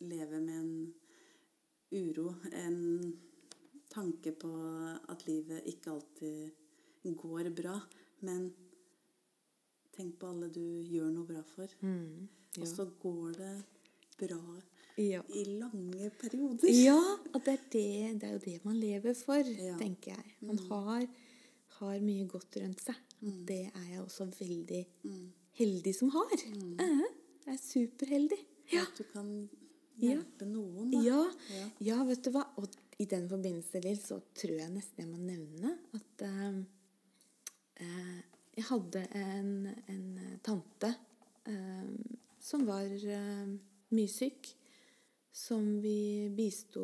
lever 0.00 0.40
med 0.40 0.56
en 0.56 0.94
uro, 1.92 2.34
en 2.52 3.12
tanke 3.92 4.32
på 4.40 4.50
at 5.12 5.26
livet 5.28 5.66
ikke 5.68 5.92
alltid 5.92 7.14
går 7.18 7.50
bra. 7.56 7.76
Men 8.26 8.50
tenk 9.96 10.16
på 10.20 10.30
alle 10.32 10.48
du 10.52 10.62
gjør 10.88 11.10
noe 11.12 11.28
bra 11.28 11.42
for. 11.54 11.72
Og 12.60 12.68
så 12.68 12.86
går 13.02 13.32
det 13.38 13.54
bra 14.22 14.40
Ja. 15.00 15.22
i 15.32 15.44
lange 15.58 16.10
perioder. 16.20 16.68
Ja, 16.68 16.98
og 17.32 17.38
det 17.44 17.54
er, 17.54 17.62
det, 17.72 18.20
det 18.20 18.28
er 18.28 18.32
jo 18.34 18.42
det 18.44 18.64
man 18.64 18.76
lever 18.80 19.14
for, 19.16 19.40
Ja. 19.42 19.76
tenker 19.80 20.12
jeg. 20.12 20.34
Man 20.40 20.58
har, 20.68 21.06
har 21.78 22.00
mye 22.00 22.26
godt 22.28 22.56
rundt 22.60 22.80
seg. 22.84 22.94
Og 23.22 23.32
det 23.48 23.70
er 23.74 23.86
jeg 23.90 24.00
også 24.02 24.26
veldig 24.38 24.86
heldig 25.58 25.94
som 25.96 26.10
har. 26.10 26.32
Eh, 26.32 27.02
Jeg 27.46 27.54
er 27.54 27.58
superheldig. 27.58 28.38
Ja. 28.72 28.82
At 28.82 28.96
du 28.98 29.02
kan 29.12 29.48
hjelpe 29.98 30.46
noen. 30.46 30.90
Da. 30.92 31.00
Ja, 31.02 31.22
Ja. 31.50 31.68
ja, 31.80 32.04
vet 32.04 32.22
du 32.24 32.30
hva? 32.30 32.44
Og 32.56 32.68
i 33.02 33.08
den 33.10 33.28
forbindelse, 33.30 33.80
Lill, 33.82 33.98
så 33.98 34.20
tror 34.36 34.54
jeg 34.60 34.70
nesten 34.70 35.02
jeg 35.02 35.10
må 35.10 35.18
nevne 35.18 35.74
at 35.96 36.24
eh, 36.26 36.58
eh, 37.82 38.18
jeg 38.52 38.66
hadde 38.68 39.06
en, 39.18 39.54
en 39.90 40.08
tante 40.44 40.90
eh, 41.48 41.88
som 42.42 42.66
var 42.68 42.90
eh, 42.90 43.54
mye 43.96 44.10
syk, 44.10 44.50
som 45.32 45.78
vi 45.80 46.28
bisto 46.36 46.82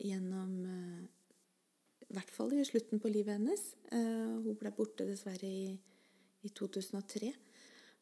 gjennom 0.00 0.52
eh, 0.68 1.00
I 2.10 2.16
hvert 2.16 2.34
fall 2.34 2.52
i 2.58 2.66
slutten 2.66 3.00
på 3.00 3.12
livet 3.12 3.38
hennes. 3.38 3.62
Eh, 3.94 4.36
hun 4.44 4.58
ble 4.60 4.74
borte 4.76 5.06
dessverre 5.08 5.48
i, 5.48 5.72
i 6.44 6.52
2003. 6.52 7.32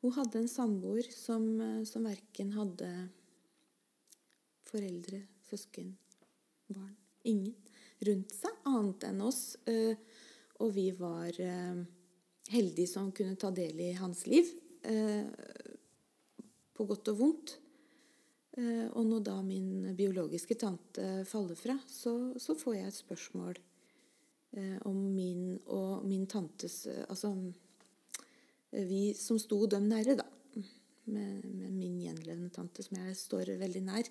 Hun 0.03 0.15
hadde 0.15 0.43
en 0.43 0.51
samboer 0.51 1.07
som, 1.13 1.45
som 1.87 2.07
verken 2.07 2.53
hadde 2.55 2.91
foreldre, 4.69 5.25
søsken, 5.49 5.97
barn 6.75 6.95
Ingen 7.29 7.55
rundt 8.07 8.33
seg 8.33 8.67
annet 8.69 9.05
enn 9.09 9.23
oss. 9.27 9.57
eh, 9.67 9.97
Og 10.63 10.73
vi 10.75 10.91
var 10.97 11.35
eh, 11.41 11.81
heldige 12.51 12.89
som 12.91 13.13
kunne 13.13 13.37
ta 13.37 13.51
del 13.51 13.81
i 13.81 13.93
hans 13.99 14.27
liv. 14.27 14.51
eh, 14.83 15.27
På 16.75 16.87
godt 16.87 17.09
og 17.15 17.19
vondt. 17.19 17.59
Og 18.59 19.05
når 19.07 19.21
da 19.23 19.37
min 19.43 19.95
biologiske 19.95 20.57
tante 20.59 21.25
faller 21.31 21.55
fra, 21.55 21.77
så, 21.87 22.33
så 22.43 22.57
får 22.59 22.75
jeg 22.75 22.87
et 22.89 22.97
spørsmål 22.97 23.59
om 24.89 24.97
min 25.15 25.61
og 25.71 26.03
min 26.09 26.25
tantes 26.27 26.89
Altså 27.07 27.31
vi 28.73 29.15
som 29.15 29.39
sto 29.39 29.61
dem 29.71 29.87
nære, 29.89 30.17
da. 30.19 30.27
Med, 31.09 31.45
med 31.45 31.71
min 31.73 32.01
gjenlevende 32.03 32.51
tante, 32.51 32.83
som 32.83 32.99
jeg 32.99 33.15
står 33.17 33.55
veldig 33.63 33.85
nær, 33.87 34.11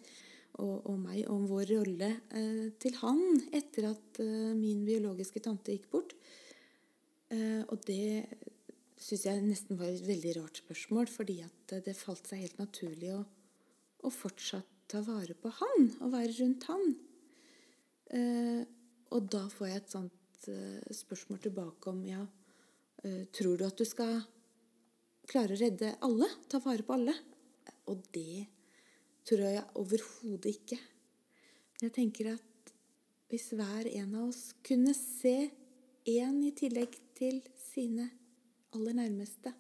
og, 0.58 0.88
og 0.89 0.98
meg, 1.00 1.22
om 1.30 1.45
vår 1.50 1.72
rolle 1.76 2.10
eh, 2.34 2.68
til 2.82 2.95
han 3.02 3.22
etter 3.56 3.91
at 3.91 4.22
eh, 4.24 4.54
min 4.58 4.84
biologiske 4.88 5.43
tante 5.45 5.76
gikk 5.76 5.89
bort. 5.91 6.16
Eh, 7.30 7.62
og 7.68 7.84
det 7.86 8.26
syns 8.98 9.26
jeg 9.28 9.43
nesten 9.45 9.78
var 9.80 9.91
et 9.91 10.06
veldig 10.08 10.38
rart 10.39 10.62
spørsmål, 10.64 11.10
fordi 11.12 11.41
at 11.45 11.76
eh, 11.76 11.84
det 11.86 11.98
falt 11.98 12.30
seg 12.30 12.43
helt 12.45 12.62
naturlig 12.62 13.14
å, 13.14 13.22
å 14.08 14.14
fortsatt 14.14 14.74
ta 14.88 15.04
vare 15.06 15.36
på 15.38 15.52
han, 15.60 15.89
og 16.02 16.14
være 16.16 16.34
rundt 16.39 16.68
han. 16.72 16.95
Eh, 18.18 18.64
og 19.14 19.30
da 19.32 19.43
får 19.52 19.70
jeg 19.70 19.82
et 19.82 19.93
sånt 19.93 20.50
eh, 20.52 20.93
spørsmål 20.95 21.43
tilbake 21.43 21.93
om 21.93 22.04
ja, 22.08 22.26
tror 23.36 23.60
du 23.60 23.62
at 23.64 23.78
du 23.78 23.86
skal 23.86 24.18
klare 25.30 25.54
å 25.54 25.60
redde 25.60 25.91
alle? 26.04 26.28
Ta 26.50 26.58
vare 26.64 26.84
på 26.84 26.95
alle? 26.95 27.14
Og 27.93 28.02
det 28.16 28.48
tror 29.28 29.44
jeg 29.44 29.66
overhodet 29.76 30.54
ikke. 30.56 30.78
Men 31.78 31.90
jeg 31.90 31.96
tenker 31.98 32.32
at 32.34 32.72
hvis 33.28 33.50
hver 33.60 33.90
en 33.92 34.16
av 34.16 34.30
oss 34.30 34.54
kunne 34.64 34.94
se 34.96 35.36
én 36.08 36.38
i 36.48 36.54
tillegg 36.56 36.96
til 37.18 37.42
sine 37.60 38.08
aller 38.78 38.96
nærmeste, 38.96 39.52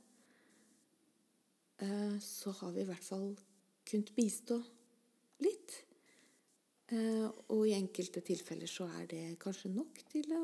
eh, 1.83 2.15
så 2.23 2.53
har 2.61 2.71
vi 2.71 2.81
i 2.85 2.87
hvert 2.87 3.03
fall 3.03 3.33
kunnet 3.87 4.13
bistå 4.15 4.61
litt. 5.43 5.83
Eh, 6.87 7.27
Og 7.51 7.67
i 7.67 7.75
enkelte 7.75 8.21
tilfeller 8.23 8.67
så 8.71 8.87
er 9.01 9.07
det 9.11 9.39
kanskje 9.39 9.73
nok 9.73 9.99
til 10.11 10.31
å, 10.31 10.43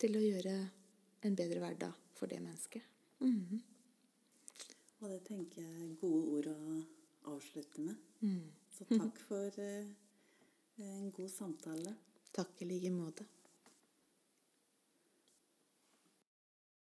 til 0.00 0.16
å 0.16 0.24
gjøre 0.24 0.54
en 1.28 1.36
bedre 1.36 1.60
hverdag 1.60 1.92
for 2.16 2.26
det 2.26 2.40
mennesket. 2.40 2.82
Mhm. 3.20 3.60
Og 5.00 5.08
det 5.08 5.20
tenker 5.24 5.62
jeg 5.62 5.84
er 5.84 5.94
gode 6.00 6.24
ord 6.38 6.46
å 6.46 6.99
avslutte 7.28 7.80
med. 7.80 7.96
Mm. 8.20 8.52
Så 8.70 8.86
takk 8.88 9.18
for 9.28 9.60
eh, 9.60 9.90
en 10.76 11.10
god 11.12 11.30
samtale. 11.30 11.94
Takk 12.32 12.62
i 12.62 12.70
like 12.70 12.90
måte. 12.94 13.26